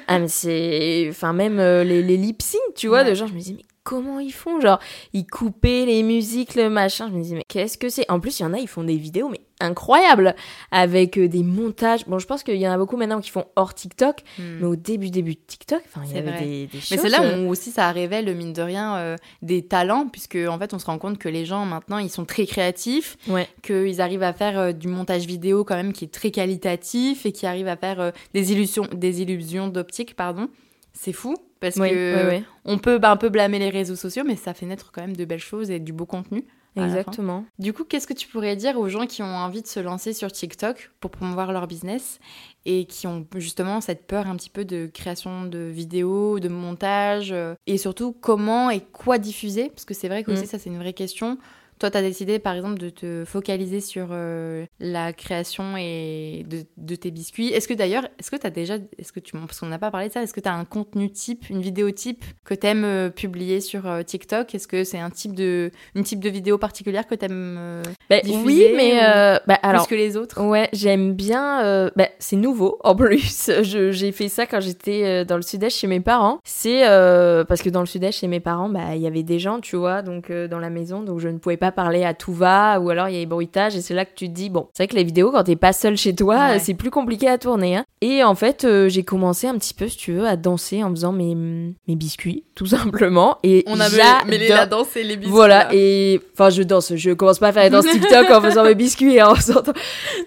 ah, 0.08 0.18
mais 0.20 0.28
c'est. 0.28 1.08
Enfin, 1.10 1.34
même 1.34 1.58
euh, 1.58 1.84
les, 1.84 2.02
les 2.02 2.16
lip 2.16 2.40
sync, 2.40 2.60
tu 2.74 2.86
vois, 2.88 3.02
Ouais. 3.02 3.10
de 3.10 3.14
genre, 3.14 3.28
je 3.28 3.34
me 3.34 3.38
disais, 3.38 3.54
mais 3.56 3.64
comment 3.86 4.18
ils 4.20 4.32
font 4.32 4.60
Genre, 4.60 4.80
ils 5.12 5.26
coupaient 5.26 5.86
les 5.86 6.02
musiques, 6.02 6.54
le 6.56 6.68
machin. 6.68 7.08
Je 7.08 7.14
me 7.16 7.22
disais, 7.22 7.36
mais 7.36 7.44
qu'est-ce 7.48 7.78
que 7.78 7.88
c'est? 7.88 8.10
En 8.10 8.18
plus, 8.20 8.40
il 8.40 8.42
y 8.42 8.46
en 8.46 8.52
a, 8.52 8.58
ils 8.58 8.66
font 8.68 8.82
des 8.84 8.96
vidéos, 8.96 9.28
mais 9.28 9.40
incroyables, 9.60 10.34
avec 10.70 11.16
euh, 11.18 11.28
des 11.28 11.42
montages. 11.42 12.06
Bon, 12.06 12.18
je 12.18 12.26
pense 12.26 12.42
qu'il 12.42 12.56
y 12.56 12.68
en 12.68 12.72
a 12.72 12.76
beaucoup 12.76 12.96
maintenant 12.98 13.20
qui 13.22 13.30
font 13.30 13.46
hors 13.56 13.72
TikTok, 13.74 14.22
Mm. 14.38 14.42
mais 14.60 14.66
au 14.66 14.76
début, 14.76 15.08
début 15.10 15.34
de 15.34 15.40
TikTok, 15.46 15.80
enfin, 15.86 16.02
il 16.10 16.14
y 16.14 16.18
avait 16.18 16.30
vrai. 16.30 16.40
des, 16.44 16.66
des 16.66 16.80
choses. 16.80 16.90
Mais 16.90 16.96
c'est 16.98 17.08
là 17.08 17.22
euh, 17.22 17.44
où 17.46 17.50
aussi 17.50 17.70
ça 17.70 17.90
révèle, 17.90 18.34
mine 18.36 18.52
de 18.52 18.60
rien, 18.62 18.96
euh, 18.96 19.16
des 19.40 19.62
talents, 19.62 20.08
puisque 20.08 20.36
en 20.36 20.58
fait 20.58 20.74
on 20.74 20.78
se 20.78 20.84
rend 20.86 20.98
compte 20.98 21.16
que 21.18 21.28
les 21.30 21.46
gens 21.46 21.64
maintenant 21.64 21.98
ils 21.98 22.10
sont 22.10 22.24
très 22.26 22.44
créatifs, 22.44 23.16
Ouais. 23.28 23.48
qu'ils 23.62 24.00
arrivent 24.02 24.22
à 24.24 24.32
faire 24.34 24.58
euh, 24.58 24.72
du 24.72 24.88
montage 24.88 25.24
vidéo 25.26 25.64
quand 25.64 25.76
même 25.76 25.92
qui 25.94 26.04
est 26.04 26.12
très 26.12 26.30
qualitatif 26.30 27.24
et 27.24 27.32
qui 27.32 27.46
arrivent 27.46 27.68
à 27.68 27.76
faire 27.76 28.00
euh, 28.00 28.10
des 28.34 28.52
illusions, 28.52 28.86
des 28.92 29.22
illusions 29.22 29.68
d'optique, 29.68 30.16
pardon. 30.16 30.48
C'est 30.92 31.12
fou 31.14 31.34
parce 31.60 31.76
Oui, 31.76 31.90
que 31.90 32.40
on 32.64 32.78
peut 32.78 32.98
bah, 32.98 33.10
un 33.10 33.16
peu 33.16 33.28
blâmer 33.28 33.58
les 33.58 33.70
réseaux 33.70 33.96
sociaux, 33.96 34.24
mais 34.26 34.36
ça 34.36 34.54
fait 34.54 34.66
naître 34.66 34.90
quand 34.92 35.00
même 35.02 35.16
de 35.16 35.24
belles 35.24 35.38
choses 35.38 35.70
et 35.70 35.78
du 35.80 35.92
beau 35.92 36.06
contenu. 36.06 36.44
Exactement. 36.78 37.46
Du 37.58 37.72
coup, 37.72 37.84
qu'est-ce 37.84 38.06
que 38.06 38.12
tu 38.12 38.28
pourrais 38.28 38.54
dire 38.54 38.78
aux 38.78 38.88
gens 38.90 39.06
qui 39.06 39.22
ont 39.22 39.34
envie 39.34 39.62
de 39.62 39.66
se 39.66 39.80
lancer 39.80 40.12
sur 40.12 40.30
TikTok 40.30 40.90
pour 41.00 41.10
promouvoir 41.10 41.50
leur 41.52 41.66
business 41.66 42.18
et 42.66 42.84
qui 42.84 43.06
ont 43.06 43.26
justement 43.36 43.80
cette 43.80 44.06
peur 44.06 44.26
un 44.26 44.36
petit 44.36 44.50
peu 44.50 44.66
de 44.66 44.84
création 44.92 45.46
de 45.46 45.58
vidéos, 45.58 46.38
de 46.38 46.48
montage 46.48 47.32
euh, 47.32 47.54
et 47.66 47.78
surtout 47.78 48.12
comment 48.12 48.68
et 48.68 48.80
quoi 48.80 49.16
diffuser? 49.16 49.70
Parce 49.70 49.86
que 49.86 49.94
c'est 49.94 50.08
vrai 50.08 50.22
que 50.22 50.30
aussi 50.32 50.42
Mm. 50.42 50.46
ça 50.46 50.58
c'est 50.58 50.68
une 50.68 50.78
vraie 50.78 50.92
question. 50.92 51.38
Toi, 51.78 51.90
tu 51.90 51.96
as 51.98 52.02
décidé 52.02 52.38
par 52.38 52.54
exemple 52.54 52.78
de 52.78 52.88
te 52.90 53.24
focaliser 53.26 53.80
sur 53.80 54.08
euh, 54.10 54.64
la 54.80 55.12
création 55.12 55.76
et 55.76 56.44
de, 56.48 56.64
de 56.78 56.94
tes 56.96 57.10
biscuits. 57.10 57.48
Est-ce 57.48 57.68
que 57.68 57.74
d'ailleurs, 57.74 58.04
est-ce 58.18 58.30
que 58.30 58.36
tu 58.36 58.46
as 58.46 58.50
déjà, 58.50 58.76
est-ce 58.98 59.12
que 59.12 59.20
tu, 59.20 59.32
parce 59.32 59.60
qu'on 59.60 59.66
n'a 59.66 59.78
pas 59.78 59.90
parlé 59.90 60.08
de 60.08 60.12
ça, 60.12 60.22
est-ce 60.22 60.32
que 60.32 60.40
tu 60.40 60.48
as 60.48 60.54
un 60.54 60.64
contenu 60.64 61.10
type, 61.10 61.50
une 61.50 61.60
vidéo 61.60 61.90
type 61.90 62.24
que 62.44 62.54
tu 62.54 62.66
aimes 62.66 63.10
publier 63.14 63.60
sur 63.60 63.86
euh, 63.86 64.02
TikTok? 64.02 64.54
Est-ce 64.54 64.66
que 64.68 64.84
c'est 64.84 64.98
un 64.98 65.10
type 65.10 65.34
de, 65.34 65.70
une 65.94 66.02
type 66.04 66.20
de 66.20 66.30
vidéo 66.30 66.56
particulière 66.58 67.06
que 67.06 67.14
tu 67.14 67.26
aimes 67.26 67.82
Bah, 68.08 68.20
diffuser 68.20 68.44
oui, 68.44 68.72
mais 68.76 68.94
ou- 68.94 69.02
euh, 69.04 69.38
bah, 69.46 69.58
alors. 69.62 69.86
plus 69.86 69.94
que 69.96 70.00
les 70.00 70.16
autres? 70.16 70.42
Ouais, 70.42 70.68
j'aime 70.72 71.12
bien. 71.14 71.62
euh, 71.64 71.90
bah, 71.96 72.08
c'est 72.18 72.36
nouveau 72.36 72.78
en 72.84 72.94
plus. 72.96 73.50
J'ai 73.62 74.12
fait 74.12 74.28
ça 74.28 74.46
quand 74.46 74.60
j'étais 74.60 75.04
euh, 75.04 75.24
dans 75.24 75.36
le 75.36 75.42
sud-est 75.42 75.76
chez 75.76 75.86
mes 75.86 76.00
parents. 76.00 76.38
C'est 76.44 76.88
euh, 76.88 77.44
parce 77.44 77.60
que 77.62 77.68
dans 77.68 77.80
le 77.80 77.86
sud-est 77.86 78.18
chez 78.18 78.28
mes 78.28 78.40
parents, 78.40 78.68
bah 78.68 78.94
il 78.96 79.02
y 79.02 79.06
avait 79.06 79.22
des 79.22 79.38
gens, 79.38 79.60
tu 79.60 79.76
vois, 79.76 80.02
donc 80.02 80.30
euh, 80.30 80.48
dans 80.48 80.58
la 80.58 80.70
maison, 80.70 81.02
donc 81.02 81.20
je 81.20 81.28
ne 81.28 81.38
pouvais 81.38 81.56
pas 81.56 81.65
parler 81.72 82.04
à 82.04 82.14
tout 82.14 82.32
va 82.32 82.78
ou 82.80 82.90
alors 82.90 83.08
il 83.08 83.14
y 83.14 83.16
avait 83.16 83.26
bruitage 83.26 83.76
et 83.76 83.80
c'est 83.80 83.94
là 83.94 84.04
que 84.04 84.14
tu 84.14 84.28
te 84.28 84.32
dis 84.34 84.50
bon, 84.50 84.68
c'est 84.74 84.82
vrai 84.84 84.88
que 84.88 84.96
les 84.96 85.04
vidéos 85.04 85.30
quand 85.30 85.44
t'es 85.44 85.56
pas 85.56 85.72
seul 85.72 85.96
chez 85.96 86.14
toi, 86.14 86.36
Ouais. 86.36 86.58
c'est 86.58 86.74
plus 86.74 86.90
compliqué 86.90 87.28
à 87.28 87.38
tourner. 87.38 87.76
Hein. 87.76 87.84
Et 88.00 88.22
en 88.22 88.34
fait, 88.34 88.64
euh, 88.64 88.88
j'ai 88.88 89.02
commencé 89.04 89.46
un 89.46 89.54
petit 89.56 89.72
peu, 89.74 89.88
si 89.88 89.96
tu 89.96 90.12
veux, 90.12 90.26
à 90.26 90.36
danser 90.36 90.82
en 90.84 90.90
faisant 90.90 91.12
mes 91.12 91.34
mes 91.34 91.96
biscuits, 91.96 92.44
tout 92.54 92.66
simplement. 92.66 93.38
Et 93.42 93.64
On 93.66 93.80
avait 93.80 93.96
j'adore- 93.96 94.26
mêlé 94.26 94.48
la 94.48 94.66
danse 94.66 94.96
et 94.96 95.02
les 95.02 95.16
biscuits. 95.16 95.30
voilà, 95.32 95.64
là. 95.64 95.70
et 95.72 96.20
enfin, 96.34 96.50
je 96.50 96.62
danse. 96.62 96.94
Je 96.94 97.10
commence 97.12 97.38
pas 97.38 97.48
à 97.48 97.52
faire 97.52 97.64
les 97.64 97.70
danses 97.70 97.86
TikTok 97.86 98.30
en 98.30 98.40
faisant 98.40 98.64
mes 98.64 98.74
biscuits 98.74 99.14
et 99.16 99.22
en 99.22 99.34
sortant. 99.34 99.72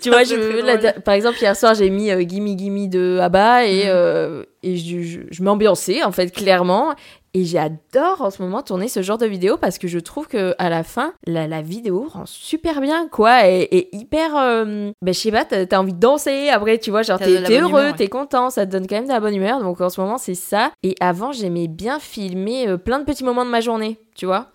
Tu 0.02 0.10
vois, 0.10 0.23
je, 0.23 0.36
la- 0.65 0.93
par 0.93 1.13
exemple, 1.13 1.38
hier 1.41 1.56
soir, 1.56 1.75
j'ai 1.75 1.89
mis 1.89 2.12
euh, 2.12 2.21
Gimme 2.21 2.58
Gimme 2.58 2.89
de 2.89 3.19
Abba 3.21 3.65
et, 3.65 3.84
Mhm. 3.86 3.89
euh, 3.89 4.43
et 4.63 4.75
je, 4.78 5.02
je, 5.04 5.19
je 5.32 5.43
m'ambiançais, 5.43 6.04
en 6.04 6.12
fait, 6.12 6.32
clairement. 6.32 6.93
Et 7.33 7.45
j'adore 7.45 8.21
en 8.21 8.31
ce 8.31 8.41
moment 8.41 8.63
tourner 8.63 8.87
ce 8.87 9.01
genre 9.03 9.17
de 9.19 9.27
vidéo 9.27 9.57
parce 9.57 9.77
que 9.77 9.87
je 9.87 9.99
trouve 9.99 10.27
que 10.27 10.55
à 10.57 10.69
la 10.69 10.83
fin, 10.83 11.13
la, 11.27 11.47
la 11.47 11.61
vidéo 11.61 12.07
rend 12.09 12.25
super 12.25 12.81
bien, 12.81 13.07
quoi, 13.07 13.47
et, 13.47 13.61
et 13.71 13.95
hyper. 13.95 14.35
euh, 14.35 14.91
ben, 15.01 15.13
je 15.13 15.19
sais 15.19 15.31
pas, 15.31 15.45
t'as 15.45 15.77
envie 15.77 15.93
de 15.93 15.99
danser 15.99 16.49
après, 16.49 16.79
tu 16.79 16.89
vois, 16.89 17.03
genre 17.03 17.19
t'es 17.19 17.51
heureux, 17.51 17.89
ouais. 17.89 17.93
t'es 17.93 18.07
content, 18.07 18.49
ça 18.49 18.65
te 18.65 18.71
donne 18.71 18.87
quand 18.87 18.95
même 18.95 19.07
de 19.07 19.11
la 19.11 19.19
bonne 19.19 19.35
humeur. 19.35 19.59
Donc 19.61 19.79
en 19.81 19.89
ce 19.89 20.01
moment, 20.01 20.17
c'est 20.17 20.33
ça. 20.35 20.71
Et 20.81 20.95
avant, 20.99 21.31
j'aimais 21.31 21.67
bien 21.67 21.99
filmer 21.99 22.67
euh, 22.67 22.77
plein 22.77 22.99
de 22.99 23.05
petits 23.05 23.23
moments 23.23 23.45
de 23.45 23.51
ma 23.51 23.61
journée, 23.61 23.99
tu 24.15 24.25
vois 24.25 24.47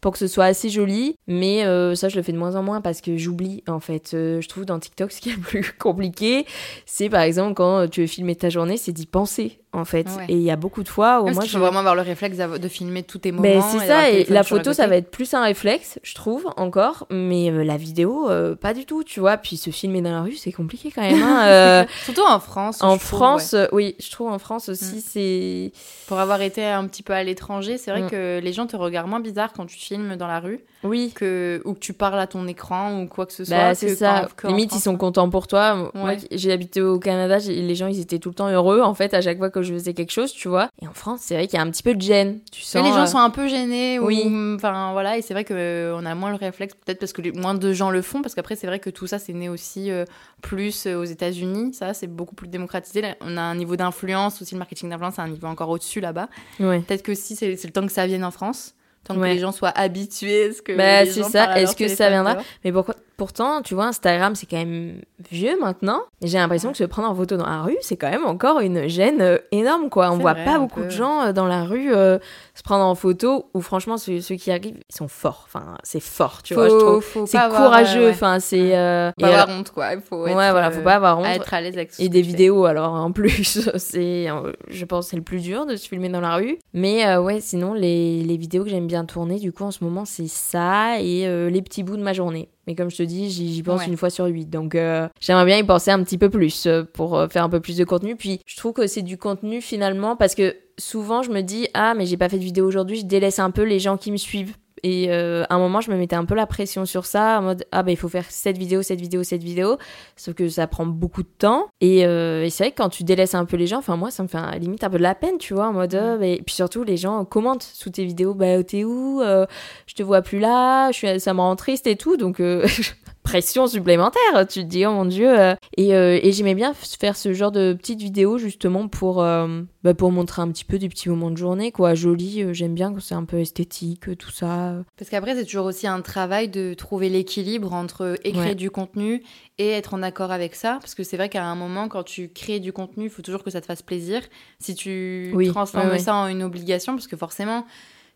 pour 0.00 0.12
que 0.12 0.18
ce 0.18 0.28
soit 0.28 0.46
assez 0.46 0.70
joli, 0.70 1.14
mais 1.26 1.66
euh, 1.66 1.94
ça 1.94 2.08
je 2.08 2.16
le 2.16 2.22
fais 2.22 2.32
de 2.32 2.38
moins 2.38 2.56
en 2.56 2.62
moins 2.62 2.80
parce 2.80 3.02
que 3.02 3.18
j'oublie 3.18 3.62
en 3.68 3.80
fait. 3.80 4.12
Euh, 4.14 4.40
je 4.40 4.48
trouve 4.48 4.64
dans 4.64 4.78
TikTok 4.78 5.12
ce 5.12 5.20
qui 5.20 5.28
est 5.28 5.34
le 5.34 5.40
plus 5.42 5.74
compliqué, 5.78 6.46
c'est 6.86 7.10
par 7.10 7.20
exemple 7.20 7.52
quand 7.52 7.86
tu 7.86 8.00
veux 8.00 8.06
filmer 8.06 8.34
ta 8.34 8.48
journée, 8.48 8.78
c'est 8.78 8.92
d'y 8.92 9.04
penser 9.04 9.60
en 9.72 9.84
fait. 9.84 10.06
Ouais. 10.16 10.24
Et 10.28 10.34
il 10.34 10.42
y 10.42 10.50
a 10.50 10.56
beaucoup 10.56 10.82
de 10.82 10.88
fois 10.88 11.20
où 11.20 11.24
Parce 11.26 11.36
moi 11.36 11.44
je 11.44 11.52
faut 11.52 11.58
vraiment 11.58 11.78
avoir 11.78 11.94
le 11.94 12.02
réflexe 12.02 12.36
de 12.38 12.68
filmer 12.68 13.02
tous 13.02 13.18
tes 13.18 13.30
moments. 13.32 13.42
ben, 13.42 13.60
c'est 13.62 13.86
ça, 13.86 14.10
et 14.10 14.24
la 14.28 14.42
photo, 14.42 14.72
ça 14.72 14.86
va 14.86 14.96
être 14.96 15.10
plus 15.10 15.32
un 15.34 15.42
réflexe, 15.42 15.98
je 16.02 16.14
trouve, 16.14 16.48
encore, 16.56 17.06
mais 17.10 17.50
euh, 17.50 17.62
la 17.62 17.76
vidéo, 17.76 18.28
euh, 18.30 18.54
pas 18.56 18.74
du 18.74 18.84
tout, 18.86 19.04
tu 19.04 19.20
vois. 19.20 19.36
Puis 19.36 19.56
se 19.56 19.70
filmer 19.70 20.00
dans 20.02 20.10
la 20.12 20.22
rue, 20.22 20.34
c'est 20.34 20.52
compliqué 20.52 20.90
quand 20.94 21.02
même. 21.02 21.22
hein, 21.22 21.44
euh, 21.46 21.84
Surtout 22.04 22.24
en 22.28 22.40
France. 22.40 22.82
en 22.82 22.96
trouve, 22.96 23.00
France, 23.18 23.54
oui, 23.72 23.94
je 24.00 24.10
trouve 24.10 24.28
en 24.28 24.38
France 24.38 24.68
aussi, 24.68 24.96
Mm. 24.96 25.02
c'est. 25.06 25.72
Pour 26.08 26.18
avoir 26.18 26.42
été 26.42 26.64
un 26.64 26.86
petit 26.88 27.02
peu 27.04 27.12
à 27.12 27.22
l'étranger, 27.22 27.78
c'est 27.78 27.90
vrai 27.92 28.02
Mm. 28.02 28.10
que 28.10 28.40
les 28.42 28.52
gens 28.52 28.66
te 28.66 28.76
regardent 28.76 29.08
moins 29.08 29.20
bizarre 29.20 29.52
quand 29.52 29.66
tu 29.66 29.76
filmes 29.78 30.16
dans 30.16 30.26
la 30.26 30.40
rue 30.40 30.60
Oui. 30.82 31.12
que, 31.14 31.62
ou 31.64 31.74
que 31.74 31.78
tu 31.78 31.92
parles 31.92 32.18
à 32.18 32.26
ton 32.26 32.48
écran 32.48 33.00
ou 33.02 33.06
quoi 33.06 33.26
que 33.26 33.32
ce 33.32 33.44
soit. 33.44 33.56
Bah, 33.56 33.74
c'est 33.74 33.94
ça. 33.94 34.26
quand- 34.36 34.48
Limite, 34.48 34.74
ils 34.74 34.80
sont 34.80 34.96
contents 34.96 35.30
pour 35.30 35.46
toi. 35.46 35.90
Moi, 35.94 36.10
Ouais. 36.10 36.18
j'ai 36.32 36.50
habité 36.52 36.80
au 36.82 36.98
Canada, 36.98 37.38
les 37.46 37.74
gens, 37.76 37.86
ils 37.86 38.00
étaient 38.00 38.18
tout 38.18 38.30
le 38.30 38.34
temps 38.34 38.48
heureux. 38.48 38.80
En 38.80 38.94
fait, 38.94 39.14
à 39.14 39.20
chaque 39.20 39.38
fois 39.38 39.50
que 39.50 39.59
que 39.60 39.66
je 39.66 39.72
faisais 39.74 39.94
quelque 39.94 40.10
chose, 40.12 40.32
tu 40.32 40.48
vois. 40.48 40.68
Et 40.82 40.86
en 40.88 40.92
France, 40.92 41.20
c'est 41.22 41.34
vrai 41.34 41.46
qu'il 41.46 41.56
y 41.58 41.60
a 41.60 41.64
un 41.64 41.70
petit 41.70 41.82
peu 41.82 41.94
de 41.94 42.00
gêne. 42.02 42.40
Tu 42.52 42.62
sens. 42.62 42.82
les 42.84 42.90
gens 42.90 43.02
euh, 43.02 43.06
sont 43.06 43.18
un 43.18 43.30
peu 43.30 43.48
gênés. 43.48 43.98
oui. 43.98 44.24
ou- 44.26 44.54
Enfin 44.56 44.92
voilà, 44.92 45.16
et 45.18 45.22
c'est 45.22 45.34
vrai 45.34 45.44
qu'on 45.44 46.04
a 46.06 46.14
moins 46.14 46.30
le 46.30 46.36
réflexe, 46.36 46.74
peut-être 46.74 46.98
parce 46.98 47.12
que 47.12 47.22
les- 47.22 47.32
moins 47.32 47.54
de 47.54 47.72
gens 47.72 47.90
le 47.90 48.02
font, 48.02 48.22
parce 48.22 48.34
qu'après 48.34 48.56
c'est 48.56 48.66
vrai 48.66 48.78
que 48.80 48.90
tout 48.90 49.06
ça 49.06 49.18
c'est 49.18 49.32
né 49.32 49.48
aussi 49.48 49.90
euh, 49.90 50.04
plus 50.42 50.86
euh, 50.86 50.96
aux 51.00 51.04
États-Unis. 51.04 51.72
Ça 51.74 51.94
c'est 51.94 52.06
beaucoup 52.06 52.34
plus 52.34 52.48
démocratisé. 52.48 53.00
Là, 53.02 53.14
on 53.20 53.36
a 53.36 53.40
un 53.42 53.54
niveau 53.54 53.76
d'influence 53.76 54.40
aussi, 54.42 54.54
le 54.54 54.58
marketing 54.58 54.90
d'influence 54.90 55.14
c'est 55.16 55.22
un 55.22 55.28
niveau 55.28 55.46
encore 55.46 55.68
au-dessus 55.68 56.00
là-bas. 56.00 56.28
Ouais. 56.58 56.80
Peut-être 56.80 57.02
que 57.02 57.14
si 57.14 57.36
c'est 57.36 57.50
le 57.64 57.70
temps 57.70 57.86
que 57.86 57.92
ça 57.92 58.06
vienne 58.06 58.24
en 58.24 58.30
France, 58.30 58.74
tant 59.04 59.14
que 59.14 59.20
les 59.24 59.38
gens 59.38 59.52
soient 59.52 59.70
habitués, 59.76 60.50
à 60.50 60.52
ce 60.52 60.62
que 60.62 60.76
Bah, 60.76 61.06
c'est 61.06 61.22
ça. 61.22 61.58
Est-ce 61.58 61.74
que 61.74 61.88
ça 61.88 62.10
viendra. 62.10 62.36
Mais 62.64 62.72
pourquoi 62.72 62.94
Pourtant, 63.20 63.60
tu 63.60 63.74
vois, 63.74 63.84
Instagram, 63.84 64.34
c'est 64.34 64.46
quand 64.46 64.56
même 64.56 65.02
vieux 65.30 65.60
maintenant. 65.60 66.00
J'ai 66.22 66.38
l'impression 66.38 66.72
que 66.72 66.78
se 66.78 66.84
prendre 66.84 67.06
en 67.10 67.14
photo 67.14 67.36
dans 67.36 67.44
la 67.44 67.60
rue, 67.60 67.76
c'est 67.82 67.98
quand 67.98 68.08
même 68.08 68.24
encore 68.24 68.60
une 68.60 68.88
gêne 68.88 69.20
euh, 69.20 69.36
énorme, 69.52 69.90
quoi. 69.90 70.10
On 70.10 70.16
voit 70.16 70.32
vrai, 70.32 70.46
pas 70.46 70.58
beaucoup 70.58 70.80
peu. 70.80 70.86
de 70.86 70.90
gens 70.90 71.20
euh, 71.24 71.32
dans 71.34 71.46
la 71.46 71.64
rue 71.64 71.92
euh, 71.92 72.18
se 72.54 72.62
prendre 72.62 72.82
en 72.82 72.94
photo, 72.94 73.50
ou 73.52 73.60
franchement, 73.60 73.98
ceux, 73.98 74.22
ceux 74.22 74.36
qui 74.36 74.50
arrivent, 74.50 74.78
ils 74.88 74.94
sont 74.96 75.06
forts. 75.06 75.42
Enfin, 75.44 75.76
c'est 75.82 76.00
fort, 76.00 76.42
tu 76.42 76.54
vois, 76.54 76.70
je 76.70 76.76
trouve. 76.78 77.26
C'est 77.26 77.36
courageux, 77.50 78.00
euh, 78.00 78.06
ouais. 78.06 78.10
enfin, 78.14 78.40
c'est... 78.40 78.74
euh, 78.74 79.10
Faut 79.10 79.20
pas 79.20 79.26
avoir 79.26 79.42
alors- 79.48 79.58
honte 79.58 79.70
quoi. 79.70 79.92
Il 79.92 80.00
faut 80.00 80.22
ouais, 80.22 80.30
être, 80.30 80.36
voilà, 80.52 80.70
faut 80.70 80.80
pas 80.80 80.94
avoir 80.94 81.18
honte. 81.18 81.26
à 81.26 81.34
être 81.34 81.52
à 81.52 81.60
l'aise 81.60 81.74
avec 81.76 81.90
Et 81.98 82.08
des 82.08 82.22
vidéos 82.22 82.64
alors 82.64 82.94
en 82.94 83.12
plus, 83.12 83.68
c'est, 83.76 84.28
je 84.68 84.84
pense, 84.86 85.08
c'est 85.08 85.16
le 85.16 85.22
plus 85.22 85.42
dur 85.42 85.66
de 85.66 85.76
se 85.76 85.86
filmer 85.86 86.08
dans 86.08 86.22
la 86.22 86.36
rue. 86.36 86.56
Mais 86.72 87.14
ouais, 87.18 87.40
sinon 87.42 87.74
les, 87.74 88.22
les 88.22 88.36
vidéos 88.38 88.64
que 88.64 88.70
j'aime 88.70 88.86
bien 88.86 89.04
tourner, 89.04 89.38
du 89.38 89.52
coup 89.52 89.64
en 89.64 89.72
ce 89.72 89.84
moment 89.84 90.06
c'est 90.06 90.26
ça 90.28 90.98
et 91.00 91.26
les 91.50 91.60
petits 91.60 91.82
bouts 91.82 91.98
de 91.98 92.02
ma 92.02 92.14
journée. 92.14 92.48
Mais 92.70 92.76
comme 92.76 92.88
je 92.88 92.98
te 92.98 93.02
dis, 93.02 93.28
j'y, 93.30 93.64
pense 93.64 93.80
Ouais. 93.80 93.88
une 93.88 93.96
fois 93.96 94.10
sur 94.10 94.26
huit, 94.26 94.48
donc 94.48 94.76
euh, 94.76 95.08
j'aimerais 95.20 95.44
bien 95.44 95.58
y 95.58 95.64
penser 95.64 95.90
un 95.90 96.00
petit 96.04 96.18
peu 96.18 96.30
plus 96.30 96.66
euh, 96.66 96.84
pour 96.84 97.18
euh, 97.18 97.26
faire 97.26 97.42
un 97.42 97.48
peu 97.48 97.58
plus 97.58 97.76
de 97.76 97.82
contenu. 97.82 98.14
Puis 98.14 98.40
je 98.46 98.56
trouve 98.56 98.72
que 98.74 98.86
c'est 98.86 99.02
du 99.02 99.18
contenu 99.18 99.60
finalement 99.60 100.14
parce 100.14 100.36
que 100.36 100.54
souvent 100.78 101.24
je 101.24 101.32
me 101.32 101.40
dis 101.40 101.66
ah 101.74 101.94
mais 101.94 102.06
j'ai 102.06 102.16
pas 102.16 102.28
fait 102.28 102.38
de 102.38 102.44
vidéo 102.44 102.64
aujourd'hui, 102.64 103.00
je 103.00 103.06
délaisse 103.06 103.40
un 103.40 103.50
peu 103.50 103.62
les 103.64 103.80
gens 103.80 103.96
qui 103.96 104.12
me 104.12 104.16
suivent. 104.16 104.54
Et 104.82 105.06
euh, 105.10 105.44
à 105.50 105.54
un 105.54 105.58
moment, 105.58 105.80
je 105.80 105.90
me 105.90 105.96
mettais 105.96 106.16
un 106.16 106.24
peu 106.24 106.34
la 106.34 106.46
pression 106.46 106.86
sur 106.86 107.04
ça, 107.06 107.38
en 107.38 107.42
mode 107.42 107.64
ah 107.72 107.82
bah 107.82 107.90
il 107.90 107.96
faut 107.96 108.08
faire 108.08 108.24
cette 108.28 108.56
vidéo, 108.58 108.82
cette 108.82 109.00
vidéo, 109.00 109.22
cette 109.22 109.42
vidéo. 109.42 109.76
Sauf 110.16 110.34
que 110.34 110.48
ça 110.48 110.66
prend 110.66 110.86
beaucoup 110.86 111.22
de 111.22 111.28
temps. 111.38 111.68
Et, 111.80 112.06
euh, 112.06 112.44
et 112.44 112.50
c'est 112.50 112.64
vrai 112.64 112.70
que 112.72 112.76
quand 112.82 112.88
tu 112.88 113.04
délaisses 113.04 113.34
un 113.34 113.44
peu 113.44 113.56
les 113.56 113.66
gens, 113.66 113.78
enfin 113.78 113.96
moi 113.96 114.10
ça 114.10 114.22
me 114.22 114.28
fait 114.28 114.38
un- 114.38 114.56
limite 114.56 114.82
un 114.84 114.90
peu 114.90 114.98
de 114.98 115.02
la 115.02 115.14
peine, 115.14 115.38
tu 115.38 115.54
vois, 115.54 115.68
en 115.68 115.72
mode. 115.72 115.94
euh, 115.94 116.20
et 116.20 116.42
puis 116.44 116.54
surtout, 116.54 116.82
les 116.84 116.96
gens 116.96 117.24
commentent 117.24 117.62
sous 117.62 117.90
tes 117.90 118.04
vidéos, 118.04 118.34
bah 118.34 118.62
t'es 118.64 118.84
où 118.84 119.20
Euh, 119.22 119.46
Je 119.86 119.94
te 119.94 120.02
vois 120.02 120.22
plus 120.22 120.38
là, 120.38 120.90
je 120.92 120.96
suis, 120.96 121.20
ça 121.20 121.34
me 121.34 121.40
rend 121.40 121.56
triste 121.56 121.86
et 121.86 121.96
tout. 121.96 122.16
Donc 122.16 122.40
euh, 122.40 122.66
pression 123.30 123.66
supplémentaire, 123.68 124.46
tu 124.48 124.60
te 124.62 124.66
dis 124.66 124.84
oh 124.86 124.92
mon 124.92 125.04
dieu. 125.04 125.28
euh. 125.38 125.54
Et, 125.76 125.94
euh, 125.94 126.18
et 126.20 126.32
j'aimais 126.32 126.54
bien 126.56 126.74
faire 126.74 127.16
ce 127.16 127.32
genre 127.32 127.52
de 127.52 127.72
petites 127.74 128.00
vidéos 128.00 128.38
justement 128.38 128.88
pour, 128.88 129.22
euh, 129.22 129.62
bah, 129.84 129.94
pour 129.94 130.10
montrer 130.10 130.42
un 130.42 130.48
petit 130.50 130.64
peu 130.64 130.78
des 130.78 130.88
petits 130.88 131.08
moments 131.08 131.30
de 131.30 131.36
journée, 131.36 131.70
quoi. 131.70 131.94
Joli, 131.94 132.52
j'aime 132.54 132.74
bien 132.74 132.92
quand 132.92 133.00
c'est 133.00 133.14
un 133.14 133.24
peu 133.24 133.38
esthétique, 133.38 134.16
tout 134.18 134.30
ça. 134.30 134.74
Parce 134.98 135.10
qu'après, 135.10 135.36
c'est 135.36 135.44
toujours 135.44 135.66
aussi 135.66 135.86
un 135.86 136.00
travail 136.00 136.48
de 136.48 136.74
trouver 136.74 137.08
l'équilibre 137.08 137.72
entre 137.72 138.16
écrire 138.24 138.40
Ouais. 138.46 138.54
du 138.54 138.70
contenu 138.70 139.22
et 139.58 139.68
être 139.70 139.94
en 139.94 140.02
accord 140.02 140.32
avec 140.32 140.54
ça. 140.54 140.78
Parce 140.80 140.94
que 140.96 141.02
c'est 141.04 141.16
vrai 141.16 141.28
qu'à 141.28 141.44
un 141.44 141.54
moment, 141.54 141.88
quand 141.88 142.02
tu 142.02 142.30
crées 142.30 142.58
du 142.60 142.72
contenu, 142.72 143.04
il 143.04 143.10
faut 143.10 143.22
toujours 143.22 143.44
que 143.44 143.50
ça 143.50 143.60
te 143.60 143.66
fasse 143.66 143.82
plaisir. 143.82 144.22
Si 144.58 144.74
tu 144.74 145.30
Oui, 145.34 145.48
transformes 145.48 145.86
ouais, 145.86 145.92
ouais. 145.92 145.98
ça 145.98 146.14
en 146.16 146.26
une 146.26 146.42
obligation, 146.42 146.94
parce 146.94 147.06
que 147.06 147.16
forcément, 147.16 147.64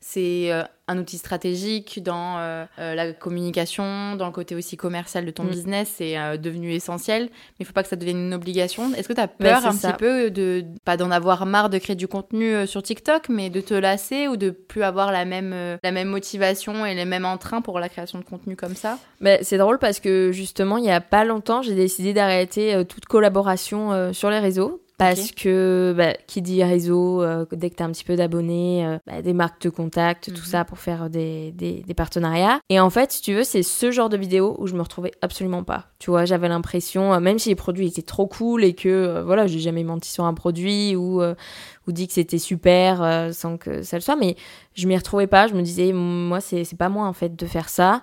c'est 0.06 0.52
euh, 0.52 0.62
un 0.86 0.98
outil 0.98 1.16
stratégique 1.16 2.02
dans 2.02 2.36
euh, 2.38 2.66
euh, 2.78 2.94
la 2.94 3.14
communication, 3.14 4.16
dans 4.16 4.26
le 4.26 4.32
côté 4.32 4.54
aussi 4.54 4.76
commercial 4.76 5.24
de 5.24 5.30
ton 5.30 5.44
Mm. 5.44 5.48
business, 5.50 5.94
c'est 5.96 6.18
euh, 6.18 6.36
devenu 6.36 6.72
essentiel. 6.74 7.24
Mais 7.24 7.30
il 7.60 7.66
faut 7.66 7.72
pas 7.72 7.82
que 7.82 7.88
ça 7.88 7.96
devienne 7.96 8.18
une 8.18 8.34
obligation. 8.34 8.92
Est-ce 8.94 9.08
que 9.08 9.14
tu 9.14 9.20
as 9.20 9.24
Ouais, 9.24 9.30
peur 9.50 9.64
un 9.64 9.72
ça. 9.72 9.92
petit 9.92 9.98
peu 9.98 10.30
de 10.30 10.62
pas 10.84 10.98
d'en 10.98 11.10
avoir 11.10 11.46
marre 11.46 11.70
de 11.70 11.78
créer 11.78 11.96
du 11.96 12.06
contenu 12.06 12.66
sur 12.66 12.82
TikTok, 12.82 13.30
mais 13.30 13.48
de 13.48 13.62
te 13.62 13.72
lasser 13.72 14.28
ou 14.28 14.36
de 14.36 14.50
plus 14.50 14.82
avoir 14.82 15.10
la 15.10 15.24
même 15.24 15.52
euh, 15.54 15.78
la 15.82 15.90
même 15.90 16.08
motivation 16.08 16.84
et 16.84 16.94
les 16.94 17.06
mêmes 17.06 17.24
entrain 17.24 17.62
pour 17.62 17.78
la 17.80 17.88
création 17.88 18.18
de 18.18 18.24
contenu 18.24 18.54
comme 18.56 18.74
ça? 18.76 18.98
Mais 19.20 19.38
c'est 19.42 19.56
drôle 19.58 19.78
parce 19.78 20.00
que 20.00 20.32
justement, 20.32 20.76
il 20.76 20.84
y 20.84 20.90
a 20.90 21.00
pas 21.00 21.24
longtemps, 21.24 21.62
j'ai 21.62 21.74
décidé 21.74 22.12
d'arrêter 22.12 22.84
toute 22.86 23.06
collaboration 23.06 24.12
sur 24.12 24.28
les 24.28 24.38
réseaux. 24.38 24.82
Parce 24.96 25.32
que 25.32 25.92
bah, 25.96 26.14
qui 26.28 26.40
dit 26.40 26.62
réseau, 26.62 27.20
euh, 27.22 27.44
dès 27.52 27.68
que 27.70 27.74
tu 27.76 27.82
as 27.82 27.86
un 27.86 27.90
petit 27.90 28.04
peu 28.04 28.14
d'abonnés, 28.14 28.86
euh, 28.86 28.98
bah, 29.06 29.22
des 29.22 29.32
marques 29.32 29.58
te 29.58 29.68
contactent, 29.68 30.26
tout 30.32 30.40
Mhm. 30.40 30.46
ça 30.46 30.64
pour 30.64 30.78
faire 30.78 31.10
des, 31.10 31.50
des, 31.52 31.82
des 31.86 31.94
partenariats. 31.94 32.60
Et 32.68 32.78
en 32.78 32.90
fait, 32.90 33.10
si 33.10 33.20
tu 33.20 33.34
veux, 33.34 33.42
c'est 33.44 33.64
ce 33.64 33.90
genre 33.90 34.08
de 34.08 34.16
vidéo 34.16 34.54
où 34.58 34.66
je 34.68 34.74
me 34.74 34.82
retrouvais 34.82 35.10
absolument 35.20 35.64
pas. 35.64 35.86
Tu 35.98 36.10
vois, 36.10 36.24
j'avais 36.26 36.48
l'impression, 36.48 37.12
euh, 37.12 37.18
même 37.20 37.38
si 37.40 37.48
les 37.48 37.54
produits 37.56 37.88
étaient 37.88 38.02
trop 38.02 38.26
cool 38.28 38.62
et 38.62 38.74
que, 38.74 38.88
euh, 38.88 39.24
voilà, 39.24 39.46
j'ai 39.48 39.58
jamais 39.58 39.82
menti 39.84 40.10
sur 40.10 40.24
un 40.24 40.34
produit 40.34 40.94
ou, 40.94 41.20
euh, 41.22 41.34
ou 41.88 41.92
dit 41.92 42.06
que 42.06 42.12
c'était 42.14 42.38
super 42.38 43.02
euh, 43.02 43.32
sans 43.32 43.56
que 43.56 43.82
ça 43.82 43.96
le 43.96 44.00
soit, 44.00 44.16
mais 44.16 44.36
je 44.74 44.86
m'y 44.86 44.96
retrouvais 44.96 45.26
pas. 45.26 45.48
Je 45.48 45.54
me 45.54 45.62
disais, 45.62 45.92
moi, 45.92 46.40
c'est 46.40 46.64
pas 46.78 46.88
moi 46.88 47.06
en 47.06 47.12
fait 47.12 47.34
de 47.34 47.46
faire 47.46 47.68
ça. 47.68 48.00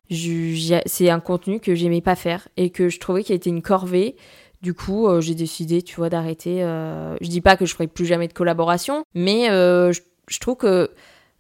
C'est 0.86 1.10
un 1.10 1.20
contenu 1.20 1.60
que 1.60 1.74
j'aimais 1.74 2.02
pas 2.02 2.16
faire 2.16 2.48
et 2.58 2.70
que 2.70 2.90
je 2.90 3.00
trouvais 3.00 3.24
qu'il 3.24 3.36
était 3.36 3.50
une 3.50 3.62
corvée. 3.62 4.16
Du 4.62 4.74
coup, 4.74 5.08
euh, 5.08 5.22
j'ai 5.22 5.34
décidé, 5.36 5.82
tu 5.82 5.96
vois, 5.96 6.10
d'arrêter. 6.10 6.64
euh, 6.64 7.16
Je 7.22 7.28
dis 7.30 7.42
pas 7.42 7.58
que 7.58 7.66
je 7.66 7.74
ferai 7.74 7.88
plus 7.88 8.06
jamais 8.06 8.28
de 8.28 8.34
collaboration, 8.34 9.04
mais 9.16 9.50
euh, 9.50 9.92
je, 9.92 10.02
je 10.28 10.40
trouve 10.40 10.56
que 10.56 10.92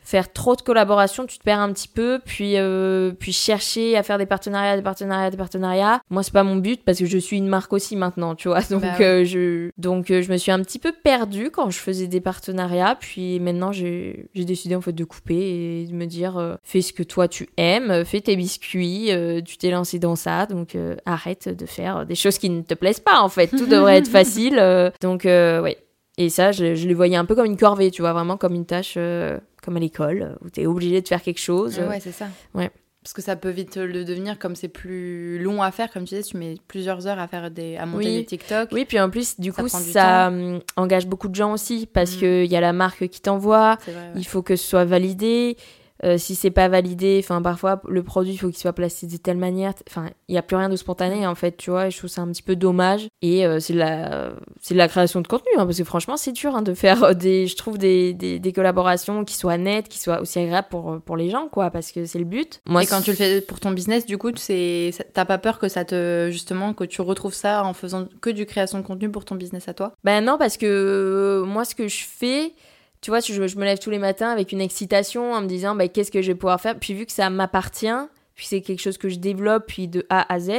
faire 0.04 0.34
trop 0.34 0.56
de 0.56 0.62
collaborations, 0.62 1.26
tu 1.26 1.38
te 1.38 1.44
perds 1.44 1.60
un 1.60 1.72
petit 1.72 1.88
peu, 1.88 2.20
puis 2.26 2.58
euh, 2.58 3.12
puis 3.20 3.32
chercher 3.34 3.96
à 3.96 4.04
faire 4.04 4.18
des 4.18 4.26
partenariats, 4.26 4.76
des 4.76 4.82
partenariats, 4.82 5.30
des 5.30 5.38
partenariats. 5.38 6.02
Moi, 6.10 6.24
c'est 6.24 6.34
pas 6.34 6.44
mon 6.44 6.56
but 6.56 6.84
parce 6.84 7.00
que 7.00 7.06
je 7.06 7.18
suis 7.18 7.38
une 7.38 7.48
marque 7.48 7.72
aussi 7.74 7.96
maintenant, 7.96 8.36
tu 8.36 8.48
vois. 8.48 8.62
Donc 8.70 8.82
Bah 8.82 8.96
ouais. 9.00 9.06
euh, 9.06 9.26
je 9.26 9.70
donc 9.78 10.12
euh, 10.12 10.22
je 10.22 10.32
me 10.32 10.38
suis 10.38 10.52
un 10.52 10.60
petit 10.62 10.80
peu 10.80 10.92
perdue 10.92 11.50
quand 11.52 11.70
je 11.70 11.80
faisais 11.80 12.08
des 12.08 12.20
partenariats, 12.22 12.96
puis 13.00 13.40
maintenant 13.40 13.72
j'ai 13.72 14.26
j'ai 14.34 14.46
décidé 14.46 14.76
en 14.76 14.82
fait 14.82 14.92
de 14.94 15.04
couper 15.04 15.82
et 15.84 15.86
de 15.86 15.94
me 15.94 16.06
dire 16.06 16.38
euh, 16.38 16.56
fais 16.64 16.82
ce 16.82 16.94
que 16.94 17.04
toi 17.04 17.28
tu 17.28 17.48
aimes, 17.58 18.04
fais 18.06 18.22
tes 18.22 18.36
biscuits, 18.36 19.12
euh, 19.12 19.42
tu 19.42 19.58
t'es 19.58 19.70
lancé 19.72 20.00
dans 20.00 20.16
ça, 20.16 20.46
donc 20.46 20.76
euh, 20.76 20.96
arrête 21.06 21.48
de 21.48 21.66
faire 21.66 22.06
des 22.06 22.16
choses 22.16 22.38
qui 22.38 22.50
ne 22.50 22.62
te 22.62 22.74
plaisent 22.74 23.00
pas 23.00 23.22
en 23.22 23.30
fait. 23.30 23.48
Tout 23.48 23.66
devrait 23.68 23.98
être 23.98 24.08
facile. 24.20 24.58
euh, 24.60 24.90
donc 25.02 25.26
euh, 25.26 25.62
ouais. 25.62 25.78
Et 26.24 26.30
ça, 26.30 26.52
je, 26.52 26.76
je 26.76 26.88
le 26.88 26.94
voyais 26.94 27.16
un 27.16 27.26
peu 27.26 27.34
comme 27.36 27.46
une 27.48 27.58
corvée, 27.58 27.90
tu 27.90 28.02
vois, 28.04 28.14
vraiment 28.14 28.38
comme 28.38 28.54
une 28.54 28.66
tâche, 28.66 28.94
euh, 28.98 29.40
comme 29.64 29.78
à 29.78 29.80
l'école, 29.80 30.38
où 30.46 30.50
t'es 30.50 30.66
obligé 30.68 31.02
de 31.02 31.08
faire 31.08 31.22
quelque 31.24 31.40
chose. 31.40 31.80
Ouais, 31.80 32.00
c'est 32.00 32.12
ça. 32.12 32.28
Ouais. 32.54 32.70
Parce 33.04 33.14
que 33.14 33.24
ça 33.24 33.36
peut 33.36 33.50
vite 33.50 33.78
le 33.78 34.06
devenir 34.06 34.38
comme 34.38 34.56
c'est 34.56 34.68
plus 34.68 35.40
long 35.40 35.64
à 35.64 35.72
faire, 35.72 35.90
comme 35.92 36.04
tu 36.04 36.14
disais, 36.14 36.22
tu 36.22 36.38
mets 36.38 36.58
plusieurs 36.68 37.08
heures 37.08 37.18
à 37.18 37.28
faire 37.28 37.50
des, 37.50 37.76
à 37.76 37.88
monter 37.88 38.06
Oui. 38.06 38.16
des 38.18 38.26
TikTok. 38.26 38.70
Oui, 38.72 38.86
puis 38.86 39.00
en 39.00 39.10
plus, 39.10 39.40
du 39.40 39.52
Ça 39.52 39.56
coup, 39.64 39.64
du 39.84 39.92
ça 39.92 40.28
hum, 40.28 40.60
engage 40.76 41.08
beaucoup 41.08 41.28
de 41.28 41.34
gens 41.34 41.54
aussi, 41.54 41.88
parce 41.92 42.16
Mm. 42.16 42.20
qu'il 42.20 42.46
y 42.46 42.56
a 42.56 42.62
la 42.62 42.74
marque 42.74 43.08
qui 43.08 43.20
t'envoie, 43.20 43.78
ouais. 43.88 43.94
il 44.16 44.28
faut 44.28 44.44
que 44.44 44.56
ce 44.56 44.68
soit 44.68 44.86
validé. 44.86 45.58
Euh, 46.04 46.18
si 46.18 46.36
c'est 46.36 46.52
pas 46.52 46.68
validé, 46.68 47.20
enfin 47.24 47.42
parfois 47.42 47.82
le 47.88 48.02
produit 48.02 48.34
il 48.34 48.38
faut 48.38 48.48
qu'il 48.48 48.58
soit 48.58 48.74
placé 48.74 49.06
de 49.08 49.18
telle 49.18 49.38
manière, 49.38 49.74
enfin 49.88 50.10
il 50.28 50.36
y 50.36 50.38
a 50.38 50.42
plus 50.42 50.56
rien 50.58 50.70
de 50.70 50.76
spontané 50.76 51.28
en 51.28 51.36
fait, 51.36 51.58
tu 51.58 51.70
vois, 51.70 51.88
et 51.88 51.92
je 51.92 51.98
trouve 51.98 52.10
ça 52.10 52.22
un 52.22 52.28
petit 52.32 52.42
peu 52.44 52.56
dommage. 52.56 53.08
Et 53.22 53.46
euh, 53.46 53.60
c'est 53.60 53.74
de 53.74 53.80
la 53.80 54.32
c'est 54.60 54.74
de 54.74 54.80
la 54.80 54.88
création 54.88 55.22
de 55.22 55.28
contenu, 55.28 55.52
hein, 55.58 55.66
parce 55.66 55.78
que 55.78 55.84
franchement 55.84 56.18
c'est 56.18 56.32
dur 56.32 56.56
hein, 56.56 56.62
de 56.62 56.74
faire 56.74 57.04
euh, 57.04 57.14
des, 57.14 57.48
je 57.48 57.56
trouve 57.56 57.78
des, 57.78 58.14
des, 58.14 58.40
des 58.40 58.54
collaborations 58.54 59.24
qui 59.26 59.36
soient 59.36 59.58
nettes, 59.58 59.90
qui 59.90 60.00
soient 60.00 60.22
aussi 60.22 60.40
agréables 60.40 60.70
pour 60.70 61.00
pour 61.02 61.18
les 61.18 61.30
gens 61.30 61.48
quoi, 61.48 61.70
parce 61.70 61.92
que 61.92 62.06
c'est 62.06 62.20
le 62.20 62.26
but. 62.26 62.62
Moi 62.68 62.84
et 62.84 62.88
quand 62.88 63.02
tu 63.02 63.12
le 63.12 63.16
fais 63.16 63.42
pour 63.42 63.60
ton 63.60 63.72
business, 63.72 64.06
du 64.06 64.18
coup, 64.18 64.32
c'est, 64.36 64.92
t'as 65.14 65.26
pas 65.26 65.38
peur 65.38 65.60
que 65.60 65.68
ça 65.68 65.86
te, 65.86 66.30
justement, 66.32 66.74
que 66.74 66.84
tu 66.84 67.02
retrouves 67.02 67.34
ça 67.34 67.64
en 67.64 67.74
faisant 67.74 68.08
que 68.22 68.30
du 68.30 68.46
création 68.46 68.80
de 68.80 68.84
contenu 68.84 69.10
pour 69.10 69.26
ton 69.26 69.36
business 69.36 69.68
à 69.68 69.74
toi? 69.74 69.94
Ben 70.04 70.24
non, 70.24 70.38
parce 70.38 70.58
que 70.58 70.66
euh, 70.66 71.46
moi, 71.46 71.66
ce 71.66 71.76
que 71.76 71.88
je 71.88 72.06
fais, 72.08 72.54
tu 73.02 73.10
vois, 73.10 73.20
je, 73.20 73.48
je 73.48 73.58
me 73.58 73.66
lève 73.66 73.80
tous 73.80 73.90
les 73.90 74.00
matins 74.00 74.30
avec 74.30 74.52
une 74.52 74.62
excitation 74.62 75.34
en 75.34 75.42
me 75.42 75.48
disant, 75.48 75.76
ben, 75.76 75.90
qu'est-ce 75.90 76.12
que 76.12 76.22
je 76.22 76.28
vais 76.32 76.36
pouvoir 76.38 76.62
faire? 76.62 76.78
Puis 76.80 76.94
vu 76.94 77.06
que 77.06 77.12
ça 77.12 77.30
m'appartient, 77.30 77.88
puis 78.36 78.46
c'est 78.46 78.62
quelque 78.62 78.80
chose 78.80 78.98
que 78.98 79.10
je 79.10 79.18
développe, 79.18 79.66
puis 79.68 79.88
de 79.88 80.06
A 80.10 80.32
à 80.32 80.40
Z, 80.40 80.52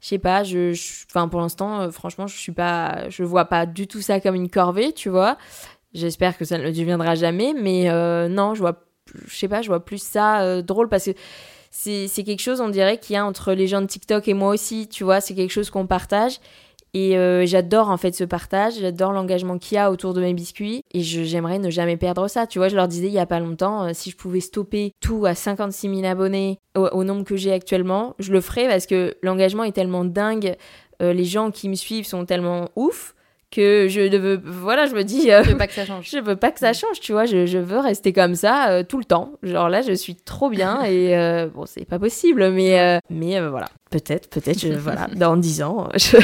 je 0.00 0.08
sais 0.08 0.18
pas, 0.18 0.44
je, 0.44 0.72
enfin, 1.10 1.28
pour 1.28 1.40
l'instant, 1.40 1.80
euh, 1.80 1.90
franchement, 1.90 2.26
je 2.26 2.36
suis 2.36 2.52
pas, 2.52 3.08
je 3.10 3.22
vois 3.24 3.46
pas 3.46 3.66
du 3.66 3.86
tout 3.86 4.00
ça 4.00 4.20
comme 4.20 4.34
une 4.34 4.48
corvée, 4.48 4.92
tu 4.92 5.08
vois. 5.08 5.36
J'espère 5.92 6.38
que 6.38 6.44
ça 6.44 6.58
ne 6.58 6.62
le 6.62 6.72
deviendra 6.72 7.14
jamais, 7.14 7.52
mais 7.54 7.90
euh, 7.90 8.28
non, 8.28 8.54
je 8.54 8.60
vois, 8.60 8.84
je 9.26 9.34
sais 9.34 9.48
pas, 9.48 9.62
je 9.62 9.68
vois 9.68 9.84
plus 9.84 10.02
ça 10.02 10.42
euh, 10.42 10.62
drôle 10.62 10.88
parce 10.88 11.06
que 11.06 11.10
c'est 11.70 12.24
quelque 12.24 12.40
chose, 12.40 12.60
on 12.60 12.68
dirait, 12.68 12.98
qu'il 12.98 13.14
y 13.14 13.16
a 13.16 13.24
entre 13.24 13.52
les 13.52 13.66
gens 13.66 13.80
de 13.80 13.86
TikTok 13.86 14.26
et 14.28 14.34
moi 14.34 14.52
aussi, 14.52 14.88
tu 14.88 15.04
vois, 15.04 15.20
c'est 15.20 15.34
quelque 15.34 15.50
chose 15.50 15.70
qu'on 15.70 15.86
partage. 15.86 16.40
Et 16.94 17.16
euh, 17.18 17.44
j'adore 17.46 17.90
en 17.90 17.96
fait 17.96 18.12
ce 18.12 18.24
partage, 18.24 18.74
j'adore 18.80 19.12
l'engagement 19.12 19.58
qu'il 19.58 19.76
y 19.76 19.78
a 19.78 19.90
autour 19.90 20.14
de 20.14 20.20
mes 20.20 20.34
biscuits. 20.34 20.82
Et 20.92 21.02
j'aimerais 21.02 21.58
ne 21.58 21.70
jamais 21.70 21.96
perdre 21.96 22.28
ça. 22.28 22.46
Tu 22.46 22.58
vois, 22.58 22.68
je 22.68 22.76
leur 22.76 22.88
disais 22.88 23.08
il 23.08 23.12
y 23.12 23.18
a 23.18 23.26
pas 23.26 23.40
longtemps, 23.40 23.84
euh, 23.84 23.90
si 23.92 24.10
je 24.10 24.16
pouvais 24.16 24.40
stopper 24.40 24.92
tout 25.00 25.26
à 25.26 25.34
56 25.34 25.96
000 25.96 26.06
abonnés 26.06 26.58
au, 26.76 26.86
au 26.88 27.04
nombre 27.04 27.24
que 27.24 27.36
j'ai 27.36 27.52
actuellement, 27.52 28.14
je 28.18 28.32
le 28.32 28.40
ferais 28.40 28.68
parce 28.68 28.86
que 28.86 29.14
l'engagement 29.22 29.64
est 29.64 29.72
tellement 29.72 30.04
dingue, 30.04 30.56
euh, 31.02 31.12
les 31.12 31.24
gens 31.24 31.50
qui 31.50 31.68
me 31.68 31.74
suivent 31.74 32.06
sont 32.06 32.24
tellement 32.24 32.70
ouf 32.76 33.14
que 33.50 33.86
je 33.88 34.00
ne 34.00 34.18
veux 34.18 34.40
voilà 34.44 34.86
je 34.86 34.94
me 34.94 35.04
dis 35.04 35.22
je 35.22 35.50
veux 35.50 35.56
pas 35.56 35.66
que 35.66 35.72
ça 35.72 35.86
change. 35.86 36.08
je 36.12 36.18
veux 36.18 36.36
pas 36.36 36.50
que 36.50 36.60
ça 36.60 36.72
change 36.72 37.00
tu 37.00 37.12
vois 37.12 37.24
je, 37.24 37.46
je 37.46 37.58
veux 37.58 37.78
rester 37.78 38.12
comme 38.12 38.34
ça 38.34 38.84
tout 38.84 38.98
le 38.98 39.04
temps. 39.04 39.32
Genre 39.42 39.68
là 39.68 39.82
je 39.82 39.92
suis 39.92 40.14
trop 40.16 40.50
bien 40.50 40.82
et 40.84 41.46
bon 41.54 41.64
c'est 41.66 41.84
pas 41.84 41.98
possible 41.98 42.50
mais 42.50 43.00
mais 43.10 43.40
voilà. 43.48 43.68
Peut-être 43.90 44.28
peut-être 44.28 44.66
voilà 44.76 45.06
dans 45.16 45.36
10 45.36 45.62
ans 45.62 45.88
je... 45.94 46.18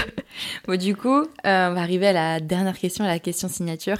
bon 0.66 0.78
du 0.78 0.94
coup 0.94 1.24
on 1.44 1.72
va 1.72 1.80
arriver 1.80 2.08
à 2.08 2.12
la 2.12 2.40
dernière 2.40 2.78
question 2.78 3.04
à 3.04 3.08
la 3.08 3.18
question 3.18 3.48
signature. 3.48 3.98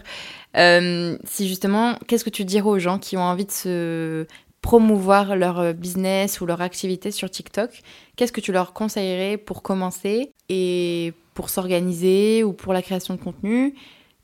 Si 0.55 1.49
justement 1.49 1.97
qu'est-ce 2.07 2.25
que 2.25 2.31
tu 2.31 2.45
dirais 2.45 2.69
aux 2.69 2.79
gens 2.79 2.99
qui 2.99 3.17
ont 3.17 3.23
envie 3.23 3.47
de 3.47 3.53
se 3.53 4.27
promouvoir 4.65 5.37
leur 5.37 5.61
euh, 5.61 5.73
business 5.75 6.41
ou 6.41 6.47
leur 6.47 6.63
activité 6.63 7.11
sur 7.11 7.31
TikTok, 7.31 7.83
qu'est-ce 8.17 8.33
que 8.33 8.41
tu 8.41 8.51
leur 8.51 8.73
conseillerais 8.73 9.37
pour 9.37 9.63
commencer 9.63 10.33
et 10.49 11.13
pour 11.35 11.51
s'organiser 11.51 12.45
ou 12.45 12.53
pour 12.53 12.73
la 12.73 12.83
création 12.83 13.15
de 13.15 13.21
contenu 13.21 13.75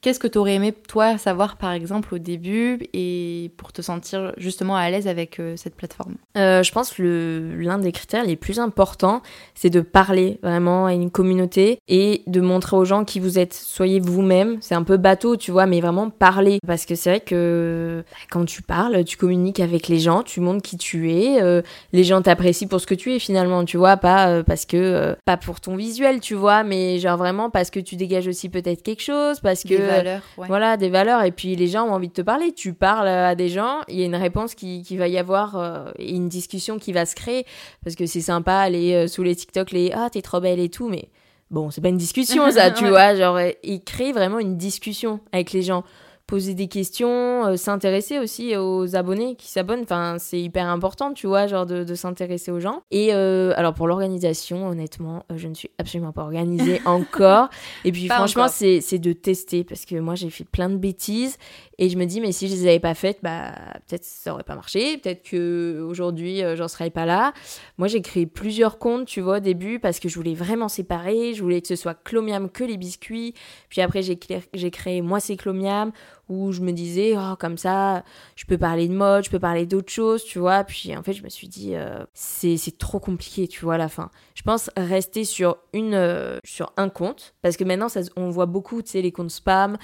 Qu'est-ce 0.02 0.18
que 0.18 0.26
tu 0.26 0.38
aurais 0.38 0.54
aimé, 0.54 0.72
toi, 0.72 1.18
savoir 1.18 1.58
par 1.58 1.72
exemple 1.72 2.14
au 2.14 2.18
début 2.18 2.80
et 2.94 3.50
pour 3.58 3.70
te 3.70 3.82
sentir 3.82 4.32
justement 4.38 4.74
à 4.74 4.88
l'aise 4.88 5.06
avec 5.06 5.38
euh, 5.38 5.56
cette 5.56 5.74
plateforme? 5.74 6.14
Euh, 6.38 6.62
Je 6.62 6.72
pense 6.72 6.94
que 6.94 7.54
l'un 7.58 7.78
des 7.78 7.92
critères 7.92 8.24
les 8.24 8.36
plus 8.36 8.60
importants, 8.60 9.20
c'est 9.54 9.68
de 9.68 9.82
parler 9.82 10.38
vraiment 10.42 10.86
à 10.86 10.94
une 10.94 11.10
communauté 11.10 11.80
et 11.86 12.22
de 12.26 12.40
montrer 12.40 12.78
aux 12.78 12.86
gens 12.86 13.04
qui 13.04 13.20
vous 13.20 13.38
êtes. 13.38 13.52
Soyez 13.52 14.00
vous-même. 14.00 14.56
C'est 14.62 14.74
un 14.74 14.84
peu 14.84 14.96
bateau, 14.96 15.36
tu 15.36 15.50
vois, 15.50 15.66
mais 15.66 15.82
vraiment 15.82 16.08
parler. 16.08 16.60
Parce 16.66 16.86
que 16.86 16.94
c'est 16.94 17.10
vrai 17.10 17.20
que 17.20 18.02
bah, 18.10 18.16
quand 18.30 18.46
tu 18.46 18.62
parles, 18.62 19.04
tu 19.04 19.18
communiques 19.18 19.60
avec 19.60 19.88
les 19.88 19.98
gens, 19.98 20.22
tu 20.22 20.40
montres 20.40 20.62
qui 20.62 20.78
tu 20.78 21.12
es. 21.12 21.42
Euh, 21.42 21.60
les 21.92 22.04
gens 22.04 22.22
t'apprécient 22.22 22.68
pour 22.68 22.80
ce 22.80 22.86
que 22.86 22.94
tu 22.94 23.12
es 23.12 23.18
finalement, 23.18 23.66
tu 23.66 23.76
vois, 23.76 23.98
pas 23.98 24.42
parce 24.44 24.64
que. 24.64 25.14
pas 25.26 25.36
pour 25.36 25.60
ton 25.60 25.76
visuel, 25.76 26.20
tu 26.20 26.34
vois, 26.34 26.62
mais 26.62 26.98
genre 27.00 27.18
vraiment 27.18 27.50
parce 27.50 27.68
que 27.68 27.80
tu 27.80 27.96
dégages 27.96 28.28
aussi 28.28 28.48
peut-être 28.48 28.82
quelque 28.82 29.02
chose, 29.02 29.40
parce 29.40 29.62
que 29.62 29.89
valeurs. 29.96 30.22
Voilà, 30.36 30.76
des 30.76 30.88
valeurs. 30.88 31.22
Et 31.24 31.32
puis 31.32 31.56
les 31.56 31.66
gens 31.66 31.86
ont 31.86 31.92
envie 31.92 32.08
de 32.08 32.12
te 32.12 32.22
parler. 32.22 32.52
Tu 32.52 32.72
parles 32.72 33.08
à 33.08 33.34
des 33.34 33.48
gens, 33.48 33.80
il 33.88 33.96
y 33.96 34.02
a 34.02 34.06
une 34.06 34.16
réponse 34.16 34.54
qui, 34.54 34.82
qui 34.82 34.96
va 34.96 35.08
y 35.08 35.18
avoir, 35.18 35.56
euh, 35.56 35.90
une 35.98 36.28
discussion 36.28 36.78
qui 36.78 36.92
va 36.92 37.06
se 37.06 37.14
créer. 37.14 37.46
Parce 37.84 37.96
que 37.96 38.06
c'est 38.06 38.20
sympa, 38.20 38.54
aller 38.54 38.94
euh, 38.94 39.06
sous 39.06 39.22
les 39.22 39.36
TikTok, 39.36 39.70
les 39.70 39.92
Ah, 39.94 40.08
t'es 40.10 40.22
trop 40.22 40.40
belle 40.40 40.60
et 40.60 40.68
tout, 40.68 40.88
mais 40.88 41.08
bon, 41.50 41.70
c'est 41.70 41.80
pas 41.80 41.88
une 41.88 41.96
discussion 41.96 42.50
ça, 42.50 42.70
tu 42.72 42.88
vois. 42.88 43.14
Genre, 43.14 43.38
il 43.62 43.82
crée 43.82 44.12
vraiment 44.12 44.38
une 44.38 44.56
discussion 44.56 45.20
avec 45.32 45.52
les 45.52 45.62
gens 45.62 45.84
poser 46.30 46.54
des 46.54 46.68
questions, 46.68 47.44
euh, 47.44 47.56
s'intéresser 47.56 48.20
aussi 48.20 48.56
aux 48.56 48.94
abonnés 48.94 49.34
qui 49.34 49.48
s'abonnent. 49.48 49.82
Enfin, 49.82 50.16
c'est 50.20 50.40
hyper 50.40 50.68
important, 50.68 51.12
tu 51.12 51.26
vois, 51.26 51.48
genre 51.48 51.66
de, 51.66 51.94
s'intéresser 51.94 52.52
aux 52.52 52.60
gens. 52.60 52.84
Et 52.92 53.12
euh, 53.12 53.52
alors 53.56 53.74
pour 53.74 53.88
l'organisation, 53.88 54.68
honnêtement, 54.68 55.24
euh, 55.30 55.36
je 55.36 55.48
ne 55.48 55.54
suis 55.54 55.70
absolument 55.78 56.12
pas 56.12 56.22
organisée 56.22 56.80
encore. 56.86 57.48
Et 57.84 57.90
puis 57.90 58.06
franchement, 58.06 58.46
c'est 58.48 58.98
de 58.98 59.12
tester 59.12 59.64
parce 59.64 59.84
que 59.84 59.96
moi 59.96 60.14
j'ai 60.14 60.30
fait 60.30 60.44
plein 60.44 60.70
de 60.70 60.76
bêtises 60.76 61.36
et 61.78 61.88
je 61.88 61.96
me 61.98 62.04
dis, 62.04 62.20
mais 62.20 62.30
si 62.30 62.46
je 62.46 62.54
les 62.54 62.68
avais 62.68 62.78
pas 62.78 62.94
faites, 62.94 63.18
bah, 63.22 63.52
peut-être 63.88 64.04
ça 64.04 64.32
aurait 64.32 64.44
pas 64.44 64.54
marché, 64.54 64.98
peut-être 64.98 65.22
que 65.22 65.84
aujourd'hui 65.88 66.42
j'en 66.54 66.68
serais 66.68 66.90
pas 66.90 67.06
là. 67.06 67.32
Moi, 67.78 67.88
j'ai 67.88 68.02
créé 68.02 68.26
plusieurs 68.26 68.78
comptes, 68.78 69.06
tu 69.06 69.22
vois, 69.22 69.38
au 69.38 69.40
début, 69.40 69.78
parce 69.78 69.98
que 69.98 70.08
je 70.08 70.14
voulais 70.14 70.34
vraiment 70.34 70.68
séparer, 70.68 71.32
je 71.32 71.42
voulais 71.42 71.62
que 71.62 71.68
ce 71.68 71.76
soit 71.76 71.94
Clomiam 71.94 72.50
que 72.50 72.62
les 72.62 72.76
biscuits. 72.76 73.34
Puis 73.70 73.80
après, 73.80 74.02
j'ai 74.02 74.70
créé 74.70 75.00
Moi, 75.00 75.20
c'est 75.20 75.36
Clomiam 75.36 75.90
où 76.30 76.52
je 76.52 76.60
me 76.60 76.72
disais, 76.72 77.14
oh, 77.18 77.34
comme 77.38 77.58
ça, 77.58 78.04
je 78.36 78.46
peux 78.46 78.56
parler 78.56 78.88
de 78.88 78.94
mode, 78.94 79.24
je 79.24 79.30
peux 79.30 79.40
parler 79.40 79.66
d'autres 79.66 79.92
choses, 79.92 80.24
tu 80.24 80.38
vois. 80.38 80.64
Puis 80.64 80.96
en 80.96 81.02
fait, 81.02 81.12
je 81.12 81.22
me 81.22 81.28
suis 81.28 81.48
dit, 81.48 81.74
euh, 81.74 82.04
c'est 82.14 82.78
trop 82.78 83.00
compliqué, 83.00 83.48
tu 83.48 83.64
vois, 83.64 83.74
à 83.74 83.78
la 83.78 83.88
fin. 83.88 84.10
Je 84.34 84.42
pense 84.42 84.70
rester 84.76 85.24
sur, 85.24 85.58
une, 85.72 85.94
euh, 85.94 86.38
sur 86.44 86.72
un 86.76 86.88
compte, 86.88 87.34
parce 87.42 87.56
que 87.56 87.64
maintenant, 87.64 87.88
ça, 87.88 88.00
on 88.16 88.30
voit 88.30 88.46
beaucoup, 88.46 88.80
tu 88.80 88.92
sais, 88.92 89.02
les 89.02 89.12
comptes 89.12 89.30
spam, 89.30 89.76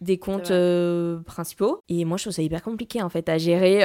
des 0.00 0.18
comptes 0.18 0.50
euh, 0.50 1.20
principaux. 1.20 1.80
Et 1.88 2.04
moi, 2.04 2.16
je 2.16 2.24
trouve 2.24 2.34
ça 2.34 2.42
hyper 2.42 2.62
compliqué, 2.62 3.02
en 3.02 3.10
fait, 3.10 3.28
à 3.28 3.36
gérer 3.38 3.84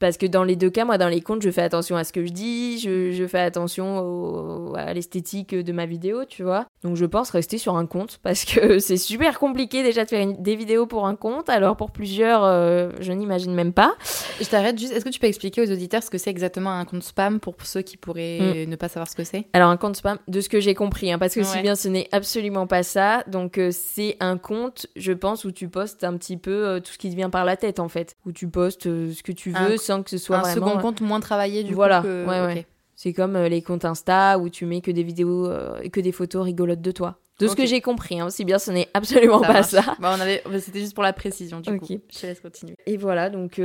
parce 0.00 0.16
que 0.16 0.26
dans 0.26 0.44
les 0.44 0.56
deux 0.56 0.70
cas, 0.70 0.86
moi, 0.86 0.96
dans 0.96 1.08
les 1.08 1.20
comptes, 1.20 1.42
je 1.42 1.50
fais 1.50 1.60
attention 1.60 1.94
à 1.94 2.04
ce 2.04 2.12
que 2.12 2.24
je 2.24 2.32
dis, 2.32 2.78
je, 2.78 3.26
fais 3.26 3.38
attention 3.38 4.72
à 4.74 4.92
l'esthétique 4.94 5.54
de 5.54 5.72
ma 5.72 5.84
vidéo, 5.84 6.24
tu 6.24 6.42
vois. 6.42 6.66
Donc 6.82 6.96
je 6.96 7.04
pense 7.04 7.30
rester 7.30 7.58
sur 7.58 7.76
un 7.76 7.86
compte 7.86 8.18
parce 8.22 8.44
que 8.44 8.78
c'est 8.78 8.96
super 8.96 9.38
compliqué 9.38 9.82
déjà 9.82 10.04
de 10.04 10.08
faire 10.08 10.26
des 10.26 10.56
vidéos 10.56 10.86
pour 10.86 11.06
un 11.06 11.14
compte, 11.14 11.48
alors 11.48 11.76
pour 11.76 11.90
plusieurs, 11.90 12.42
euh, 12.44 12.90
je 13.00 13.12
n'imagine 13.12 13.54
même 13.54 13.72
pas. 13.72 13.94
Je 14.40 14.46
t'arrête 14.46 14.78
juste, 14.78 14.92
est-ce 14.92 15.04
que 15.04 15.10
tu 15.10 15.20
peux 15.20 15.26
expliquer 15.26 15.62
aux 15.62 15.70
auditeurs 15.70 16.02
ce 16.02 16.10
que 16.10 16.18
c'est 16.18 16.30
exactement 16.30 16.70
un 16.70 16.84
compte 16.84 17.02
spam 17.02 17.40
pour 17.40 17.54
ceux 17.64 17.82
qui 17.82 17.96
pourraient 17.96 18.64
mm. 18.66 18.70
ne 18.70 18.76
pas 18.76 18.88
savoir 18.88 19.08
ce 19.08 19.16
que 19.16 19.24
c'est? 19.24 19.46
Alors 19.52 19.68
un 19.68 19.76
compte 19.76 19.96
spam, 19.96 20.18
de 20.26 20.40
ce 20.40 20.48
que 20.48 20.60
j'ai 20.60 20.74
compris, 20.74 21.12
hein, 21.12 21.18
parce 21.18 21.34
que 21.34 21.42
si 21.42 21.60
bien 21.60 21.74
ce 21.74 21.88
n'est 21.88 22.08
absolument 22.12 22.66
pas 22.66 22.82
ça, 22.82 23.24
donc 23.26 23.58
euh, 23.58 23.70
c'est 23.72 24.16
un 24.20 24.38
compte, 24.38 24.86
je 24.96 25.12
pense, 25.12 25.44
où 25.44 25.52
tu 25.52 25.68
postes 25.68 26.04
un 26.04 26.16
petit 26.16 26.36
peu 26.36 26.66
euh, 26.66 26.80
tout 26.80 26.92
ce 26.92 26.98
qui 26.98 27.10
te 27.10 27.16
vient 27.16 27.30
par 27.30 27.44
la 27.44 27.56
tête 27.56 27.78
en 27.78 27.88
fait, 27.88 28.16
où 28.24 28.32
tu 28.32 28.48
postes 28.48 28.84
ce 28.84 29.22
que 29.22 29.32
tu 29.32 29.50
veux 29.50 29.76
que 30.02 30.10
ce 30.10 30.18
soit 30.18 30.38
un 30.38 30.54
second 30.54 30.78
euh, 30.78 30.80
compte 30.80 31.00
moins 31.00 31.20
travaillé 31.20 31.64
du 31.64 31.74
voilà. 31.74 32.00
coup. 32.00 32.06
Que... 32.06 32.26
Ouais, 32.26 32.40
ouais. 32.46 32.66
C'est 33.02 33.14
comme 33.14 33.34
euh, 33.34 33.48
les 33.48 33.62
comptes 33.62 33.86
Insta 33.86 34.38
où 34.38 34.50
tu 34.50 34.66
mets 34.66 34.82
que 34.82 34.90
des 34.90 35.02
vidéos 35.02 35.46
et 35.46 35.48
euh, 35.48 35.88
que 35.88 36.00
des 36.00 36.12
photos 36.12 36.44
rigolotes 36.44 36.82
de 36.82 36.92
toi. 36.92 37.18
De 37.38 37.48
ce 37.48 37.56
que 37.56 37.64
j'ai 37.64 37.80
compris, 37.80 38.20
hein, 38.20 38.26
aussi 38.26 38.44
bien 38.44 38.58
ce 38.58 38.70
n'est 38.70 38.88
absolument 38.92 39.40
pas 39.40 39.62
ça. 39.62 39.96
Bah, 40.00 40.14
on 40.14 40.20
avait, 40.20 40.42
c'était 40.58 40.80
juste 40.80 40.92
pour 40.92 41.02
la 41.02 41.14
précision 41.14 41.60
du 41.60 41.78
coup. 41.78 41.86
Je 42.12 42.18
te 42.18 42.26
laisse 42.26 42.40
continuer. 42.40 42.76
Et 42.84 42.98
voilà, 42.98 43.30
donc 43.30 43.58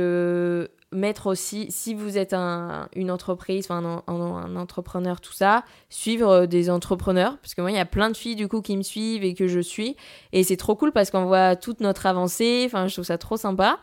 mettre 0.90 1.26
aussi, 1.26 1.66
si 1.68 1.92
vous 1.92 2.16
êtes 2.16 2.32
un, 2.32 2.88
une 2.96 3.10
entreprise, 3.10 3.66
enfin 3.68 4.02
un, 4.06 4.14
un, 4.14 4.56
entrepreneur, 4.56 5.20
tout 5.20 5.34
ça, 5.34 5.64
suivre 5.90 6.46
des 6.46 6.70
entrepreneurs, 6.70 7.36
parce 7.42 7.54
que 7.54 7.60
moi 7.60 7.70
il 7.70 7.76
y 7.76 7.78
a 7.80 7.84
plein 7.84 8.08
de 8.08 8.16
filles 8.16 8.36
du 8.36 8.48
coup 8.48 8.62
qui 8.62 8.74
me 8.74 8.82
suivent 8.82 9.22
et 9.22 9.34
que 9.34 9.48
je 9.48 9.60
suis, 9.60 9.96
et 10.32 10.44
c'est 10.44 10.56
trop 10.56 10.76
cool 10.76 10.92
parce 10.92 11.10
qu'on 11.10 11.26
voit 11.26 11.56
toute 11.56 11.80
notre 11.80 12.06
avancée. 12.06 12.62
Enfin, 12.64 12.86
je 12.86 12.94
trouve 12.94 13.04
ça 13.04 13.18
trop 13.18 13.36
sympa. 13.36 13.80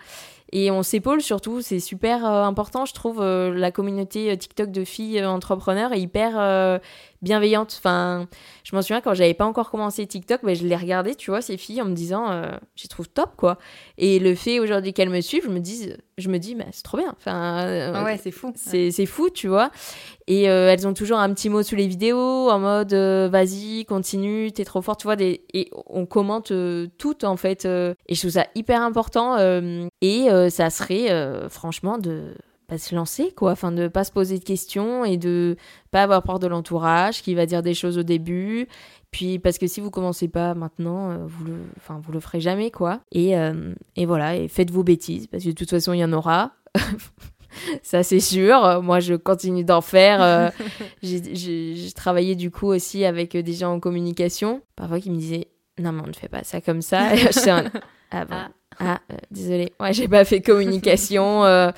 Et 0.56 0.70
on 0.70 0.84
s'épaule 0.84 1.24
surtout, 1.24 1.62
c'est 1.63 1.80
super 1.80 2.24
euh, 2.28 2.44
important, 2.44 2.86
je 2.86 2.94
trouve, 2.94 3.20
euh, 3.22 3.52
la 3.52 3.72
communauté 3.72 4.30
euh, 4.30 4.36
TikTok 4.36 4.70
de 4.70 4.84
filles 4.84 5.26
entrepreneurs 5.26 5.94
est 5.94 6.00
hyper 6.00 6.80
bienveillante. 7.24 7.76
Enfin, 7.78 8.28
je 8.64 8.76
m'en 8.76 8.82
souviens 8.82 9.02
quand 9.02 9.14
j'avais 9.14 9.34
pas 9.34 9.46
encore 9.46 9.72
commencé 9.72 10.06
TikTok, 10.06 10.42
mais 10.44 10.56
je 10.56 10.68
les 10.68 10.76
regardais, 10.76 11.16
tu 11.16 11.32
vois, 11.32 11.42
ces 11.42 11.58
filles, 11.58 11.82
en 11.82 11.86
me 11.86 11.96
disant, 11.96 12.44
je 12.76 12.88
trouve 12.88 13.10
top, 13.10 13.32
quoi. 13.38 13.58
Et 13.98 14.20
le 14.20 14.36
fait 14.36 14.60
aujourd'hui 14.60 14.94
qu'elles 14.94 15.10
me 15.10 15.22
suivent, 15.22 15.46
je 15.46 15.50
me 15.50 15.60
dis, 15.60 15.94
je 16.18 16.30
me 16.30 16.38
dis, 16.38 16.56
mais 16.56 16.68
c'est 16.72 16.84
trop 16.84 16.98
bien. 16.98 17.14
Enfin, 17.18 17.92
ah 17.94 18.04
ouais, 18.04 18.20
c'est 18.22 18.32
fou. 18.32 18.54
C'est 18.56 19.06
fou, 19.06 19.30
tu 19.30 19.48
vois. 19.48 19.72
Et 20.28 20.44
elles 20.44 20.88
ont 20.88 20.94
toujours 20.94 21.18
un 21.18 21.34
petit 21.34 21.50
mot 21.50 21.64
sous 21.64 21.76
les 21.76 21.88
vidéos, 21.88 22.50
en 22.50 22.60
mode, 22.60 22.94
vas-y, 22.94 23.86
continue, 23.86 24.52
t'es 24.52 24.66
trop 24.66 24.82
forte, 24.82 25.00
tu 25.00 25.08
vois. 25.08 25.16
Des... 25.16 25.46
Et 25.54 25.70
on 25.88 26.06
commente 26.06 26.52
toutes, 26.98 27.24
en 27.24 27.38
fait. 27.38 27.66
et 27.66 27.96
je 28.16 28.20
trouve 28.20 28.32
ça 28.32 28.48
hyper 28.56 28.82
important. 28.82 29.38
et 30.02 30.30
euh, 30.34 30.50
ça 30.50 30.70
serait 30.70 31.12
euh, 31.12 31.50
franchement 31.50 31.98
de 31.98 32.34
se 32.78 32.96
lancer 32.96 33.32
quoi. 33.36 33.52
Enfin 33.52 33.72
de 33.72 33.88
pas 33.88 34.04
se 34.04 34.12
poser 34.12 34.40
de 34.40 34.44
questions 34.44 35.06
et 35.06 35.18
de 35.18 35.56
pas 35.92 36.04
avoir 36.04 36.24
peur 36.24 36.40
de 36.40 36.48
l'entourage 36.48 37.22
qui 37.22 37.36
va 37.36 37.46
dire 37.46 37.62
des 37.62 37.74
choses 37.74 37.98
au 37.98 38.04
début. 38.04 38.68
Puis 39.12 39.40
parce 39.40 39.58
que 39.58 39.68
si 39.68 39.80
vous 39.80 39.92
commencez 39.92 40.28
pas 40.28 40.54
maintenant 40.54 41.12
euh, 41.12 41.18
vous 41.26 41.46
le 41.46 41.56
enfin 41.78 42.00
vous 42.04 42.12
le 42.12 42.20
ferez 42.20 42.42
jamais 42.42 42.72
quoi. 42.72 43.02
Et, 43.12 43.34
et 43.96 44.06
voilà. 44.06 44.36
Et 44.36 44.48
faites 44.48 44.72
vos 44.72 44.84
bêtises 44.84 45.28
parce 45.28 45.44
que 45.44 45.50
de 45.50 45.56
toute 45.56 45.70
façon 45.70 45.94
il 45.94 46.00
y 46.00 46.06
en 46.06 46.14
aura. 46.14 46.54
Ça 47.84 48.02
c'est 48.02 48.20
sûr. 48.20 48.82
Moi 48.82 49.00
je 49.00 49.14
continue 49.14 49.64
d'en 49.64 49.82
faire 49.82 50.52
j'ai 51.04 51.92
travaillé 51.96 52.36
du 52.36 52.50
coup 52.50 52.68
aussi 52.68 53.06
avec 53.06 53.38
des 53.38 53.54
gens 53.54 53.74
en 53.74 53.80
communication. 53.80 54.62
Parfois 54.76 55.00
qui 55.00 55.12
me 55.12 55.18
disaient 55.18 55.48
non 55.80 55.92
mais 55.92 56.02
on 56.04 56.08
ne 56.08 56.14
fait 56.14 56.30
pas 56.30 56.44
ça 56.44 56.62
comme 56.62 56.82
ça 56.82 57.10
ah 58.12 58.26
bon 58.26 58.36
ah. 58.36 58.50
Ah, 58.80 59.00
euh, 59.12 59.16
désolé. 59.32 59.72
Ouais, 59.80 59.94
j'ai 59.94 60.08
pas 60.08 60.26
fait 60.26 60.42
communication. 60.42 61.46
Euh, 61.46 61.72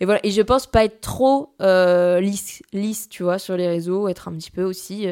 et 0.00 0.04
voilà. 0.04 0.20
Et 0.24 0.30
je 0.30 0.42
pense 0.42 0.66
pas 0.66 0.84
être 0.84 1.00
trop 1.00 1.54
euh, 1.60 2.20
lisse, 2.20 2.62
lisse, 2.72 3.08
tu 3.08 3.22
vois, 3.22 3.38
sur 3.38 3.56
les 3.56 3.68
réseaux, 3.68 4.08
être 4.08 4.28
un 4.28 4.32
petit 4.32 4.50
peu 4.50 4.64
aussi. 4.64 5.06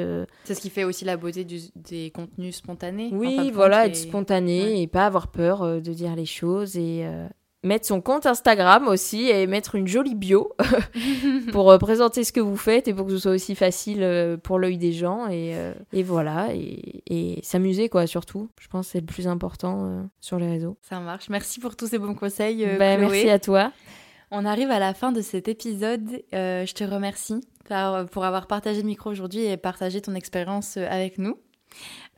C'est 0.45 0.55
ce 0.55 0.61
qui 0.61 0.71
fait 0.71 0.85
aussi 0.85 1.05
la 1.05 1.17
beauté 1.17 1.47
des 1.77 2.11
contenus 2.11 2.57
spontanés. 2.57 3.11
Oui, 3.13 3.51
voilà, 3.53 3.87
être 3.87 3.97
spontané 3.97 4.83
et 4.83 4.87
pas 4.87 5.07
avoir 5.07 5.29
peur 5.29 5.81
de 5.81 5.93
dire 5.93 6.15
les 6.17 6.27
choses 6.27 6.77
et 6.77 7.07
mettre 7.63 7.87
son 7.87 8.01
compte 8.01 8.27
Instagram 8.27 8.89
aussi 8.89 9.29
et 9.29 9.47
mettre 9.47 9.75
une 9.75 9.87
jolie 9.87 10.15
bio 10.15 10.53
pour 11.53 11.71
euh, 11.71 11.79
présenter 11.79 12.25
ce 12.25 12.33
que 12.33 12.41
vous 12.41 12.57
faites 12.57 12.89
et 12.89 12.95
pour 12.95 13.07
que 13.07 13.13
ce 13.13 13.19
soit 13.19 13.33
aussi 13.33 13.55
facile 13.55 14.03
euh, 14.03 14.37
pour 14.37 14.59
l'œil 14.59 14.79
des 14.79 14.93
gens 14.93 15.29
et, 15.29 15.55
euh, 15.55 15.75
et 15.93 16.03
voilà. 16.03 16.49
Et, 16.55 17.03
et 17.09 17.41
s'amuser 17.43 17.89
quoi 17.89 18.07
surtout. 18.07 18.49
Je 18.61 18.69
pense 18.69 18.87
que 18.87 18.93
c'est 18.93 19.01
le 19.01 19.07
plus 19.07 19.29
important 19.29 20.09
sur 20.21 20.39
les 20.39 20.49
réseaux. 20.49 20.77
Ça 20.83 21.01
marche. 21.01 21.29
Merci 21.29 21.61
pour 21.61 21.77
tous 21.77 21.89
ces 21.89 21.99
bons 21.99 22.15
conseils 22.15 22.67
ben, 22.79 23.01
merci 23.01 23.29
à 23.29 23.39
toi. 23.39 23.73
On 24.31 24.45
arrive 24.45 24.71
à 24.71 24.79
la 24.79 24.95
fin 24.95 25.13
de 25.13 25.21
cet 25.21 25.49
épisode. 25.49 26.23
Je 26.33 26.73
te 26.73 26.85
remercie 26.85 27.41
pour 28.11 28.25
avoir 28.25 28.47
partagé 28.47 28.81
le 28.81 28.87
micro 28.87 29.11
aujourd'hui 29.11 29.45
et 29.45 29.57
partagé 29.57 30.01
ton 30.01 30.15
expérience 30.15 30.77
avec 30.77 31.19
nous 31.19 31.37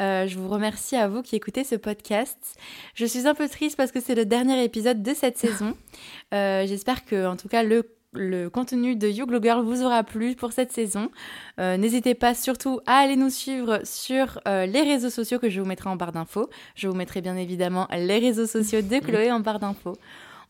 euh, 0.00 0.26
je 0.26 0.38
vous 0.38 0.48
remercie 0.48 0.96
à 0.96 1.08
vous 1.08 1.22
qui 1.22 1.36
écoutez 1.36 1.64
ce 1.64 1.74
podcast. 1.74 2.56
Je 2.94 3.06
suis 3.06 3.26
un 3.26 3.34
peu 3.34 3.48
triste 3.48 3.76
parce 3.76 3.92
que 3.92 4.00
c'est 4.00 4.14
le 4.14 4.24
dernier 4.24 4.62
épisode 4.64 5.02
de 5.02 5.14
cette 5.14 5.38
saison. 5.38 5.76
Euh, 6.32 6.66
j'espère 6.66 7.04
que, 7.04 7.26
en 7.26 7.36
tout 7.36 7.48
cas, 7.48 7.62
le 7.62 7.82
le 8.14 8.48
contenu 8.50 8.94
de 8.94 9.08
You 9.08 9.26
Glow 9.26 9.42
Girl 9.42 9.64
vous 9.64 9.82
aura 9.82 10.04
plu 10.04 10.34
pour 10.34 10.52
cette 10.52 10.72
saison. 10.72 11.10
Euh, 11.58 11.76
n'hésitez 11.76 12.14
pas 12.14 12.34
surtout 12.34 12.80
à 12.86 12.96
aller 12.96 13.16
nous 13.16 13.30
suivre 13.30 13.80
sur 13.84 14.40
euh, 14.46 14.66
les 14.66 14.82
réseaux 14.82 15.10
sociaux 15.10 15.38
que 15.38 15.48
je 15.48 15.60
vous 15.60 15.66
mettrai 15.66 15.88
en 15.88 15.96
barre 15.96 16.12
d'infos. 16.12 16.50
Je 16.74 16.88
vous 16.88 16.94
mettrai 16.94 17.20
bien 17.20 17.36
évidemment 17.36 17.88
les 17.90 18.18
réseaux 18.18 18.46
sociaux 18.46 18.82
de 18.82 18.98
Chloé 18.98 19.32
en 19.32 19.40
barre 19.40 19.60
d'infos. 19.60 19.96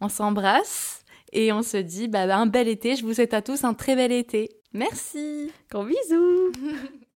On 0.00 0.08
s'embrasse 0.08 1.04
et 1.32 1.52
on 1.52 1.62
se 1.62 1.76
dit 1.76 2.08
bah, 2.08 2.22
un 2.36 2.46
bel 2.46 2.68
été. 2.68 2.96
Je 2.96 3.04
vous 3.04 3.14
souhaite 3.14 3.34
à 3.34 3.42
tous 3.42 3.64
un 3.64 3.74
très 3.74 3.94
bel 3.94 4.12
été. 4.12 4.50
Merci. 4.72 5.50
Gros 5.70 5.84
bisous. 5.84 6.52